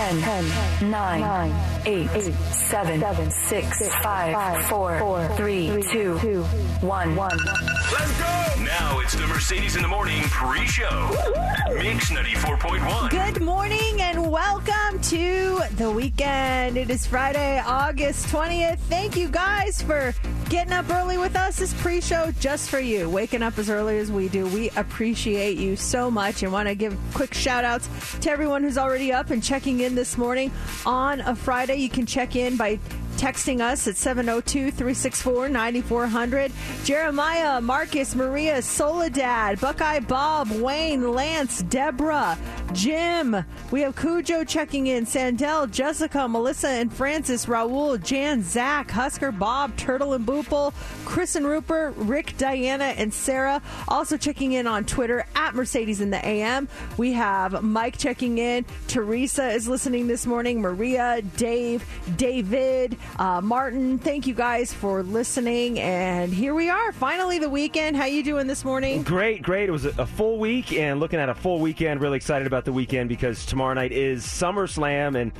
[0.00, 1.52] 10, 10 9, 9
[1.86, 7.16] 8, 8 7, 7 6, 5, 4, 4 3, 2, 1.
[7.16, 8.40] Let's go!
[8.64, 11.10] Now it's the Mercedes in the Morning pre-show.
[11.74, 13.10] Mix 94.1.
[13.10, 16.76] Good morning and welcome to the weekend.
[16.76, 18.78] It is Friday, August 20th.
[18.80, 20.12] Thank you guys for
[20.50, 21.56] getting up early with us.
[21.56, 23.08] This pre show just for you.
[23.08, 24.46] Waking up as early as we do.
[24.48, 27.88] We appreciate you so much and want to give quick shout outs
[28.20, 30.52] to everyone who's already up and checking in this morning
[30.84, 31.69] on a Friday.
[31.78, 32.78] You can check in by
[33.20, 36.50] texting us at 702 364 9400.
[36.84, 42.38] Jeremiah, Marcus, Maria, Soledad, Buckeye Bob, Wayne, Lance, Deborah,
[42.72, 43.44] Jim.
[43.70, 49.76] We have Cujo checking in, Sandel, Jessica, Melissa, and Francis, Raul, Jan, Zach, Husker, Bob,
[49.76, 50.72] Turtle, and Boople,
[51.04, 53.60] Chris and Rupert, Rick, Diana, and Sarah.
[53.86, 56.68] Also checking in on Twitter at Mercedes in the AM.
[56.96, 58.64] We have Mike checking in.
[58.88, 60.62] Teresa is listening this morning.
[60.62, 61.84] Maria, Dave,
[62.16, 63.98] David, uh, Martin.
[63.98, 65.78] Thank you guys for listening.
[65.80, 67.96] And here we are, finally the weekend.
[67.96, 69.02] How you doing this morning?
[69.02, 69.68] Great, great.
[69.68, 72.72] It was a, full week, and looking at a full weekend, really excited about the
[72.72, 75.32] weekend because tomorrow night is SummerSlam, and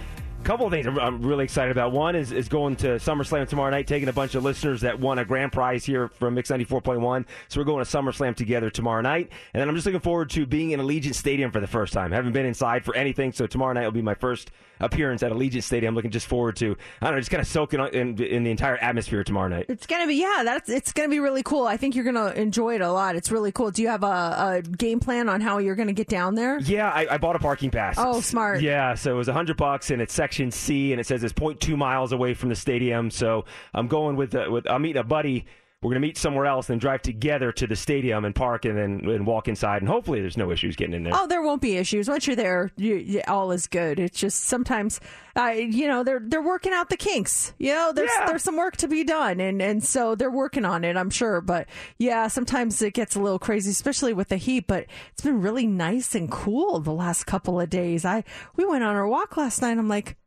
[0.44, 1.92] couple of things I'm really excited about.
[1.92, 5.18] One is, is going to SummerSlam tomorrow night, taking a bunch of listeners that won
[5.18, 7.26] a grand prize here from Mix 94.1.
[7.48, 9.30] So we're going to SummerSlam together tomorrow night.
[9.52, 12.12] And then I'm just looking forward to being in Allegiant Stadium for the first time.
[12.12, 15.62] Haven't been inside for anything, so tomorrow night will be my first appearance at Allegiant
[15.62, 15.94] Stadium.
[15.94, 18.76] looking just forward to, I don't know, just kind of soaking in, in the entire
[18.78, 19.66] atmosphere tomorrow night.
[19.68, 21.66] It's going to be, yeah, that's it's going to be really cool.
[21.66, 23.16] I think you're going to enjoy it a lot.
[23.16, 23.70] It's really cool.
[23.70, 26.58] Do you have a, a game plan on how you're going to get down there?
[26.60, 27.96] Yeah, I, I, bought a parking pass.
[27.98, 28.62] Oh, smart.
[28.62, 31.76] Yeah, so it was 100 bucks and it's section C and it says it's 0.2
[31.76, 33.10] miles away from the stadium.
[33.10, 33.44] So
[33.74, 35.46] I'm going with, uh, with I'm meeting a buddy
[35.82, 38.76] we're going to meet somewhere else, then drive together to the stadium and park, and
[38.76, 39.80] then and walk inside.
[39.80, 41.14] And hopefully, there's no issues getting in there.
[41.16, 42.70] Oh, there won't be issues once you're there.
[42.76, 43.98] You, you, all is good.
[43.98, 45.00] It's just sometimes,
[45.36, 47.54] uh, you know, they're they're working out the kinks.
[47.56, 48.26] You know, there's yeah.
[48.26, 50.98] there's some work to be done, and and so they're working on it.
[50.98, 51.66] I'm sure, but
[51.96, 54.66] yeah, sometimes it gets a little crazy, especially with the heat.
[54.66, 58.04] But it's been really nice and cool the last couple of days.
[58.04, 58.24] I
[58.54, 59.78] we went on our walk last night.
[59.78, 60.18] I'm like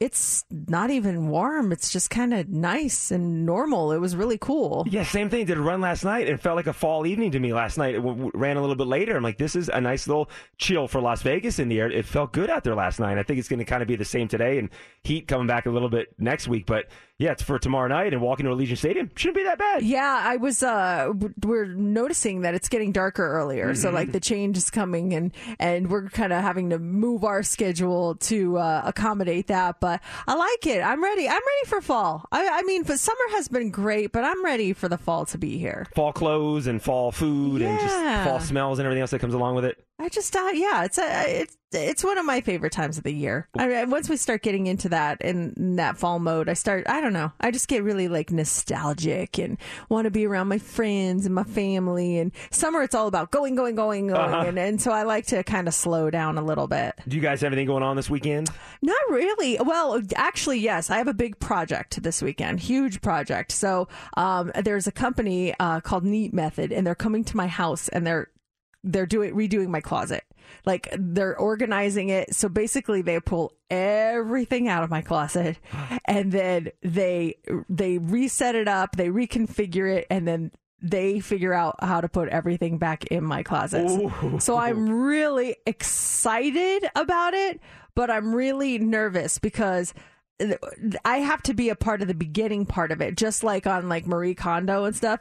[0.00, 1.70] it's not even warm.
[1.70, 3.92] It's just kind of nice and normal.
[3.92, 4.84] It was really cool.
[4.90, 5.46] Yeah, same thing.
[5.46, 6.28] Did a run last night.
[6.28, 7.94] It felt like a fall evening to me last night.
[7.94, 9.16] It w- ran a little bit later.
[9.16, 11.88] I'm like, this is a nice little chill for Las Vegas in the air.
[11.90, 13.16] It felt good out there last night.
[13.16, 14.70] I think it's going to kind of be the same today and
[15.04, 16.66] heat coming back a little bit next week.
[16.66, 16.86] But
[17.22, 19.82] yeah, it's for tomorrow night and walking to Allegiant Stadium shouldn't be that bad.
[19.84, 20.62] Yeah, I was.
[20.62, 21.12] Uh,
[21.44, 23.80] we're noticing that it's getting darker earlier, mm-hmm.
[23.80, 27.44] so like the change is coming, and and we're kind of having to move our
[27.44, 29.78] schedule to uh, accommodate that.
[29.78, 30.82] But I like it.
[30.82, 31.28] I'm ready.
[31.28, 32.26] I'm ready for fall.
[32.32, 35.38] I, I mean, but summer has been great, but I'm ready for the fall to
[35.38, 35.86] be here.
[35.94, 37.68] Fall clothes and fall food yeah.
[37.68, 39.78] and just fall smells and everything else that comes along with it.
[39.98, 43.12] I just uh, yeah, it's a it's it's one of my favorite times of the
[43.12, 43.48] year.
[43.56, 47.00] I mean, once we start getting into that in that fall mode, I start I
[47.00, 49.58] don't know, I just get really like nostalgic and
[49.88, 52.18] want to be around my friends and my family.
[52.18, 54.48] And summer, it's all about going, going, going, going, uh-huh.
[54.48, 56.94] and, and so I like to kind of slow down a little bit.
[57.06, 58.50] Do you guys have anything going on this weekend?
[58.82, 59.58] Not really.
[59.60, 63.52] Well, actually, yes, I have a big project this weekend, huge project.
[63.52, 67.88] So um, there's a company uh, called Neat Method, and they're coming to my house
[67.88, 68.28] and they're
[68.84, 70.24] they're doing redoing my closet.
[70.66, 72.34] Like they're organizing it.
[72.34, 75.58] So basically they pull everything out of my closet
[76.06, 77.36] and then they
[77.68, 80.52] they reset it up, they reconfigure it and then
[80.84, 83.88] they figure out how to put everything back in my closet.
[84.40, 87.60] So I'm really excited about it,
[87.94, 89.94] but I'm really nervous because
[91.04, 93.88] I have to be a part of the beginning part of it, just like on
[93.88, 95.20] like Marie Kondo and stuff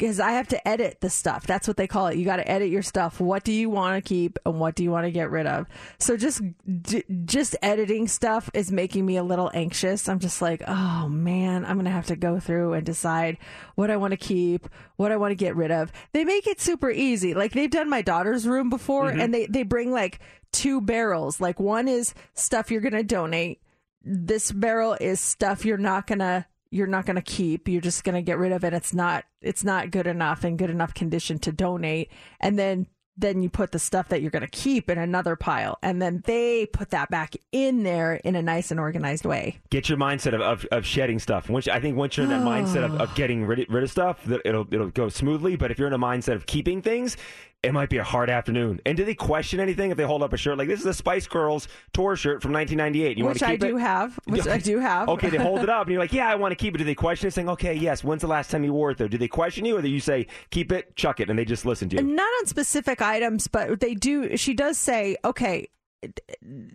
[0.00, 1.46] because I have to edit the stuff.
[1.46, 2.16] That's what they call it.
[2.16, 3.20] You got to edit your stuff.
[3.20, 5.66] What do you want to keep and what do you want to get rid of?
[5.98, 6.40] So just
[6.82, 10.08] d- just editing stuff is making me a little anxious.
[10.08, 13.36] I'm just like, "Oh man, I'm going to have to go through and decide
[13.74, 16.62] what I want to keep, what I want to get rid of." They make it
[16.62, 17.34] super easy.
[17.34, 19.20] Like they've done my daughter's room before mm-hmm.
[19.20, 21.42] and they they bring like two barrels.
[21.42, 23.60] Like one is stuff you're going to donate.
[24.02, 28.04] This barrel is stuff you're not going to you're not going to keep you're just
[28.04, 28.72] going to get rid of it.
[28.72, 32.10] It's not it's not good enough in good enough condition to donate.
[32.40, 32.86] And then
[33.16, 35.78] then you put the stuff that you're going to keep in another pile.
[35.82, 39.58] And then they put that back in there in a nice and organized way.
[39.68, 41.50] Get your mindset of, of, of shedding stuff.
[41.50, 44.22] Once i think once you're in that mindset of, of getting rid, rid of stuff
[44.24, 45.56] that it'll it'll go smoothly.
[45.56, 47.16] But if you're in a mindset of keeping things
[47.62, 48.80] it might be a hard afternoon.
[48.86, 50.94] And do they question anything if they hold up a shirt like this is a
[50.94, 53.18] Spice Girls tour shirt from 1998?
[53.18, 53.80] You which I do it?
[53.80, 54.18] have.
[54.24, 55.08] Which I do have.
[55.10, 56.78] okay, they hold it up and you're like, yeah, I want to keep it.
[56.78, 58.02] Do they question it, saying, okay, yes?
[58.02, 59.08] When's the last time you wore it though?
[59.08, 61.66] Do they question you, or do you say keep it, chuck it, and they just
[61.66, 62.02] listen to you?
[62.02, 64.36] Not on specific items, but they do.
[64.36, 65.68] She does say, okay,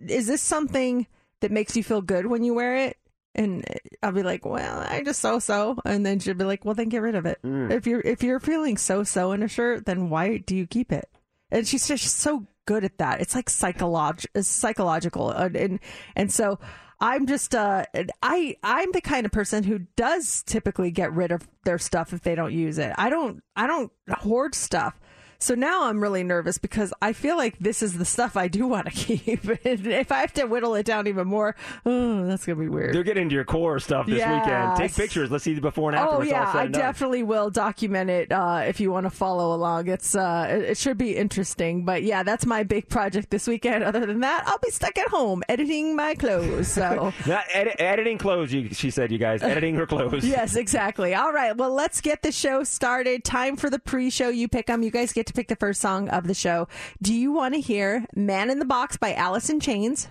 [0.08, 1.06] is this something?
[1.40, 2.96] that makes you feel good when you wear it.
[3.36, 3.64] And
[4.02, 6.88] I'll be like, well, I just so so, and then she'll be like, well, then
[6.88, 7.38] get rid of it.
[7.70, 10.90] If you're if you're feeling so so in a shirt, then why do you keep
[10.90, 11.08] it?
[11.50, 13.20] And she's just so good at that.
[13.20, 15.80] It's like psycholog- psychological, and, and
[16.16, 16.58] and so
[16.98, 17.84] I'm just uh
[18.22, 22.22] I I'm the kind of person who does typically get rid of their stuff if
[22.22, 22.94] they don't use it.
[22.96, 24.98] I don't I don't hoard stuff.
[25.38, 28.66] So now I'm really nervous because I feel like this is the stuff I do
[28.66, 29.44] want to keep.
[29.64, 31.54] And if I have to whittle it down even more,
[31.84, 32.94] oh, that's gonna be weird.
[32.94, 34.76] They're getting into your core stuff this weekend.
[34.76, 35.30] Take pictures.
[35.30, 36.14] Let's see the before and after.
[36.14, 39.10] Oh when it's all yeah, I definitely will document it uh, if you want to
[39.10, 39.88] follow along.
[39.88, 41.84] It's uh, it, it should be interesting.
[41.84, 43.84] But yeah, that's my big project this weekend.
[43.84, 46.68] Other than that, I'll be stuck at home editing my clothes.
[46.68, 48.52] So Not edit, editing clothes.
[48.52, 51.14] You, she said, "You guys editing her clothes." yes, exactly.
[51.14, 53.24] All right, well, let's get the show started.
[53.24, 54.28] Time for the pre-show.
[54.28, 54.82] You pick them.
[54.82, 56.68] You guys get to pick the first song of the show.
[57.02, 60.08] Do you want to hear "Man in the Box" by Alice in Chains?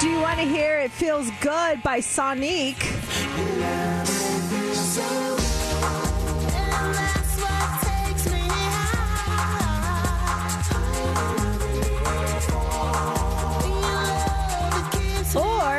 [0.00, 2.82] Do you want to hear "It Feels Good" by Sonique?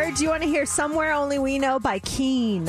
[0.06, 2.66] Or do you want to hear Somewhere Only We Know by Keane?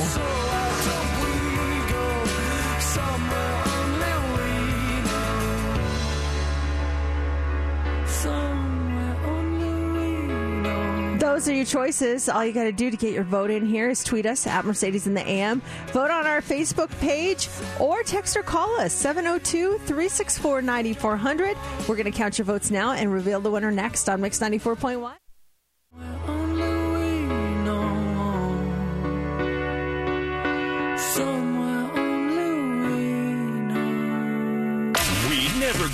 [11.17, 12.27] Those are your choices.
[12.27, 14.65] All you got to do to get your vote in here is tweet us at
[14.65, 17.47] Mercedes in the AM, vote on our Facebook page,
[17.79, 21.55] or text or call us 702 364 9400.
[21.87, 25.13] We're going to count your votes now and reveal the winner next on Mix 94.1.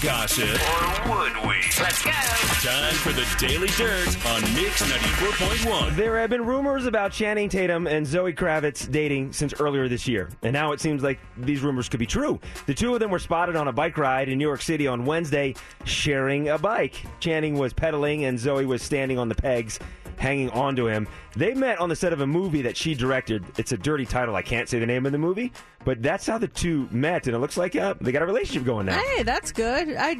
[0.03, 0.43] gossip.
[0.45, 1.55] Or would we?
[1.79, 2.11] Let's go.
[2.11, 5.95] Time for the Daily Dirt on Mix 94.1.
[5.95, 10.29] There have been rumors about Channing Tatum and Zoe Kravitz dating since earlier this year,
[10.41, 12.37] and now it seems like these rumors could be true.
[12.65, 15.05] The two of them were spotted on a bike ride in New York City on
[15.05, 15.55] Wednesday,
[15.85, 17.01] sharing a bike.
[17.21, 19.79] Channing was pedaling, and Zoe was standing on the pegs,
[20.17, 21.07] hanging on to him.
[21.35, 23.43] They met on the set of a movie that she directed.
[23.57, 24.35] It's a dirty title.
[24.35, 25.51] I can't say the name of the movie,
[25.83, 28.65] but that's how the two met, and it looks like uh, they got a relationship
[28.65, 29.01] going now.
[29.01, 29.95] Hey, that's good.
[29.97, 30.17] I,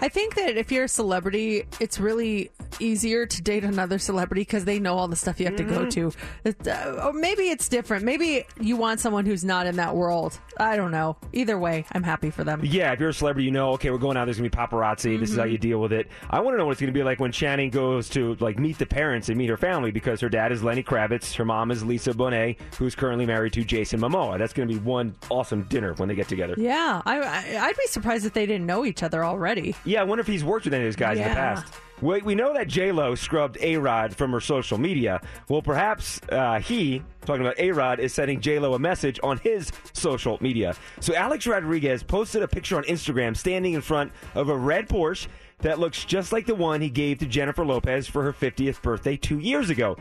[0.00, 2.50] I think that if you're a celebrity, it's really
[2.80, 5.86] easier to date another celebrity because they know all the stuff you have to go
[5.86, 6.12] to.
[6.44, 8.04] It, uh, or maybe it's different.
[8.04, 10.38] Maybe you want someone who's not in that world.
[10.58, 11.16] I don't know.
[11.32, 12.60] Either way, I'm happy for them.
[12.64, 14.24] Yeah, if you're a celebrity, you know, okay, we're going out.
[14.24, 15.18] There's gonna be paparazzi.
[15.18, 16.08] This is how you deal with it.
[16.28, 18.78] I want to know what it's gonna be like when Channing goes to like meet
[18.78, 21.84] the parents and meet her family because her dad is Lenny Kravitz, her mom is
[21.84, 24.38] Lisa Bonet, who's currently married to Jason Momoa.
[24.38, 26.54] That's gonna be one awesome dinner when they get together.
[26.56, 29.74] Yeah, I, I, I'd be surprised if they didn't know each other already.
[29.84, 31.72] Yeah, I wonder if he's worked with any of those guys in the past.
[32.00, 35.20] We, we know that J Lo scrubbed A Rod from her social media.
[35.48, 39.36] Well, perhaps uh, he, talking about A Rod, is sending J Lo a message on
[39.38, 40.74] his social media.
[41.00, 45.26] So Alex Rodriguez posted a picture on Instagram standing in front of a red Porsche
[45.62, 49.16] that looks just like the one he gave to Jennifer Lopez for her 50th birthday
[49.16, 49.96] two years ago.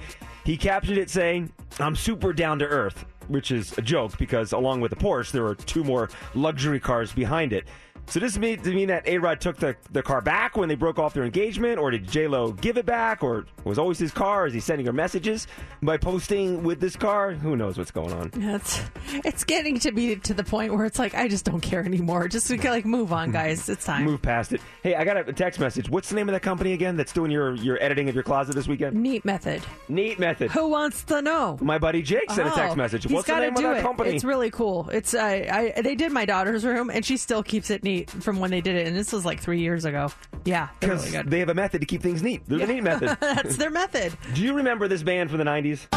[0.46, 4.82] He captioned it saying, I'm super down to earth, which is a joke because along
[4.82, 7.68] with the Porsche, there are two more luxury cars behind it.
[8.10, 10.68] So does this mean to mean that A Rod took the, the car back when
[10.68, 13.82] they broke off their engagement, or did J Lo give it back, or was it
[13.82, 14.48] always his car?
[14.48, 15.46] Is he sending her messages
[15.84, 17.34] by posting with this car?
[17.34, 18.32] Who knows what's going on?
[18.36, 18.82] It's
[19.14, 22.28] it's getting to be to the point where it's like I just don't care anymore.
[22.28, 23.70] Just like move on, guys.
[23.70, 24.06] It's time.
[24.06, 24.62] Move past it.
[24.82, 25.88] Hey, I got a text message.
[25.88, 28.56] What's the name of that company again that's doing your, your editing of your closet
[28.56, 28.96] this weekend?
[28.96, 29.62] Neat method.
[29.88, 30.50] Neat Method.
[30.52, 31.60] Who wants to know?
[31.62, 33.06] My buddy Jake sent a text Oh, message.
[33.08, 33.82] What's the name of that it.
[33.82, 34.16] company?
[34.16, 34.90] It's really cool.
[34.90, 38.40] It's uh, I they did my daughter's room and she still keeps it neat from
[38.40, 40.12] when they did it, and this was like three years ago.
[40.46, 41.32] Yeah, they're because really good.
[41.32, 42.42] they have a method to keep things neat.
[42.48, 43.18] They're the Neat Method.
[43.20, 44.14] That's their method.
[44.34, 45.88] Do you remember this band from the 90s?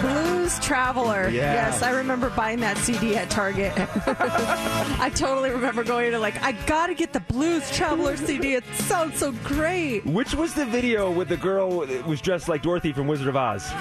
[0.00, 1.28] Blues Traveler.
[1.28, 1.54] Yeah.
[1.54, 3.72] Yes, I remember buying that CD at Target.
[3.76, 8.54] I totally remember going to like, I gotta get the Blues Traveler CD.
[8.54, 10.04] It sounds so great.
[10.04, 13.36] Which was the video with the girl that was dressed like Dorothy from Wizard of
[13.36, 13.72] Oz?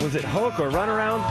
[0.00, 1.22] Was it Hook or Runaround?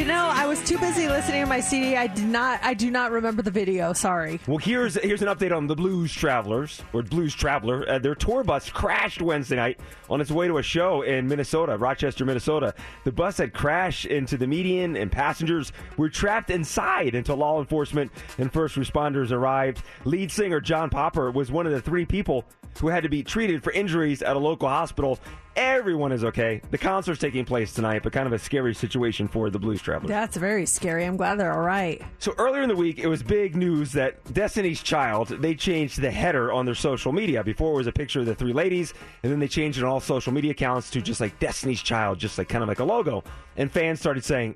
[0.00, 1.94] You know, I was too busy listening to my CD.
[1.94, 2.58] I did not.
[2.62, 3.92] I do not remember the video.
[3.92, 4.40] Sorry.
[4.46, 7.86] Well, here's here's an update on the Blues Travelers or Blues Traveler.
[7.86, 9.78] Uh, their tour bus crashed Wednesday night
[10.08, 12.74] on its way to a show in Minnesota, Rochester, Minnesota.
[13.04, 18.10] The bus had crashed into the median, and passengers were trapped inside until law enforcement
[18.38, 19.82] and first responders arrived.
[20.06, 22.46] Lead singer John Popper was one of the three people
[22.80, 25.18] who had to be treated for injuries at a local hospital.
[25.56, 26.62] Everyone is okay.
[26.70, 30.08] The concert's taking place tonight, but kind of a scary situation for the Blues Travelers.
[30.08, 31.04] That's very scary.
[31.04, 32.00] I'm glad they're all right.
[32.18, 36.10] So earlier in the week, it was big news that Destiny's Child they changed the
[36.10, 37.42] header on their social media.
[37.42, 39.90] Before it was a picture of the three ladies, and then they changed it on
[39.90, 42.84] all social media accounts to just like Destiny's Child, just like kind of like a
[42.84, 43.24] logo.
[43.56, 44.54] And fans started saying,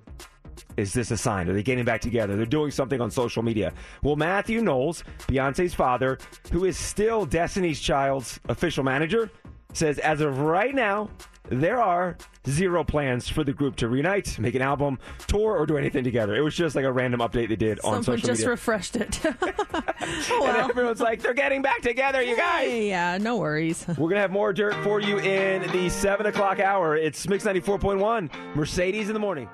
[0.76, 1.48] "Is this a sign?
[1.48, 2.36] Are they getting back together?
[2.36, 3.72] They're doing something on social media."
[4.02, 6.18] Well, Matthew Knowles, Beyonce's father,
[6.52, 9.30] who is still Destiny's Child's official manager,
[9.76, 11.10] says as of right now,
[11.50, 12.16] there are
[12.48, 16.34] zero plans for the group to reunite, make an album, tour, or do anything together.
[16.34, 18.50] It was just like a random update they did on Someone social just media.
[18.50, 19.20] refreshed it.
[19.24, 22.66] oh, and everyone's like, they're getting back together, you guys.
[22.68, 23.84] Hey, yeah, no worries.
[23.88, 26.96] We're going to have more dirt for you in the 7 o'clock hour.
[26.96, 29.48] It's Mix 94.1, Mercedes in the morning.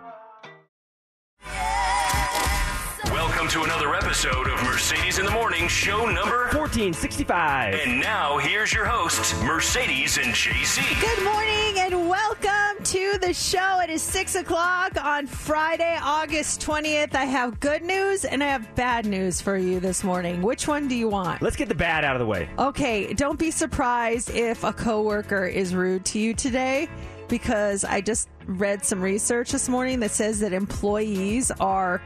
[3.41, 6.51] Welcome to another episode of Mercedes in the Morning, show number.
[6.53, 7.75] 1465.
[7.75, 10.83] And now here's your hosts, Mercedes and JC.
[11.01, 13.81] Good morning and welcome to the show.
[13.81, 17.15] It is 6 o'clock on Friday, August 20th.
[17.15, 20.43] I have good news and I have bad news for you this morning.
[20.43, 21.41] Which one do you want?
[21.41, 22.47] Let's get the bad out of the way.
[22.59, 26.91] Okay, don't be surprised if a coworker is rude to you today
[27.29, 32.03] because I just read some research this morning that says that employees are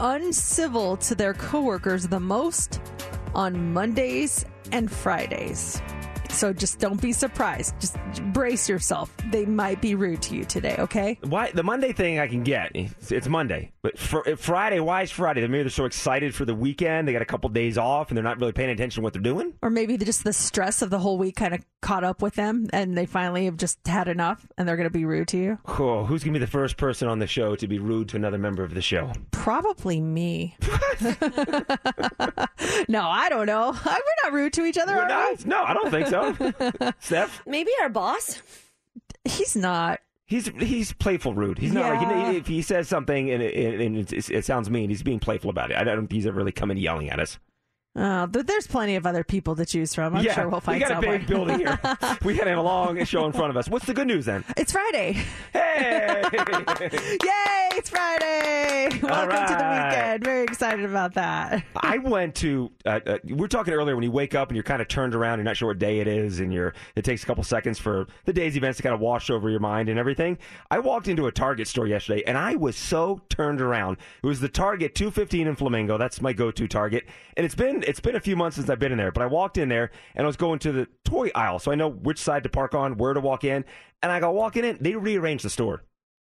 [0.00, 2.80] uncivil to their coworkers the most
[3.34, 5.80] on Mondays and Fridays.
[6.34, 7.74] So just don't be surprised.
[7.80, 7.96] Just
[8.32, 9.14] brace yourself.
[9.30, 11.18] They might be rude to you today, okay?
[11.22, 12.72] Why the Monday thing I can get.
[12.74, 14.80] It's, Monday, but for, Friday.
[14.80, 15.40] Why is Friday?
[15.42, 17.06] Maybe they're so excited for the weekend.
[17.06, 19.22] They got a couple days off, and they're not really paying attention to what they're
[19.22, 19.54] doing.
[19.62, 22.66] Or maybe just the stress of the whole week kind of caught up with them
[22.72, 25.58] and they finally have just had enough and they're going to be rude to you.
[25.66, 28.38] Oh, who's gonna be the first person on the show to be rude to another
[28.38, 29.12] member of the show?
[29.32, 30.56] Probably me.
[32.88, 33.72] no, I don't know.
[33.84, 34.94] We're not rude to each other.
[34.94, 35.44] We're are not.
[35.44, 36.23] No, I don't think so.
[37.00, 38.40] Steph, Maybe our boss.
[39.24, 40.00] He's not.
[40.26, 41.58] he's he's playful rude.
[41.58, 42.08] He's not Yeah.
[42.28, 45.20] like if he says something and it, and it, it, it sounds mean, he's being
[45.20, 45.76] playful about it.
[45.76, 47.38] I don't think he's ever really coming yelling at us.
[47.96, 50.16] Uh, there's plenty of other people to choose from.
[50.16, 51.14] I'm yeah, sure we'll find we got someone.
[51.14, 51.78] a big building here.
[52.24, 53.68] we got a long show in front of us.
[53.68, 54.44] What's the good news then?
[54.56, 55.16] It's Friday.
[55.52, 57.68] Hey, Yay!
[57.76, 58.88] It's Friday.
[59.00, 60.24] Welcome to the weekend.
[60.24, 61.64] Very excited about that.
[61.76, 62.72] I went to.
[62.84, 65.14] Uh, uh, we were talking earlier when you wake up and you're kind of turned
[65.14, 65.38] around.
[65.38, 66.74] You're not sure what day it is, and you're.
[66.96, 69.60] It takes a couple seconds for the day's events to kind of wash over your
[69.60, 70.38] mind and everything.
[70.70, 73.98] I walked into a Target store yesterday, and I was so turned around.
[74.22, 75.96] It was the Target 215 in Flamingo.
[75.96, 77.04] That's my go-to Target,
[77.36, 79.12] and it's been it's been a few months since I've been in there.
[79.12, 81.74] But I walked in there, and I was going to the toy aisle, so I
[81.74, 83.64] know which side to park on, where to walk in,
[84.02, 84.78] and I go walking in.
[84.80, 85.84] They rearranged the store,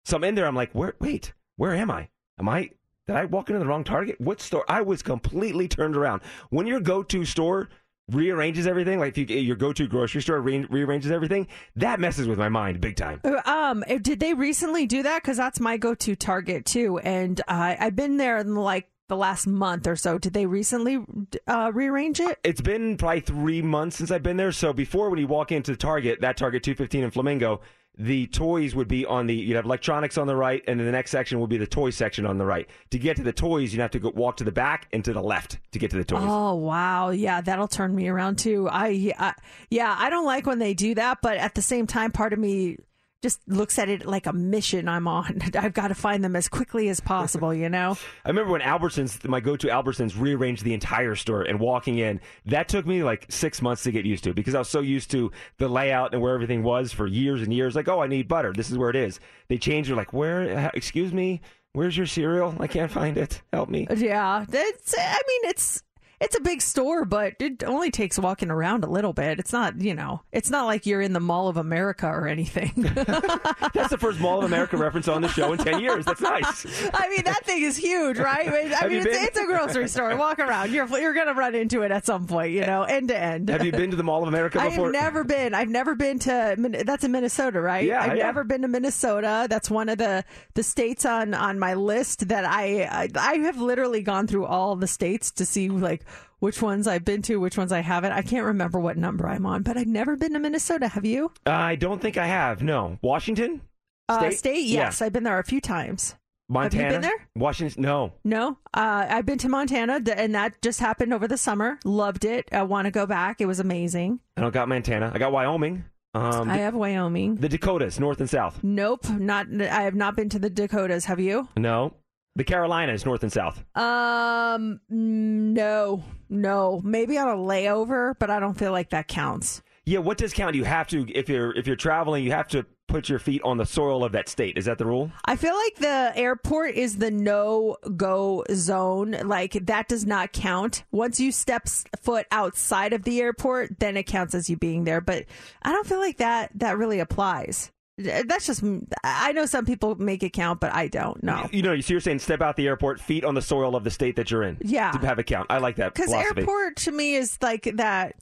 [0.05, 0.47] so I'm in there.
[0.47, 0.95] I'm like, where?
[1.01, 2.09] Wait, where am I?
[2.39, 2.71] Am I?
[3.07, 4.21] Did I walk into the wrong Target?
[4.21, 4.65] What store?
[4.69, 6.23] I was completely turned around.
[6.49, 7.69] When your go-to store
[8.11, 11.47] rearranges everything, like you, your go-to grocery store re- rearranges everything,
[11.77, 13.21] that messes with my mind big time.
[13.45, 15.23] Um, did they recently do that?
[15.23, 19.47] Because that's my go-to Target too, and uh, I've been there in like the last
[19.47, 20.19] month or so.
[20.19, 21.05] Did they recently
[21.47, 22.39] uh, rearrange it?
[22.43, 24.53] It's been probably three months since I've been there.
[24.53, 27.61] So before, when you walk into Target, that Target 215 in Flamingo,
[27.97, 30.93] the toys would be on the you'd have electronics on the right, and then the
[30.93, 32.69] next section would be the toy section on the right.
[32.91, 35.13] To get to the toys, you'd have to go walk to the back and to
[35.13, 36.23] the left to get to the toys.
[36.25, 38.69] Oh wow, yeah, that'll turn me around too.
[38.69, 39.35] I, I
[39.71, 42.41] yeah, I don't like when they do that, but at the same time, part of
[42.41, 42.79] me
[43.25, 45.41] just looks at it like a mission I'm on.
[45.55, 47.97] I've got to find them as quickly as possible, you know.
[48.23, 52.21] I remember when Albertsons, my go-to Albertsons, rearranged the entire store and walking in.
[52.45, 55.11] That took me like six months to get used to because I was so used
[55.13, 57.75] to the layout and where everything was for years and years.
[57.75, 58.53] Like, oh, I need butter.
[58.53, 59.21] This is where it is.
[59.49, 59.97] They changed it.
[59.97, 60.59] Like, where?
[60.59, 61.41] Uh, excuse me.
[61.73, 62.55] Where's your cereal?
[62.61, 63.41] I can't find it.
[63.55, 63.87] Help me.
[63.97, 64.95] Yeah, it's.
[64.99, 65.83] I mean, it's
[66.21, 69.39] it's a big store, but it only takes walking around a little bit.
[69.39, 72.73] It's not, you know, it's not like you're in the Mall of America or anything.
[72.95, 76.05] That's the first Mall of America reference on the show in ten years.
[76.05, 76.67] That's nice.
[76.95, 78.49] I mean, that thing is huge, right?
[78.49, 80.15] I mean, it's, it's a grocery store.
[80.17, 83.19] Walk around, you're you're gonna run into it at some point, you know, end to
[83.19, 83.49] end.
[83.49, 84.87] Have you been to the Mall of America before?
[84.87, 85.55] I've never been.
[85.55, 86.83] I've never been to.
[86.85, 87.85] That's in Minnesota, right?
[87.85, 88.25] Yeah, I've yeah.
[88.25, 89.47] never been to Minnesota.
[89.49, 93.59] That's one of the the states on on my list that I I, I have
[93.59, 96.05] literally gone through all the states to see like
[96.45, 98.13] which ones I've been to, which ones I haven't.
[98.13, 100.89] I can't remember what number I'm on, but I've never been to Minnesota.
[100.89, 101.33] Have you?
[101.47, 102.63] I don't think I have.
[102.63, 103.63] No, Washington.
[104.11, 104.39] Uh, State?
[104.39, 104.65] state?
[104.67, 104.81] Yeah.
[104.81, 106.17] Yes, I've been there a few times.
[106.51, 106.91] Montana.
[106.91, 107.27] been there?
[107.35, 107.83] Washington.
[107.83, 108.13] No.
[108.25, 111.79] No, uh, I've been to Montana, and that just happened over the summer.
[111.83, 112.47] Loved it.
[112.53, 113.41] I want to go back.
[113.41, 114.21] It was amazing.
[114.37, 115.13] I don't got Montana.
[115.15, 115.87] I got Wyoming.
[116.13, 117.37] Um, I have Wyoming.
[117.37, 118.63] the Dakotas, North and South.
[118.63, 119.47] Nope, not.
[119.51, 121.07] I have not been to the Dakotas.
[121.07, 121.49] Have you?
[121.57, 121.95] No.
[122.37, 123.65] The Carolinas, North and South.
[123.77, 126.81] Um, no, no.
[126.85, 129.63] Maybe on a layover, but I don't feel like that counts.
[129.87, 133.09] Yeah, what discount you have to if you're if you're traveling, you have to put
[133.09, 134.57] your feet on the soil of that state.
[134.57, 135.11] Is that the rule?
[135.25, 139.17] I feel like the airport is the no go zone.
[139.25, 140.85] Like that does not count.
[140.91, 141.69] Once you step
[142.01, 145.01] foot outside of the airport, then it counts as you being there.
[145.01, 145.27] But
[145.63, 147.71] I don't feel like that that really applies.
[147.97, 148.65] That's just
[149.05, 151.23] I know some people make it count, but I don't.
[151.23, 151.49] No.
[151.53, 153.91] You know, so you're saying step out the airport, feet on the soil of the
[153.91, 154.57] state that you're in.
[154.63, 154.91] Yeah.
[154.91, 155.47] To have it count.
[155.49, 158.17] I like that Because airport to me is like that.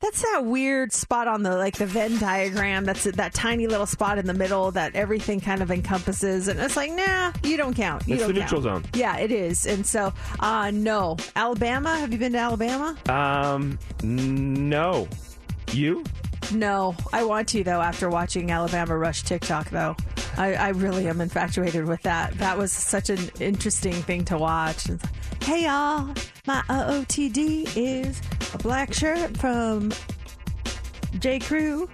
[0.00, 2.86] That's that weird spot on the like the Venn diagram.
[2.86, 6.76] That's that tiny little spot in the middle that everything kind of encompasses, and it's
[6.76, 8.08] like, nah, you don't count.
[8.08, 8.84] You It's don't the neutral count.
[8.86, 8.90] zone.
[8.94, 9.66] Yeah, it is.
[9.66, 11.98] And so, uh, no, Alabama.
[11.98, 12.96] Have you been to Alabama?
[13.10, 15.06] Um, no.
[15.72, 16.02] You?
[16.52, 17.80] No, I want to though.
[17.80, 19.96] After watching Alabama Rush TikTok, though,
[20.36, 22.36] I, I really am infatuated with that.
[22.38, 24.88] That was such an interesting thing to watch.
[24.88, 26.14] Like, hey y'all,
[26.46, 28.20] my OOTD is
[28.54, 29.92] a black shirt from
[31.18, 31.38] J.
[31.38, 31.88] Crew,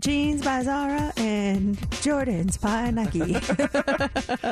[0.00, 3.36] jeans by Zara, and Jordans by Nike.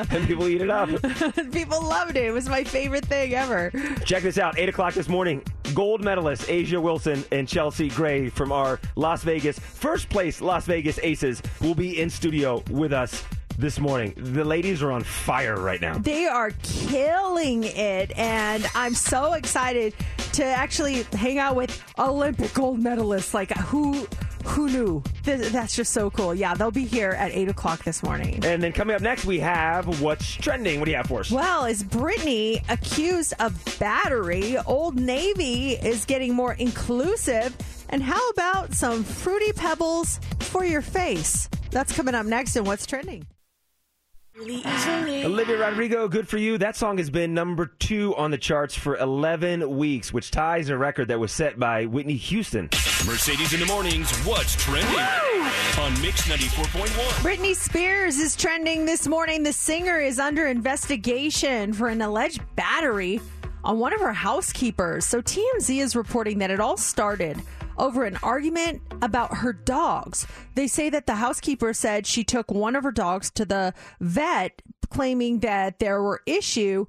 [0.15, 0.89] And people eat it up.
[1.51, 2.25] People loved it.
[2.25, 3.71] It was my favorite thing ever.
[4.05, 4.57] Check this out.
[4.57, 5.41] 8 o'clock this morning,
[5.73, 10.99] gold medalists A'ja Wilson and Chelsea Gray from our Las Vegas, first place Las Vegas
[11.01, 13.23] Aces, will be in studio with us
[13.57, 14.13] this morning.
[14.15, 15.97] The ladies are on fire right now.
[15.97, 19.93] They are killing it, and I'm so excited
[20.33, 23.33] to actually hang out with Olympic gold medalists.
[23.33, 24.07] Like who,
[24.49, 25.03] who knew?
[25.23, 26.33] Th- That's just so cool.
[26.35, 28.43] Yeah, they'll be here at eight o'clock this morning.
[28.45, 30.79] And then coming up next, we have What's Trending.
[30.79, 31.31] What do you have for us?
[31.31, 34.57] Well, is Britney accused of battery?
[34.65, 37.55] Old Navy is getting more inclusive.
[37.89, 41.49] And how about some fruity pebbles for your face?
[41.71, 43.25] That's coming up next in What's Trending.
[44.41, 45.05] Ah.
[45.25, 46.57] Olivia Rodrigo, good for you.
[46.57, 50.77] That song has been number two on the charts for 11 weeks, which ties a
[50.77, 52.69] record that was set by Whitney Houston.
[53.05, 54.09] Mercedes in the mornings.
[54.19, 54.95] What's trending
[55.77, 56.87] on Mix 94.1?
[57.21, 59.43] Britney Spears is trending this morning.
[59.43, 63.19] The singer is under investigation for an alleged battery
[63.65, 65.05] on one of her housekeepers.
[65.05, 67.41] So TMZ is reporting that it all started
[67.79, 70.27] over an argument about her dogs.
[70.55, 74.61] They say that the housekeeper said she took one of her dogs to the vet
[74.89, 76.87] claiming that there were issues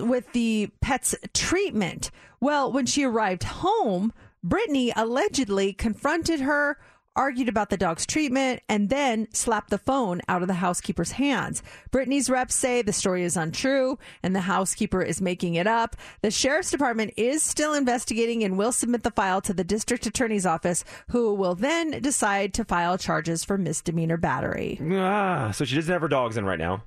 [0.00, 2.10] with the pet's treatment.
[2.40, 4.12] Well, when she arrived home,
[4.44, 6.78] Britney allegedly confronted her,
[7.16, 11.62] argued about the dog's treatment, and then slapped the phone out of the housekeeper's hands.
[11.90, 15.96] Britney's reps say the story is untrue and the housekeeper is making it up.
[16.22, 20.46] The sheriff's department is still investigating and will submit the file to the district attorney's
[20.46, 24.78] office, who will then decide to file charges for misdemeanor battery.
[24.92, 26.84] Ah, so she doesn't have her dogs in right now.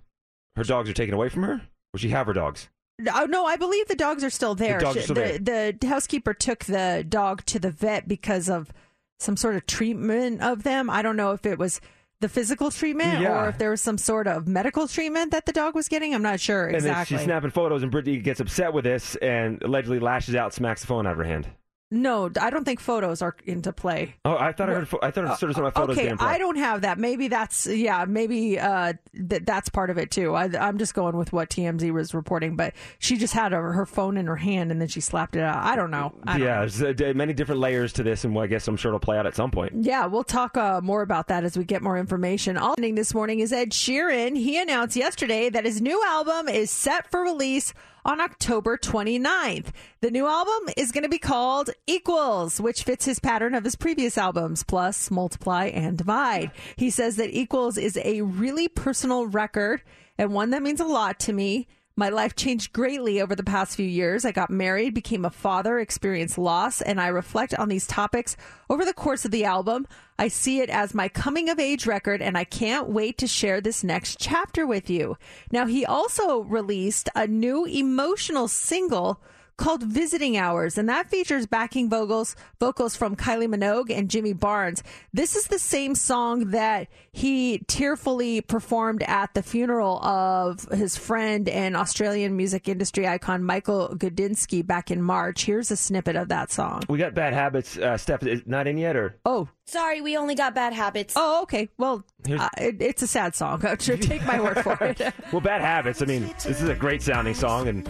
[0.55, 1.61] Her dogs are taken away from her?
[1.93, 2.69] Or she have her dogs?
[3.13, 4.77] Oh no, I believe the dogs are still there.
[4.79, 8.73] The dogs She- still the, the housekeeper took the dog to the vet because of
[9.19, 10.89] some sort of treatment of them.
[10.89, 11.79] I don't know if it was
[12.21, 13.43] the physical treatment Yeah.
[13.45, 16.13] or if there was some sort of medical treatment that the dog was getting.
[16.13, 17.17] I'm not sure And then exactly.
[17.17, 20.87] she's snapping photos, and Britney gets upset with this and allegedly lashes out, smacks the
[20.87, 21.47] phone out of her hand.
[21.91, 24.15] No, I don't think photos are into play.
[24.23, 24.87] Oh, I thought I heard.
[25.01, 26.13] I thought I heard some of my photos okay.
[26.19, 26.99] I don't have that.
[26.99, 28.05] Maybe that's yeah.
[28.07, 28.93] Maybe uh,
[29.27, 30.35] th- that's part of it too.
[30.35, 33.85] I, I'm just going with what TMZ was reporting, but she just had her, her
[33.87, 35.57] phone in her hand and then she slapped it out.
[35.63, 36.13] I don't know.
[36.27, 36.67] I don't Yeah, know.
[36.67, 39.25] there's uh, many different layers to this, and I guess I'm sure it'll play out
[39.25, 39.73] at some point.
[39.75, 42.55] Yeah, we'll talk uh, more about that as we get more information.
[42.57, 44.37] All ending this morning is Ed Sheeran.
[44.37, 47.73] He announced yesterday that his new album is set for release
[48.05, 49.67] on October 29th.
[50.01, 53.75] The new album is going to be called Equals, which fits his pattern of his
[53.75, 56.51] previous albums, plus Multiply and Divide.
[56.75, 59.81] He says that Equals is a really personal record
[60.19, 61.67] and one that means a lot to me.
[61.99, 64.23] My life changed greatly over the past few years.
[64.23, 68.37] I got married, became a father, experienced loss, and I reflect on these topics
[68.69, 69.85] over the course of the album.
[70.17, 73.59] I see it as my coming of age record, and I can't wait to share
[73.59, 75.17] this next chapter with you.
[75.51, 79.21] Now, he also released a new emotional single
[79.59, 84.81] called Visiting Hours, and that features backing vocals vocals from Kylie Minogue and Jimmy Barnes.
[85.13, 91.49] This is the same song that he tearfully performed at the funeral of his friend
[91.49, 95.43] and Australian music industry icon Michael Gudinski back in March.
[95.43, 96.83] Here's a snippet of that song.
[96.87, 97.77] We got bad habits.
[97.77, 101.13] Uh, Steph is not in yet, or Oh, Sorry, we only got bad habits.
[101.15, 101.69] oh, okay.
[101.77, 103.61] Well, uh, it, it's a sad song.
[103.79, 104.99] Take my word for it.
[105.31, 106.01] well, bad habits.
[106.01, 107.87] I mean, this is a great sounding song, and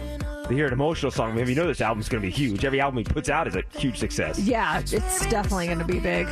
[0.50, 1.36] they hear an emotional song.
[1.36, 2.64] Maybe you know this album's going to be huge.
[2.64, 4.36] Every album he puts out is a huge success.
[4.38, 6.26] Yeah, it's definitely going to be big.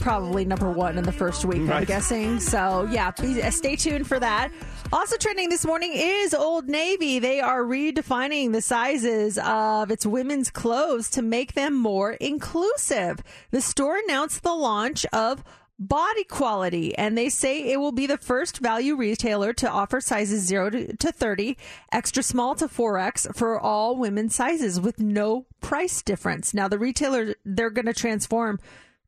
[0.00, 2.38] Probably number one in the first week, I'm guessing.
[2.38, 4.50] So, yeah, be, uh, stay tuned for that.
[4.92, 7.18] Also trending this morning is Old Navy.
[7.18, 13.22] They are redefining the sizes of its women's clothes to make them more inclusive.
[13.52, 15.42] The store announced the launch of
[15.80, 20.70] BODEQUALITY, and they say it will be the first value retailer to offer sizes 0
[20.70, 21.56] to to 30,
[21.90, 26.54] extra small to 4X for all women's sizes with no price difference.
[26.54, 28.60] Now, the retailer, they're going to transform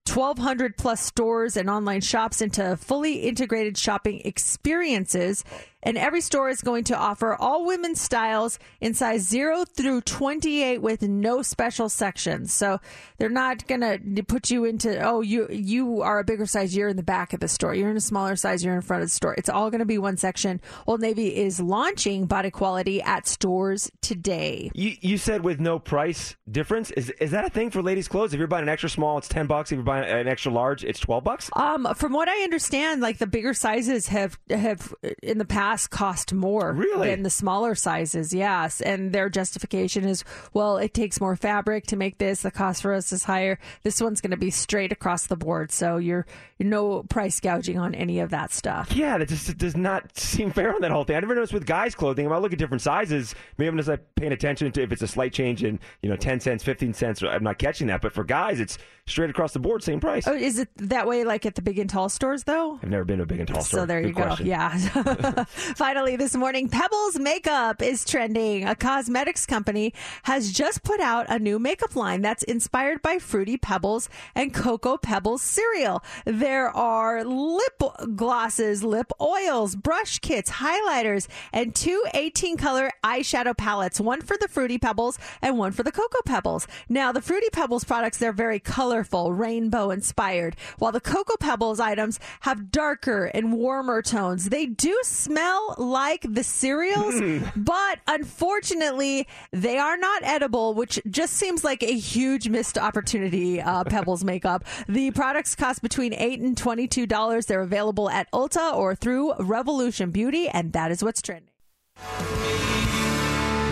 [0.06, 5.44] 1,200 plus stores and online shops into fully integrated shopping experiences.
[5.84, 10.78] And every store is going to offer all women's styles in size 0 through 28
[10.78, 12.52] with no special sections.
[12.52, 12.80] So
[13.18, 16.88] they're not going to put you into, oh, you you are a bigger size, you're
[16.88, 17.74] in the back of the store.
[17.74, 19.34] You're in a smaller size, you're in front of the store.
[19.34, 20.60] It's all going to be one section.
[20.86, 24.70] Old Navy is launching BODEQUALITY at stores today.
[24.74, 26.90] You, you said with no price difference.
[26.92, 28.32] Is is that a thing for ladies' clothes?
[28.32, 29.70] If you're buying an extra small, it's ten bucks.
[29.70, 31.50] If you're buying an extra large, it's twelve bucks.
[31.54, 36.32] Um, from what I understand, like the bigger sizes have have in the past cost
[36.32, 37.08] more Really?
[37.10, 38.32] than the smaller sizes.
[38.32, 42.42] Yes, and their justification is, well, it takes more fabric to make this.
[42.42, 43.58] The cost for us is higher.
[43.82, 46.26] This one's going to be straight across the board, so you're,
[46.58, 48.92] you're no price gouging on any of that stuff.
[48.94, 51.16] Yeah, that just does not seem fair on that whole thing.
[51.16, 52.26] I never noticed with guys' clothing.
[52.26, 55.02] If I look at different sizes, maybe I'm just like paying attention to if it's
[55.02, 57.22] a slight change in you know ten cents, fifteen cents.
[57.22, 58.00] I'm not catching that.
[58.00, 60.26] But for guys, it's straight across the board, same price.
[60.26, 62.78] Oh, is it that way, like at the big and tall stores, though?
[62.82, 63.80] I've never been to a big and tall store.
[63.80, 64.22] So there Good you go.
[64.24, 64.46] question.
[64.46, 65.44] Yeah.
[65.76, 68.66] Finally, this morning, Pebbles Makeup is trending.
[68.66, 73.56] A cosmetics company has just put out a new makeup line that's inspired by Fruity
[73.56, 76.04] Pebbles and Cocoa Pebbles cereal.
[76.26, 77.82] There are lip
[78.14, 84.48] glosses, lip oils, brush kits, highlighters, and two 18 color eyeshadow palettes, one for the
[84.48, 86.66] Fruity Pebbles and one for the Cocoa Pebbles.
[86.90, 92.20] Now, the Fruity Pebbles products, they're very colorful, rainbow inspired, while the Cocoa Pebbles items
[92.40, 94.50] have darker and warmer tones.
[94.50, 97.14] They do smell like the cereals,
[97.56, 103.84] but unfortunately, they are not edible, which just seems like a huge missed opportunity, uh,
[103.88, 104.64] Pebbles makeup.
[104.88, 107.46] The products cost between 8 and $22.
[107.46, 111.50] They're available at Ulta or through Revolution Beauty, and that is what's trending.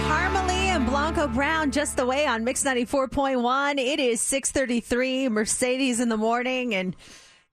[0.07, 3.79] Parmalee and Blanco Brown just the way on Mix 94.1.
[3.79, 6.95] It is 633 Mercedes in the morning and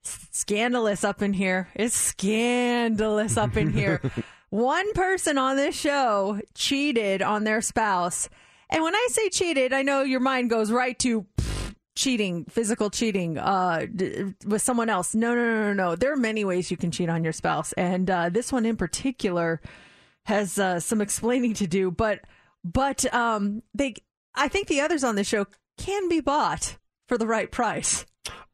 [0.03, 1.69] scandalous up in here.
[1.75, 4.01] It's scandalous up in here.
[4.49, 8.29] One person on this show cheated on their spouse.
[8.69, 12.89] And when I say cheated, I know your mind goes right to pff, cheating, physical
[12.89, 15.13] cheating uh, d- with someone else.
[15.13, 15.95] No, no, no, no, no.
[15.95, 17.73] There are many ways you can cheat on your spouse.
[17.73, 19.61] And uh, this one in particular
[20.25, 22.21] has uh, some explaining to do, but
[22.63, 23.95] but um, they
[24.35, 28.05] I think the others on the show can be bought for the right price.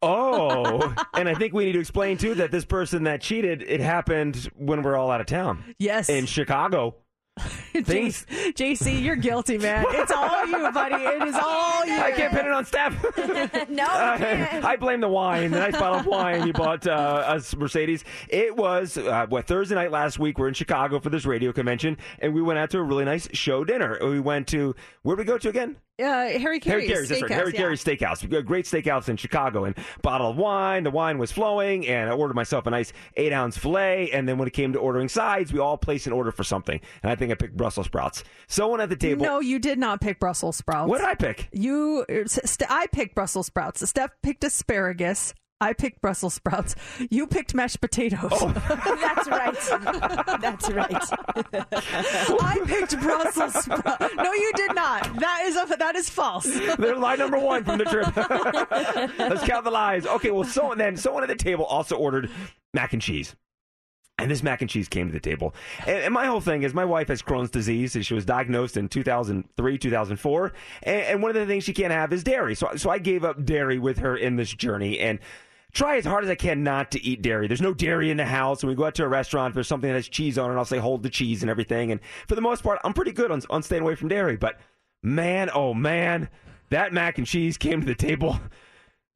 [0.01, 3.79] Oh, and I think we need to explain too that this person that cheated, it
[3.79, 5.75] happened when we're all out of town.
[5.79, 6.95] Yes, in Chicago.
[7.85, 9.85] Things- JC, you're guilty, man.
[9.89, 10.95] It's all you, buddy.
[11.03, 11.93] It is all you.
[11.99, 12.95] I can't pin it on Steph.
[13.69, 17.55] No, Uh, I blame the wine, the nice bottle of wine you bought uh, us,
[17.55, 18.03] Mercedes.
[18.29, 20.37] It was uh, what Thursday night last week.
[20.37, 23.27] We're in Chicago for this radio convention, and we went out to a really nice
[23.33, 23.97] show dinner.
[24.01, 25.77] We went to where did we go to again?
[25.97, 27.31] Uh, Harry Caray's Harry Caray's, that's right.
[27.31, 27.57] Steakhouse, Harry yeah.
[27.57, 28.21] Caray's Steakhouse.
[28.21, 30.83] We got a great steakhouse in Chicago and bottle of wine.
[30.83, 34.11] The wine was flowing, and I ordered myself a nice eight ounce filet.
[34.11, 36.81] And then when it came to ordering sides, we all placed an order for something.
[37.01, 38.23] And I think I picked Brussels sprouts.
[38.47, 39.25] Someone at the table.
[39.25, 40.87] No, you did not pick Brussels sprouts.
[40.87, 41.49] What did I pick?
[41.51, 43.89] You, St- I picked Brussels sprouts.
[43.89, 45.33] Steph picked asparagus.
[45.59, 46.75] I picked Brussels sprouts.
[47.09, 48.29] You picked mashed potatoes.
[48.31, 48.49] Oh.
[49.01, 50.39] that's right.
[50.41, 50.93] That's right.
[52.39, 54.13] I picked Brussels sprouts.
[54.15, 55.19] No, you did not.
[55.19, 56.45] That is a, that is false.
[56.77, 58.15] They're lie number one from the trip.
[59.17, 60.05] Let's count the lies.
[60.05, 62.29] Okay, well, someone then someone at the table also ordered
[62.75, 63.35] mac and cheese.
[64.17, 65.53] And this mac and cheese came to the table.
[65.85, 67.95] And, and my whole thing is my wife has Crohn's disease.
[67.95, 70.53] and She was diagnosed in 2003, 2004.
[70.83, 72.55] And, and one of the things she can't have is dairy.
[72.55, 75.19] So, so I gave up dairy with her in this journey and
[75.73, 77.47] try as hard as I can not to eat dairy.
[77.47, 78.63] There's no dairy in the house.
[78.63, 80.55] When we go out to a restaurant, if there's something that has cheese on it,
[80.55, 81.91] I'll say hold the cheese and everything.
[81.91, 84.37] And for the most part, I'm pretty good on, on staying away from dairy.
[84.37, 84.57] But
[85.03, 86.29] man, oh man,
[86.69, 88.39] that mac and cheese came to the table.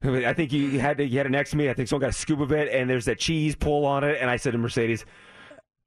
[0.04, 1.68] I think you had to, you had it next to me.
[1.68, 4.18] I think someone got a scoop of it, and there's that cheese pull on it.
[4.20, 5.04] And I said to Mercedes,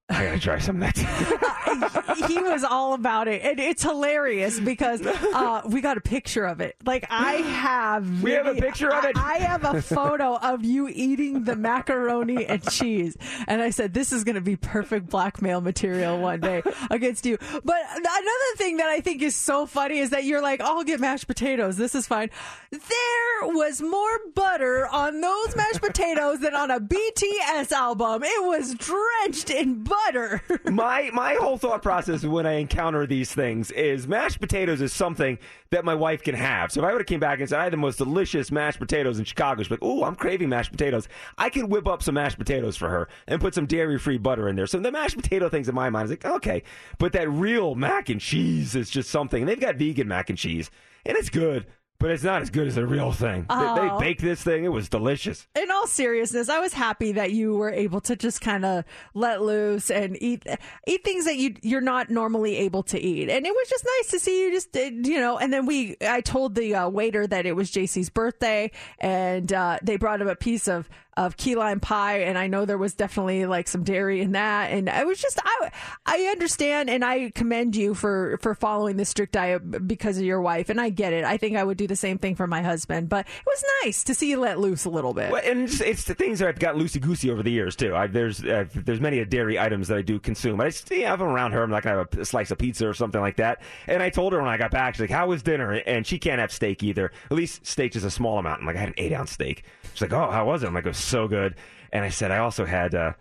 [0.09, 1.49] I gotta try some of that.
[2.27, 6.61] he was all about it, and it's hilarious because uh, we got a picture of
[6.61, 6.75] it.
[6.85, 9.17] Like I have, We have a picture of it?
[9.17, 13.93] I, I have a photo of you eating the macaroni and cheese, and I said
[13.93, 17.37] this is going to be perfect blackmail material one day against you.
[17.39, 20.99] But another thing that I think is so funny is that you're like, I'll get
[20.99, 21.77] mashed potatoes.
[21.77, 22.29] This is fine.
[22.71, 28.23] There was more butter on those mashed potatoes than on a BTS album.
[28.23, 30.41] It was drenched in butter.
[30.65, 35.39] my my whole thought process when I encounter these things is mashed potatoes is something
[35.69, 36.73] that my wife can have.
[36.73, 38.79] So if I would have came back and said I had the most delicious mashed
[38.79, 42.15] potatoes in Chicago, she's like, "Oh, I'm craving mashed potatoes." I could whip up some
[42.15, 44.67] mashed potatoes for her and put some dairy-free butter in there.
[44.67, 46.63] So the mashed potato things in my mind is like, okay,
[46.97, 49.41] but that real mac and cheese is just something.
[49.41, 50.69] And they've got vegan mac and cheese,
[51.05, 51.65] and it's good.
[52.03, 53.45] But it's not as good as the real thing.
[53.47, 53.97] They- They, Oh.
[53.97, 55.47] baked this thing; it was delicious.
[55.55, 59.41] in all seriousness, I was happy that you were able to just kind of let
[59.41, 60.45] loose and eat
[60.85, 64.11] eat things that you you're not normally able to eat, and it was just nice
[64.11, 65.37] to see you just uh, you know.
[65.37, 69.79] And then we, I told the uh, waiter that it was JC's birthday, and uh,
[69.81, 72.93] they brought him a piece of of key lime pie, and I know there was
[72.93, 75.71] definitely like some dairy in that, and I was just I
[76.05, 80.41] I understand and I commend you for for following the strict diet because of your
[80.41, 81.23] wife, and I get it.
[81.23, 84.03] I think I would do the same thing for my husband, but it was nice
[84.05, 85.31] to see you let loose a little bit.
[85.31, 87.95] Well, and it's, it's the things that I've got loosey goosey over the years too.
[87.95, 90.59] I, there's uh, there's many dairy items that I do consume.
[90.61, 92.93] I just, yeah, I'm around her, I'm not gonna have a slice of pizza or
[92.93, 93.61] something like that.
[93.87, 96.19] And I told her when I got back, she's like, "How was dinner?" And she
[96.19, 97.11] can't have steak either.
[97.29, 98.61] At least steak is a small amount.
[98.61, 99.63] I'm like, I had an eight ounce steak.
[99.93, 101.55] She's like, "Oh, how was it?" I'm like, "It was so good."
[101.91, 102.95] And I said, I also had.
[102.95, 103.13] Uh,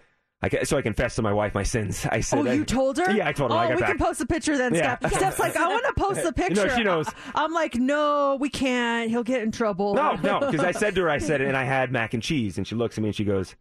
[0.44, 2.04] I, so I confessed to my wife my sins.
[2.10, 3.12] I said, Oh, you I- told her?
[3.12, 3.56] Yeah, I told her.
[3.56, 3.90] Oh, I got we back.
[3.90, 4.98] can post a picture then, Yeah.
[4.98, 5.12] Steph.
[5.14, 6.66] Steph's like, I want to post the picture.
[6.66, 7.06] No, she knows.
[7.36, 9.08] I'm like, no, we can't.
[9.08, 9.94] He'll get in trouble.
[9.94, 12.58] No, no, because I said to her, I said, and I had mac and cheese,
[12.58, 13.54] and she looks at me and she goes,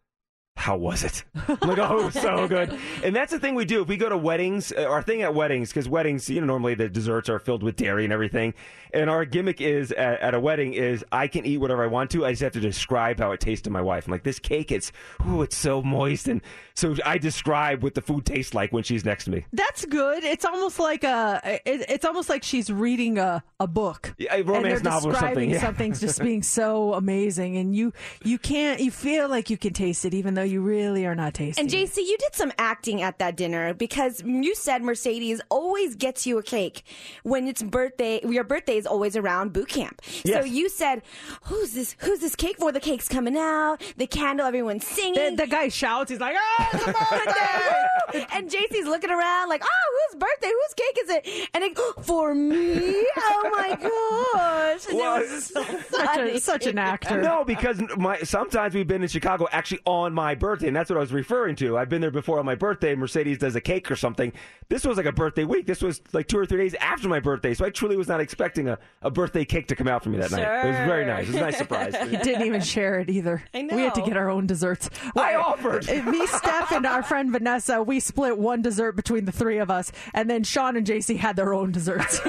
[0.57, 3.65] "How was it?" I'm like, "Oh, it was so good." And that's the thing we
[3.65, 4.71] do if we go to weddings.
[4.71, 7.75] uh, Our thing at weddings, because weddings, you know, normally the desserts are filled with
[7.77, 8.53] dairy and everything.
[8.93, 12.11] And our gimmick is at, at a wedding is I can eat whatever I want
[12.11, 12.25] to.
[12.25, 14.05] I just have to describe how it tastes to my wife.
[14.07, 14.91] I'm like, "This cake, it's
[15.27, 16.41] ooh, it's so moist," and
[16.81, 19.45] so I describe what the food tastes like when she's next to me.
[19.53, 20.23] That's good.
[20.23, 21.39] It's almost like a.
[21.63, 25.11] It, it's almost like she's reading a, a book, Yeah, a and romance they're novel
[25.11, 25.61] or something, describing yeah.
[25.61, 28.79] something's just being so amazing, and you you can't.
[28.79, 31.65] You feel like you can taste it, even though you really are not tasting.
[31.65, 31.91] And it.
[31.91, 36.39] JC, you did some acting at that dinner because you said Mercedes always gets you
[36.39, 36.81] a cake
[37.21, 38.21] when it's birthday.
[38.27, 40.01] Your birthday is always around boot camp.
[40.25, 41.03] So you said,
[41.43, 41.95] "Who's this?
[41.99, 43.83] Who's this cake for?" The cake's coming out.
[43.97, 44.47] The candle.
[44.47, 45.35] Everyone's singing.
[45.35, 46.09] the, the guy shouts.
[46.09, 50.49] He's like, "Oh, it's a birthday!" And JC's looking around like, "Oh, whose birthday?
[50.49, 53.05] Whose cake is it?" And it, for me.
[53.17, 54.85] Oh my gosh!
[54.87, 56.31] And Well, it was so such, funny.
[56.31, 57.21] a, such an actor.
[57.21, 60.97] No, because my sometimes we've been in Chicago actually on my birthday, and that's what
[60.97, 61.77] I was referring to.
[61.77, 62.95] I've been there before on my birthday.
[62.95, 64.33] Mercedes does a cake or something.
[64.69, 65.65] This was like a birthday week.
[65.65, 68.19] This was like two or three days after my birthday, so I truly was not
[68.19, 70.41] expecting a, a birthday cake to come out for me that night.
[70.65, 71.23] It was very nice.
[71.25, 71.95] It was a nice surprise.
[72.09, 73.43] He didn't even share it either.
[73.53, 74.89] I We had to get our own desserts.
[75.15, 75.87] I offered.
[76.05, 79.91] Me, Steph, and our friend Vanessa, we split one dessert between the three of us,
[80.13, 82.19] and then Sean and JC had their own desserts.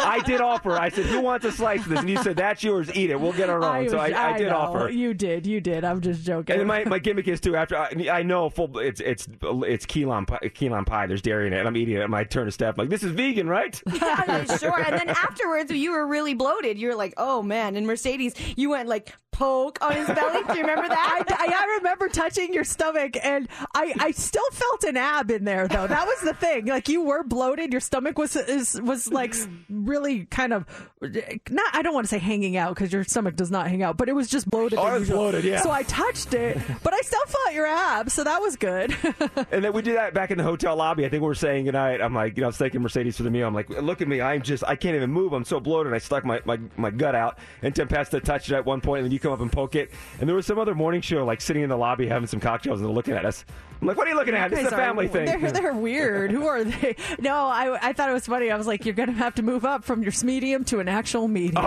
[0.00, 0.72] I did offer.
[0.72, 2.90] I said, "Who wants a slice of this?" And you said, "That's yours.
[2.94, 3.20] Eat it.
[3.20, 4.56] We'll get our own." so I, was- I, did know.
[4.56, 4.90] offer.
[4.90, 5.46] You did.
[5.46, 5.84] You did.
[5.84, 6.56] I'm just joking.
[6.58, 7.56] And my, my gimmick is too.
[7.56, 11.06] After I, I know full, it's it's it's key lime pie, key lime pie.
[11.06, 12.02] There's dairy in it, and I'm eating it.
[12.02, 14.80] And I turn to Steph like, "This is vegan, right?" Yeah, sure.
[14.80, 16.78] And then afterwards, you were really bloated.
[16.78, 20.42] You were like, "Oh man!" And Mercedes, you went like poke on his belly.
[20.44, 21.24] Do you remember that?
[21.30, 25.68] I, I remember touching your stomach, and I, I still felt an ab in there,
[25.68, 25.86] though.
[25.86, 26.66] That was the thing.
[26.66, 27.72] Like you were bloated.
[27.72, 29.34] Your stomach was is, was like
[29.68, 30.66] really kind of
[31.00, 31.74] not.
[31.74, 34.08] I don't want to say hanging out because your stomach does not hang out, but
[34.08, 34.78] it was just bloated.
[34.78, 35.62] Oh, was bloated, yeah.
[35.62, 38.96] So I touched it, but I still felt your abs, so that was good.
[39.50, 41.04] And then we did that back in the hotel lobby.
[41.04, 42.00] I think we were saying goodnight.
[42.00, 43.46] I'm like, you know, I was thanking Mercedes for the meal.
[43.46, 44.20] I'm like, look at me.
[44.20, 45.32] I'm just, I can't even move.
[45.32, 45.92] I'm so bloated.
[45.92, 47.38] I stuck my, my, my gut out.
[47.60, 49.90] And Tempesta touched it at one point, and then you come up and poke it.
[50.20, 52.80] And there was some other morning show, like sitting in the lobby having some cocktails,
[52.80, 53.41] and looking at us.
[53.82, 54.48] I'm like, what are you looking at?
[54.48, 55.26] This is a family thing.
[55.26, 56.30] They're, they're weird.
[56.30, 56.94] Who are they?
[57.18, 58.50] No, I, I thought it was funny.
[58.50, 60.88] I was like, you're going to have to move up from your medium to an
[60.88, 61.62] actual medium.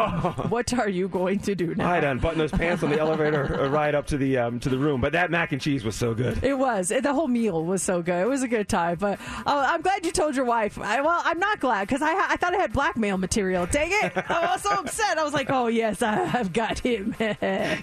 [0.50, 1.90] What are you going to do now?
[1.90, 4.60] I had to unbutton those pants on the elevator uh, ride up to the um,
[4.62, 6.42] to the room, but that mac and cheese was so good.
[6.44, 6.88] It was.
[6.90, 8.22] The whole meal was so good.
[8.22, 8.98] It was a good time.
[8.98, 10.80] But uh, I'm glad you told your wife.
[10.80, 13.66] I, well, I'm not glad because I, I thought I had blackmail material.
[13.66, 14.14] Dang it.
[14.30, 15.18] I was so upset.
[15.18, 17.14] I was like, oh, yes, I, I've got him.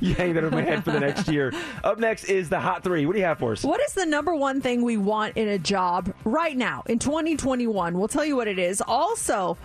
[0.01, 1.53] You hang that over my head for the next year.
[1.85, 3.07] Up next is the hot three.
[3.07, 3.63] What do you have for us?
[3.63, 7.99] What is the number one thing we want in a job right now in 2021?
[7.99, 8.83] We'll tell you what it is.
[8.87, 9.57] Also,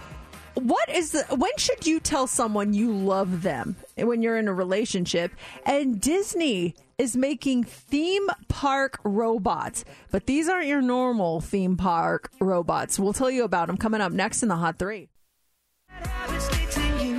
[0.56, 4.53] what is the when should you tell someone you love them when you're in a
[4.53, 5.32] relationship?
[5.65, 12.97] And Disney is making theme park robots, but these aren't your normal theme park robots.
[12.97, 15.10] We'll tell you about them coming up next in the Hot 3.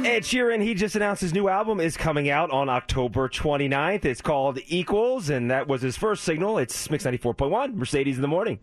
[0.08, 4.06] Ed Sheeran, he just announced his new album is coming out on October 29th.
[4.06, 6.56] It's called Equals, and that was his first signal.
[6.56, 8.58] It's Mix 94.1, Mercedes in the morning.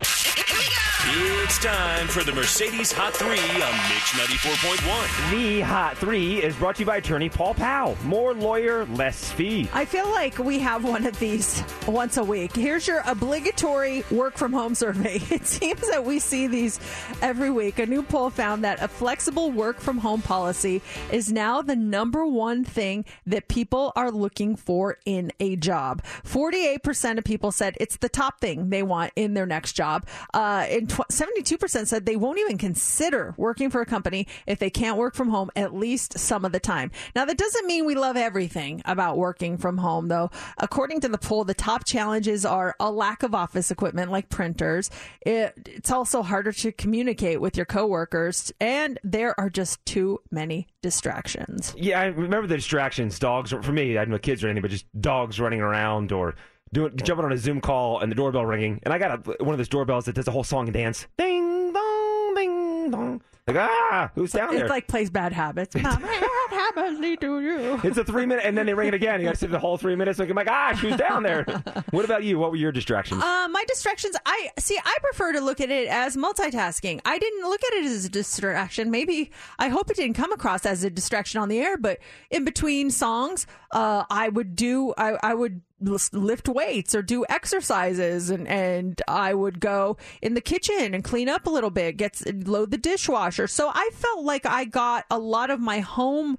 [1.08, 5.30] It's time for the Mercedes Hot 3 on Mix 94.1.
[5.30, 7.96] The Hot 3 is brought to you by attorney Paul Powell.
[8.04, 9.68] More lawyer, less fee.
[9.72, 12.56] I feel like we have one of these once a week.
[12.56, 15.20] Here's your obligatory work from home survey.
[15.36, 16.80] It seems that we see these
[17.22, 17.78] every week.
[17.78, 20.80] A new poll found that a flexible work from home policy
[21.12, 26.02] is now the number one thing that people are looking for in a job.
[26.24, 30.06] 48% of people said it's the top thing they want in their next job.
[30.32, 34.70] Uh, and tw- 72% said they won't even consider working for a company if they
[34.70, 36.90] can't work from home at least some of the time.
[37.14, 40.30] Now, that doesn't mean we love everything about working from home, though.
[40.58, 44.90] According to the poll, the top challenges are a lack of office equipment like printers.
[45.20, 50.68] It, it's also harder to communicate with your coworkers, and there are just too many
[50.82, 51.74] distractions.
[51.76, 53.18] Yeah, I remember the distractions.
[53.18, 56.34] Dogs, for me, I had no kids or anything, but just dogs running around or
[56.72, 58.80] doing jumping on a Zoom call and the doorbell ringing.
[58.82, 61.06] And I got a, one of those doorbells that does a whole song and dance.
[61.18, 63.22] Ding dong, ding dong.
[63.46, 64.64] Like ah, who's down there?
[64.64, 65.72] It like plays bad habits.
[65.72, 66.02] Bad
[66.50, 67.80] habits lead to you.
[67.84, 69.20] It's a three minute, and then they ring it again.
[69.20, 70.18] You got to sit the whole three minutes.
[70.18, 71.44] Like, my gosh, who's down there?
[71.90, 72.40] what about you?
[72.40, 73.22] What were your distractions?
[73.22, 74.76] Uh, my distractions, I see.
[74.84, 77.00] I prefer to look at it as multitasking.
[77.04, 78.90] I didn't look at it as a distraction.
[78.90, 81.76] Maybe I hope it didn't come across as a distraction on the air.
[81.76, 82.00] But
[82.30, 84.92] in between songs, uh, I would do.
[84.98, 90.40] I, I would lift weights or do exercises and and I would go in the
[90.40, 93.46] kitchen and clean up a little bit get load the dishwasher.
[93.46, 96.38] So I felt like I got a lot of my home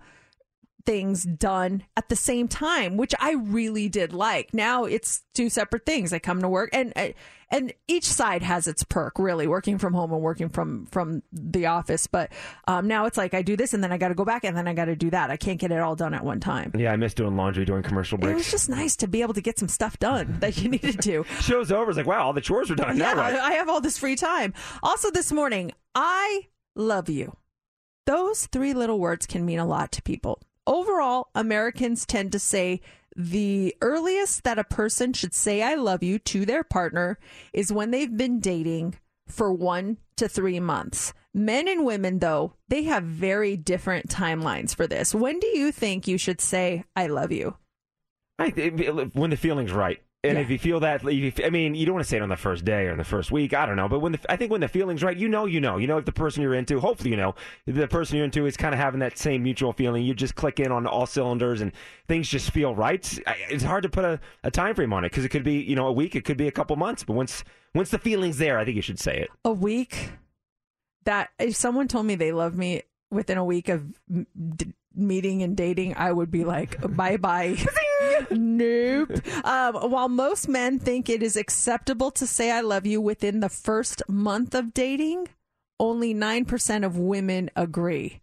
[0.88, 4.54] things done at the same time, which I really did like.
[4.54, 6.13] Now it's two separate things.
[6.13, 6.93] I come to work and
[7.50, 11.65] and each side has its perk, really, working from home and working from from the
[11.65, 12.08] office.
[12.08, 12.32] But
[12.69, 14.56] um, now it's like I do this and then I got to go back and
[14.56, 15.30] then I got to do that.
[15.30, 16.71] I can't get it all done at one time.
[16.73, 18.32] yeah, I miss doing laundry during commercial breaks.
[18.32, 21.02] It was just nice to be able to get some stuff done that you needed
[21.02, 21.26] to.
[21.41, 21.91] Show's over.
[21.91, 22.95] It's like, wow, all the chores are done.
[22.97, 23.13] yeah?
[23.43, 24.54] I have all this free time.
[24.82, 27.36] Also, this morning, I love you.
[28.06, 30.39] Those three little words can mean a lot to people.
[30.67, 32.82] Overall, Americans tend to say
[33.15, 37.17] the earliest that a person should say I love you to their partner
[37.53, 38.95] is when they've been dating
[39.27, 41.13] for one to three months.
[41.34, 45.15] Men and women, though, they have very different timelines for this.
[45.15, 47.56] When do you think you should say I love you?
[48.38, 48.49] I,
[49.13, 50.01] when the feeling's right.
[50.23, 50.41] And Yeah.
[50.43, 52.30] if you feel that, if you- I mean, you don't want to say it on
[52.30, 53.53] the first day or in the first week.
[53.53, 55.62] I don't know, but when the, I think when the feeling's right, you know, you
[55.62, 57.36] know, you know, if the person you're into, hopefully, you know,
[57.67, 60.03] the person you're into is kind of having that same mutual feeling.
[60.03, 61.71] You just click in on all cylinders and
[62.08, 63.19] things just feel right.
[63.49, 65.75] It's hard to put a, a time frame on it because it could be, you
[65.75, 67.43] know, a week, it could be a couple months, but once
[67.75, 69.30] once the feeling's there, I think you should say it.
[69.45, 70.10] a week
[71.03, 73.86] that if someone told me they love me within a week of
[74.97, 77.57] meeting and dating i would be like bye bye
[78.31, 79.12] nope.
[79.45, 83.49] Um, while most men think it is acceptable to say i love you within the
[83.49, 85.27] first month of dating
[85.79, 88.21] only 9% of women agree.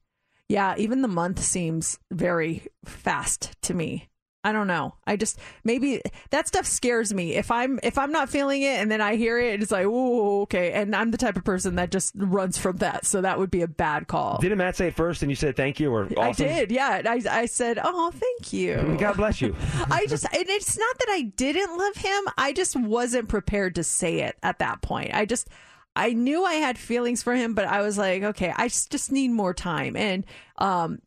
[0.49, 4.09] Yeah even the month seems very fast to me
[4.45, 4.95] I don't know.
[5.07, 7.35] I just maybe that stuff scares me.
[7.35, 10.43] If I'm if I'm not feeling it and then I hear it, it's like, oh,
[10.43, 10.73] okay.
[10.73, 13.07] And I'm the type of person that just runs from that.
[13.07, 14.39] So that would be a bad call.
[14.39, 17.03] Didn't Matt say it first and you said thank you or I did, yeah.
[17.05, 18.97] I, I said, oh, thank you.
[19.01, 19.55] God bless you.
[19.91, 22.25] I just, and it's not that I didn't love him.
[22.37, 25.15] I just wasn't prepared to say it at that point.
[25.15, 25.49] I just,
[25.97, 29.31] I knew I had feelings for him, but I was like, okay, I just need
[29.31, 29.97] more time.
[29.97, 30.27] And,
[30.59, 31.01] um,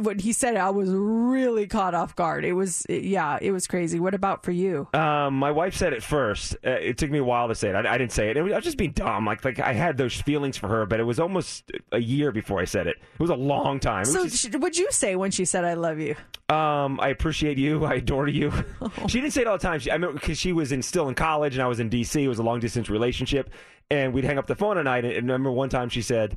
[0.00, 2.44] when he said it, I was really caught off guard.
[2.44, 3.98] It was, yeah, it was crazy.
[3.98, 4.86] What about for you?
[4.94, 6.54] Um, my wife said it first.
[6.64, 7.74] Uh, it took me a while to say it.
[7.74, 8.36] I, I didn't say it.
[8.36, 9.26] it was, I was just being dumb.
[9.26, 12.60] Like, like I had those feelings for her, but it was almost a year before
[12.60, 12.96] I said it.
[13.14, 14.02] It was a long time.
[14.02, 16.14] It was So, just- would you say when she said, I love you?
[16.48, 17.84] um, I appreciate you.
[17.84, 18.52] I adore you.
[19.08, 19.80] She didn't say it all the time.
[19.80, 22.22] She, I remember because she was in still in college and I was in D.C.
[22.22, 23.50] It was a long distance relationship,
[23.90, 25.04] and we'd hang up the phone at night.
[25.04, 26.36] And I remember one time she said,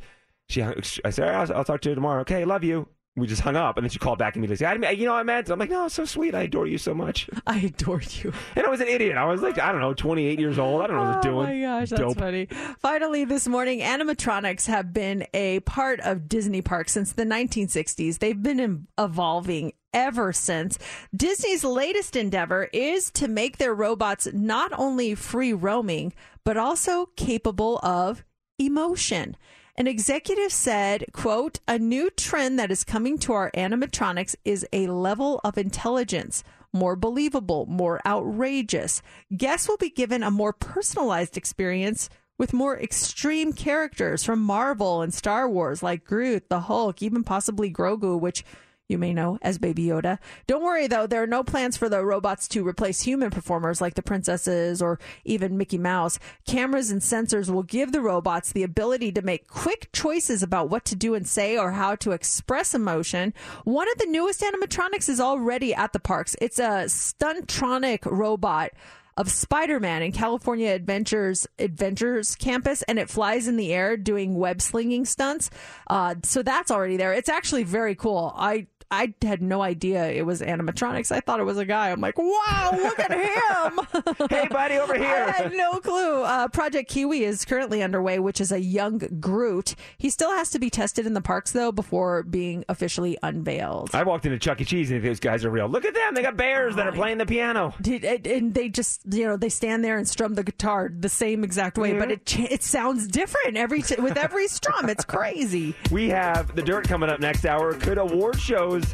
[0.49, 2.87] "She," I said, I'll, "I'll talk to you tomorrow." Okay, love you.
[3.17, 4.65] We just hung up, and then she called back immediately.
[4.65, 5.49] I you know I meant?
[5.49, 6.35] I'm like, no, it's so sweet.
[6.35, 7.29] I adore you so much.
[7.47, 8.33] I adore you.
[8.57, 9.15] And I was an idiot.
[9.15, 10.81] I was like, I don't know, 28 years old.
[10.81, 11.47] I don't know what I was oh doing.
[11.47, 12.17] Oh my gosh, that's Dope.
[12.17, 12.47] funny.
[12.79, 18.19] Finally, this morning, animatronics have been a part of Disney parks since the 1960s.
[18.19, 20.77] They've been evolving ever since.
[21.15, 27.79] Disney's latest endeavor is to make their robots not only free roaming, but also capable
[27.79, 28.25] of
[28.59, 29.37] emotion.
[29.77, 34.87] An executive said, quote, a new trend that is coming to our animatronics is a
[34.87, 36.43] level of intelligence
[36.75, 39.01] more believable, more outrageous.
[39.35, 45.13] Guests will be given a more personalized experience with more extreme characters from Marvel and
[45.13, 48.43] Star Wars like Groot, the Hulk, even possibly Grogu, which
[48.87, 50.19] you may know as Baby Yoda.
[50.47, 53.95] Don't worry though, there are no plans for the robots to replace human performers like
[53.95, 56.19] the princesses or even Mickey Mouse.
[56.45, 60.85] Cameras and sensors will give the robots the ability to make quick choices about what
[60.85, 63.33] to do and say or how to express emotion.
[63.63, 66.35] One of the newest animatronics is already at the parks.
[66.39, 68.71] It's a Stuntronic robot
[69.17, 74.61] of Spider-Man in California Adventures Avengers Campus, and it flies in the air doing web
[74.61, 75.49] slinging stunts.
[75.87, 77.13] Uh, so that's already there.
[77.13, 78.33] It's actually very cool.
[78.35, 81.11] I I had no idea it was animatronics.
[81.11, 81.91] I thought it was a guy.
[81.91, 84.27] I'm like, wow, look at him.
[84.29, 85.25] hey, buddy, over here.
[85.27, 86.23] I had no clue.
[86.23, 89.75] Uh, Project Kiwi is currently underway, which is a young Groot.
[89.97, 93.89] He still has to be tested in the parks, though, before being officially unveiled.
[93.93, 94.65] I walked into Chuck E.
[94.65, 95.67] Cheese and those guys are real.
[95.67, 96.15] Look at them.
[96.15, 97.73] They got bears that are playing the piano.
[97.81, 101.43] Did, and they just, you know, they stand there and strum the guitar the same
[101.43, 104.89] exact way, but it it sounds different every t- with every strum.
[104.89, 105.75] It's crazy.
[105.91, 107.73] We have the dirt coming up next hour.
[107.73, 108.84] Could award shows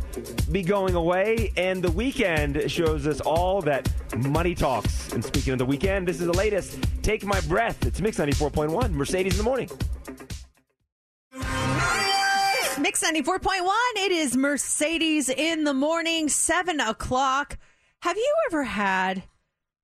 [0.51, 1.51] be going away?
[1.57, 3.89] And the Weeknd shows us all that
[4.27, 5.11] money talks.
[5.13, 6.79] And speaking of the Weeknd, this is the latest.
[7.01, 7.85] Take my breath.
[7.85, 9.69] It's Mix 94.1, Mercedes in the morning.
[12.79, 13.69] Mix 94.1.
[13.97, 17.57] It is Mercedes in the morning, 7 o'clock.
[18.01, 19.23] Have you ever had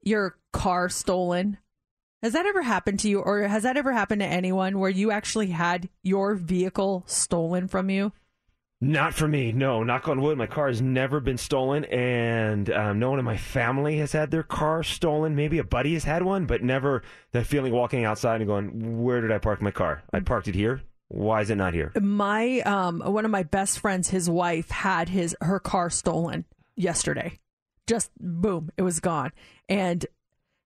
[0.01, 1.57] your car stolen?
[2.23, 5.11] Has that ever happened to you, or has that ever happened to anyone where you
[5.11, 8.11] actually had your vehicle stolen from you?
[8.79, 9.51] Not for me.
[9.51, 10.37] No, knock on wood.
[10.37, 14.29] My car has never been stolen, and um, no one in my family has had
[14.29, 15.35] their car stolen.
[15.35, 17.01] Maybe a buddy has had one, but never
[17.31, 20.03] that feeling walking outside and going, "Where did I park my car?
[20.13, 20.81] I parked it here.
[21.07, 25.09] Why is it not here?" My um, one of my best friends, his wife had
[25.09, 27.39] his her car stolen yesterday.
[27.87, 29.31] Just boom, it was gone.
[29.67, 30.05] And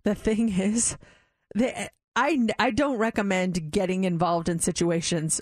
[0.04, 0.98] the thing is,
[1.56, 5.40] the, I I don't recommend getting involved in situations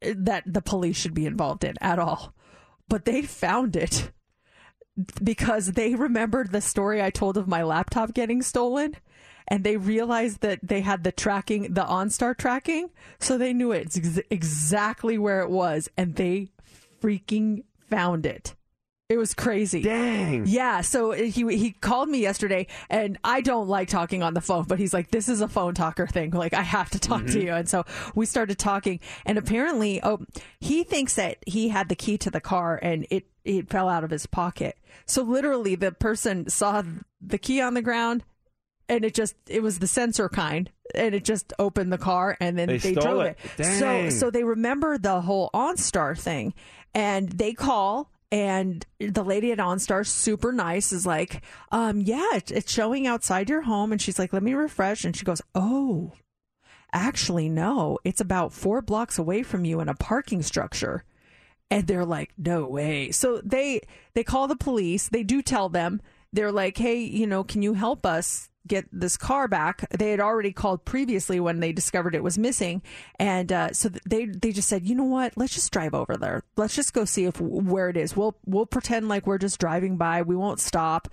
[0.00, 2.34] that the police should be involved in at all.
[2.88, 4.10] But they found it
[5.22, 8.96] because they remembered the story I told of my laptop getting stolen
[9.48, 12.90] and they realized that they had the tracking, the OnStar tracking.
[13.18, 16.48] So they knew it's ex- exactly where it was and they
[17.00, 18.54] freaking found it.
[19.08, 19.82] It was crazy.
[19.82, 20.46] Dang.
[20.46, 20.80] Yeah.
[20.80, 24.80] So he he called me yesterday, and I don't like talking on the phone, but
[24.80, 26.32] he's like, "This is a phone talker thing.
[26.32, 27.40] Like, I have to talk to mm-hmm.
[27.40, 27.84] you." And so
[28.16, 30.26] we started talking, and apparently, oh,
[30.58, 34.02] he thinks that he had the key to the car, and it it fell out
[34.02, 34.76] of his pocket.
[35.06, 36.82] So literally, the person saw
[37.20, 38.24] the key on the ground,
[38.88, 42.58] and it just it was the sensor kind and it just opened the car and
[42.58, 43.38] then They they, stole drove it.
[43.58, 46.54] it, so so they remember the whole OnStar thing
[46.94, 52.72] and they call and the lady at OnStar super nice is like um yeah it's
[52.72, 53.92] showing outside your home.
[53.92, 55.04] And she's like let me refresh.
[55.04, 56.12] And she goes oh
[56.92, 57.98] actually no.
[58.04, 61.04] It's about 4 blocks away from you in a parking structure.
[61.70, 63.10] And they're like no way.
[63.10, 63.82] So they
[64.14, 65.08] they call the police.
[65.08, 66.00] They do tell them.
[66.32, 70.20] They're like hey you know can you help us get this car back they had
[70.20, 72.82] already called previously when they discovered it was missing
[73.18, 76.42] and uh, so they they just said you know what let's just drive over there
[76.56, 79.96] let's just go see if where it is we'll we'll pretend like we're just driving
[79.96, 81.08] by we won't stop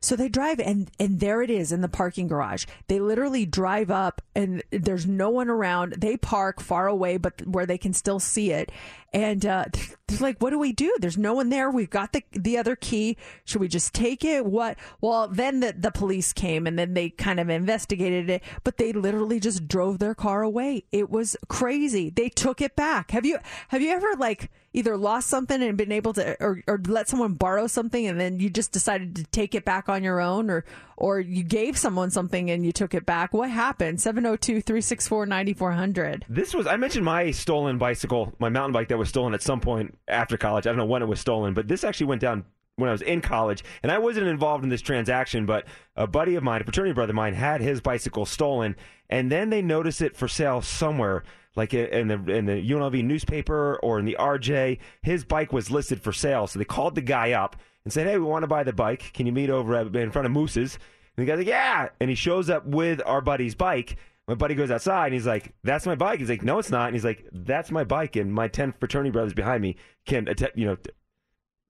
[0.00, 2.66] so they drive and and there it is in the parking garage.
[2.86, 5.94] They literally drive up and there's no one around.
[5.94, 8.70] They park far away but where they can still see it.
[9.12, 9.64] And uh
[10.08, 10.94] they're like what do we do?
[11.00, 11.70] There's no one there.
[11.70, 13.16] We've got the the other key.
[13.44, 14.46] Should we just take it?
[14.46, 14.78] What?
[15.00, 18.92] Well, then the the police came and then they kind of investigated it, but they
[18.92, 20.84] literally just drove their car away.
[20.92, 22.10] It was crazy.
[22.10, 23.10] They took it back.
[23.10, 23.38] Have you
[23.68, 27.32] have you ever like either lost something and been able to or, or let someone
[27.32, 30.64] borrow something and then you just decided to take it back on your own or
[30.96, 36.66] or you gave someone something and you took it back what happened 702-364-9400 This was
[36.66, 40.36] I mentioned my stolen bicycle, my mountain bike that was stolen at some point after
[40.36, 40.66] college.
[40.66, 42.44] I don't know when it was stolen, but this actually went down
[42.76, 45.64] when I was in college, and I wasn't involved in this transaction, but
[45.96, 48.76] a buddy of mine, a fraternity brother of mine, had his bicycle stolen,
[49.08, 51.24] and then they noticed it for sale somewhere,
[51.54, 54.78] like in the in the UNLV newspaper or in the RJ.
[55.00, 57.56] His bike was listed for sale, so they called the guy up
[57.86, 59.12] and said, "Hey, we want to buy the bike.
[59.14, 60.74] Can you meet over in front of Moose's?"
[61.16, 63.96] And the guy's like, "Yeah," and he shows up with our buddy's bike.
[64.26, 66.86] My buddy goes outside and he's like, "That's my bike." He's like, "No, it's not."
[66.88, 70.50] And he's like, "That's my bike, and my ten fraternity brothers behind me can, atta-
[70.56, 70.76] you know,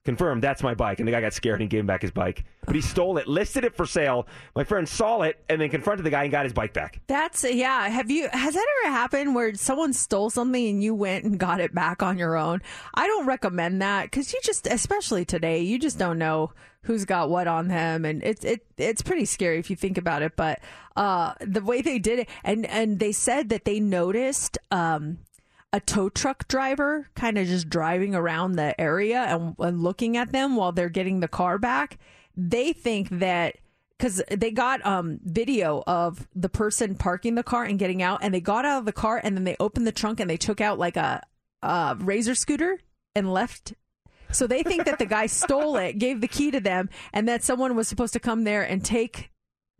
[0.06, 0.98] confirmed that's my bike.
[0.98, 2.44] And the guy got scared and gave him back his bike.
[2.64, 4.26] But he stole it, listed it for sale.
[4.54, 7.00] My friend saw it and then confronted the guy and got his bike back.
[7.06, 7.86] That's yeah.
[7.88, 11.60] Have you has that ever happened where someone stole something and you went and got
[11.60, 12.62] it back on your own?
[12.94, 16.52] I don't recommend that because you just, especially today, you just don't know
[16.86, 20.22] who's got what on them, and it's it it's pretty scary if you think about
[20.22, 20.36] it.
[20.36, 20.60] But
[20.96, 24.58] uh, the way they did it, and and they said that they noticed.
[24.70, 25.18] Um,
[25.76, 30.32] a tow truck driver kind of just driving around the area and, and looking at
[30.32, 31.98] them while they're getting the car back.
[32.34, 33.56] They think that
[33.98, 38.32] because they got um, video of the person parking the car and getting out, and
[38.32, 40.62] they got out of the car and then they opened the trunk and they took
[40.62, 41.22] out like a,
[41.62, 42.78] a razor scooter
[43.14, 43.74] and left.
[44.32, 47.44] So they think that the guy stole it, gave the key to them, and that
[47.44, 49.30] someone was supposed to come there and take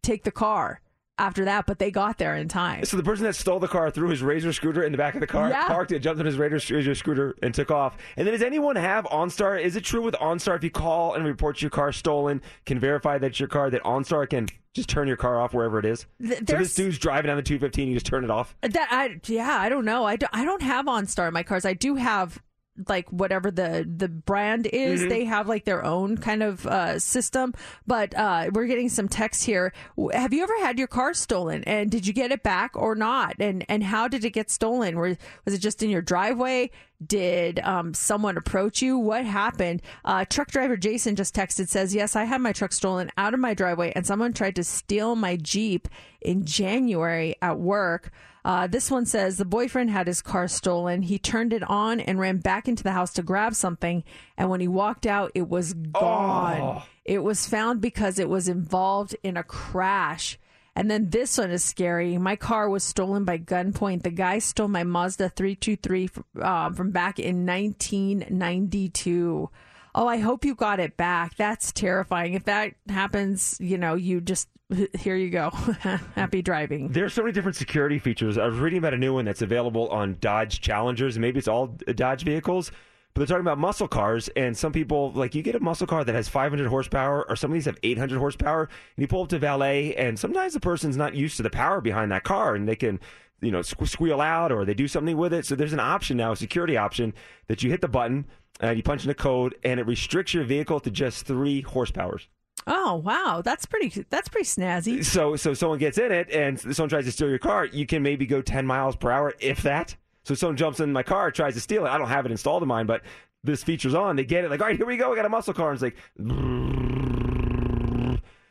[0.03, 0.83] take the car
[1.19, 2.85] after that, but they got there in time.
[2.85, 5.21] So the person that stole the car threw his razor scooter in the back of
[5.21, 5.67] the car, Yeah.
[5.67, 7.97] parked it, jumped on his razor, razor scooter, and took off.
[8.17, 9.61] And then does anyone have OnStar?
[9.61, 13.19] Is it true with OnStar if you call and report your car stolen, can verify
[13.19, 16.05] that it's your car, that OnStar can just turn your car off wherever it is?
[16.21, 18.55] Th- so this dude's driving down the 215, you just turn it off?
[18.61, 20.05] That I yeah, I don't know.
[20.05, 21.65] I don't, I don't have OnStar in my cars.
[21.65, 22.43] I do have
[22.89, 25.01] like whatever the the brand is.
[25.01, 25.09] Mm-hmm.
[25.09, 27.55] They have like their own kind of uh, system.
[27.87, 29.73] But uh, we're getting some text here.
[30.13, 31.65] Have you ever had your car stolen?
[31.65, 33.37] And did you get it back or not?
[33.39, 34.97] And and how did it get stolen?
[34.97, 36.71] Were, was it just in your driveway?
[37.05, 38.99] Did um, someone approach you?
[38.99, 39.83] What happened?
[40.05, 43.41] Uh, truck driver Jason just texted says, "Yes, I had my truck stolen out of
[43.41, 45.89] my driveway, and someone tried to steal my Jeep
[46.23, 48.13] in January at work."
[48.47, 51.03] Uh, this one says the boyfriend had his car stolen.
[51.03, 54.05] He turned it on and ran back into the house to grab something.
[54.39, 56.85] And when he walked out, it was gone.
[57.05, 60.39] It was found because it was involved in a crash.
[60.77, 62.19] And then this one is scary.
[62.19, 64.05] My car was stolen by gunpoint.
[64.05, 69.51] The guy stole my Mazda 323 um, from back in 1992.
[69.93, 71.35] Oh, I hope you got it back.
[71.35, 72.35] That's terrifying.
[72.35, 74.49] If that happens, you know, you just,
[74.99, 75.51] here you go.
[76.15, 76.89] Happy driving.
[76.89, 78.37] There's so many different security features.
[78.39, 81.69] I was reading about a new one that's available on Dodge Challengers, maybe it's all
[81.95, 82.71] Dodge vehicles.
[83.15, 86.05] But they're talking about muscle cars, and some people like you get a muscle car
[86.05, 89.31] that has 500 horsepower, or some of these have 800 horsepower, and you pull up
[89.31, 92.69] to valet, and sometimes the person's not used to the power behind that car, and
[92.69, 93.01] they can,
[93.41, 95.47] you know, sque- squeal out or they do something with it.
[95.47, 97.15] So there's an option now, a security option,
[97.47, 98.27] that you hit the button
[98.61, 102.27] and you punch in a code, and it restricts your vehicle to just three horsepowers.
[102.67, 104.05] Oh wow, that's pretty.
[104.11, 105.05] That's pretty snazzy.
[105.05, 108.03] So so someone gets in it and someone tries to steal your car, you can
[108.03, 109.97] maybe go 10 miles per hour, if that.
[110.25, 111.89] So someone jumps in my car, tries to steal it.
[111.89, 113.03] I don't have it installed in mine, but
[113.45, 114.17] this feature's on.
[114.17, 115.11] They get it like, all right, here we go.
[115.11, 115.71] We got a muscle car.
[115.71, 115.97] And it's like,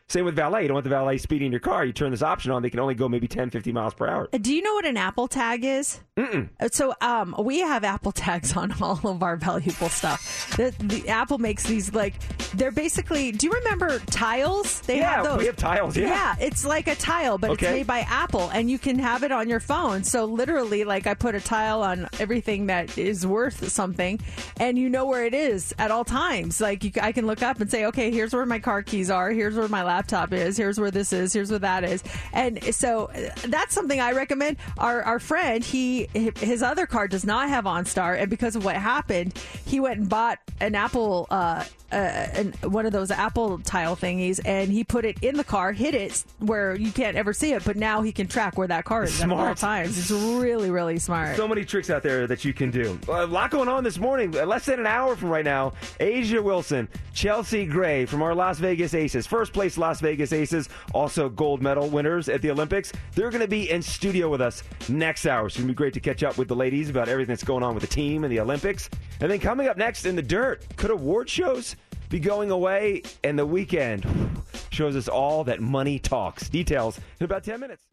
[0.08, 0.62] same with valet.
[0.62, 1.84] You don't want the valet speeding your car.
[1.84, 2.62] You turn this option on.
[2.62, 4.30] They can only go maybe 10, 50 miles per hour.
[4.32, 6.00] Uh, Do you know what an Apple tag is?
[6.16, 6.48] Mm-mm.
[6.72, 10.56] So, um, we have Apple tags on all of our valuable stuff.
[10.58, 12.14] The, the Apple makes these like
[12.54, 13.32] they're basically.
[13.32, 14.82] Do you remember tiles?
[14.82, 15.40] They Yeah, have those.
[15.40, 16.36] we have tiles, yeah.
[16.40, 17.66] it's like a tile, but Okay.
[17.66, 20.04] it's made by Apple, and you can have it on your phone.
[20.04, 24.20] So literally, like I put a tile on everything that is worth something,
[24.60, 26.62] and you know where it is at all times.
[26.62, 29.32] Like you, I can look up and say, okay, here's where my car keys are.
[29.32, 29.95] Here's where my laptop
[30.34, 30.58] is.
[30.58, 31.34] Here's where this is.
[31.34, 32.04] Here's where that is.
[32.34, 34.58] And so uh, that's something I recommend.
[34.78, 38.76] Our our friend, he his other car does not have OnStar, and because of what
[38.76, 41.28] happened, he went and bought an Apple.
[41.30, 45.44] Uh, uh, an, one of those Apple tile thingies, and he put it in the
[45.44, 48.68] car, hid it where you can't ever see it, but now he can track where
[48.68, 49.58] that car is at all Smart.
[49.58, 49.98] times.
[49.98, 51.38] It's really, really smart.
[51.38, 53.00] So many tricks out there that you can do.
[53.08, 54.36] A lot going on this morning.
[54.36, 58.58] Uh, Less than an hour from right now, A'ja Wilson, Chelsea Gray from our Las
[58.58, 62.92] Vegas Aces, first place Las Vegas Aces, also gold medal winners at the Olympics.
[63.14, 65.44] They're going to be in studio with us next hour.
[65.44, 67.44] So it's going to be great to catch up with the ladies about everything that's
[67.44, 68.90] going on with the team and the Olympics.
[69.22, 71.76] And then coming up next in the dirt, could award shows
[72.10, 73.04] be going away?
[73.24, 74.04] And the Weeknd
[74.72, 76.50] shows us all that money talks.
[76.50, 77.84] Details in about 10 minutes.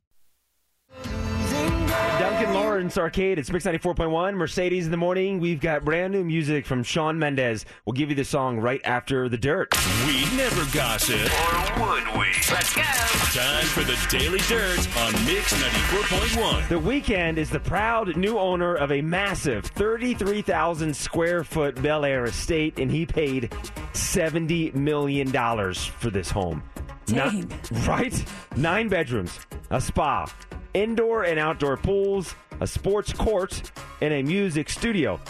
[2.18, 3.38] Duncan Laurence Arcade.
[3.38, 4.34] It's Mix 94.1.
[4.34, 5.40] Mercedes in the morning.
[5.40, 7.66] We've got brand new music from Shawn Mendes.
[7.84, 9.74] We'll give you the song right after the dirt.
[10.06, 11.20] We never gossip.
[11.20, 12.28] Or would we?
[12.50, 12.82] Let's go.
[12.82, 16.68] Time for the Daily Dirt on Mix 94.1.
[16.68, 22.24] The Weeknd is the proud new owner of a massive 33,000 square foot Bel Air
[22.24, 23.50] estate, and he paid
[23.92, 25.30] $70 million
[25.74, 26.62] for this home.
[27.06, 27.50] Dang.
[27.86, 28.24] right?
[28.56, 29.38] Nine bedrooms,
[29.70, 30.26] a spa,
[30.74, 33.70] indoor and outdoor pools, a sports court,
[34.00, 35.20] and a music studio.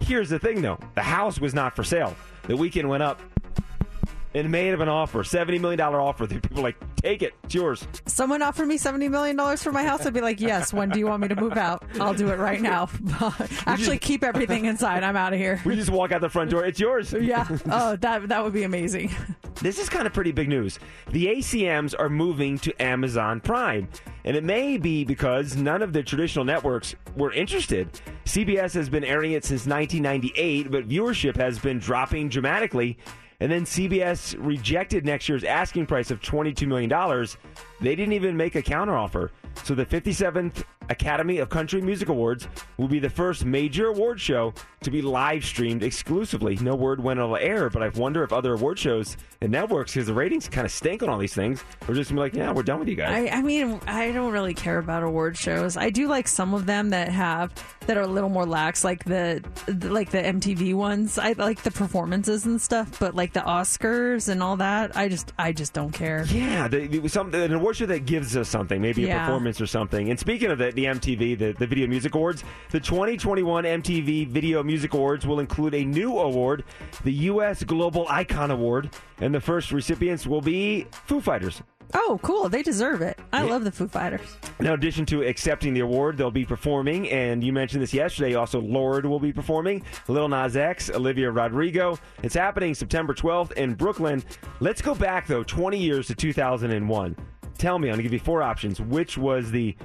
[0.00, 2.14] Here's the thing though the house was not for sale.
[2.44, 3.20] The Weeknd went up
[4.34, 6.26] and made of an offer, $70 million offer.
[6.26, 7.34] The people like, Take it.
[7.42, 7.84] It's yours.
[8.06, 10.06] Someone offered me $70 million for my house.
[10.06, 11.82] I'd be like, yes, when do you want me to move out?
[11.98, 12.88] I'll do it right now.
[13.66, 15.02] Actually, keep everything inside.
[15.02, 15.60] I'm out of here.
[15.64, 16.64] We just walk out the front door.
[16.64, 17.12] It's yours.
[17.22, 17.46] Yeah.
[17.70, 19.10] Oh, that, that would be amazing.
[19.60, 20.78] This is kind of pretty big news.
[21.10, 23.88] The ACMs are moving to Amazon Prime,
[24.24, 27.88] and it may be because none of the traditional networks were interested.
[28.24, 32.98] CBS has been airing it since 1998, but viewership has been dropping dramatically.
[33.42, 36.88] And then CBS rejected next year's asking price of $22 million.
[37.82, 39.30] They didn't even make a counteroffer.
[39.64, 44.54] So the 57th Academy of Country Music Awards will be the first major award show
[44.82, 46.56] to be live streamed exclusively.
[46.56, 50.06] No word when it'll air, but I wonder if other award shows and networks, because
[50.06, 52.50] the ratings kind of stink on all these things, are just gonna be like, yeah,
[52.52, 53.30] we're done with you guys.
[53.30, 55.76] I, I mean, I don't really care about award shows.
[55.76, 57.52] I do like some of them that have
[57.86, 61.18] that are a little more lax, like the, the like the MTV ones.
[61.18, 65.32] I like the performances and stuff, but like the Oscars and all that, I just
[65.38, 66.24] I just don't care.
[66.28, 69.24] Yeah, the, the- some, an award that gives us something, maybe a Yeah.
[69.26, 70.10] performance or something.
[70.10, 74.62] And speaking of the, the MTV, the, the Video Music Awards, the 2021 MTV Video
[74.62, 76.64] Music Awards will include a new award,
[77.04, 77.62] the U.S.
[77.64, 81.62] Global Icon Award, and the first recipients will be Foo Fighters.
[81.94, 82.48] Oh, cool!
[82.48, 83.18] They deserve it.
[83.34, 84.38] I love the Foo Fighters.
[84.60, 88.34] Now, in addition to accepting the award, they'll be performing, and you mentioned this yesterday.
[88.34, 89.82] Also, Lorde will be performing.
[90.08, 91.98] Lil Nas X, Olivia Rodrigo.
[92.22, 94.24] It's happening September 12th in Brooklyn.
[94.60, 97.14] Let's go back though, 20 years to 2001.
[97.58, 98.80] Tell me, I'm gonna give you four options.
[98.80, 99.76] Which was the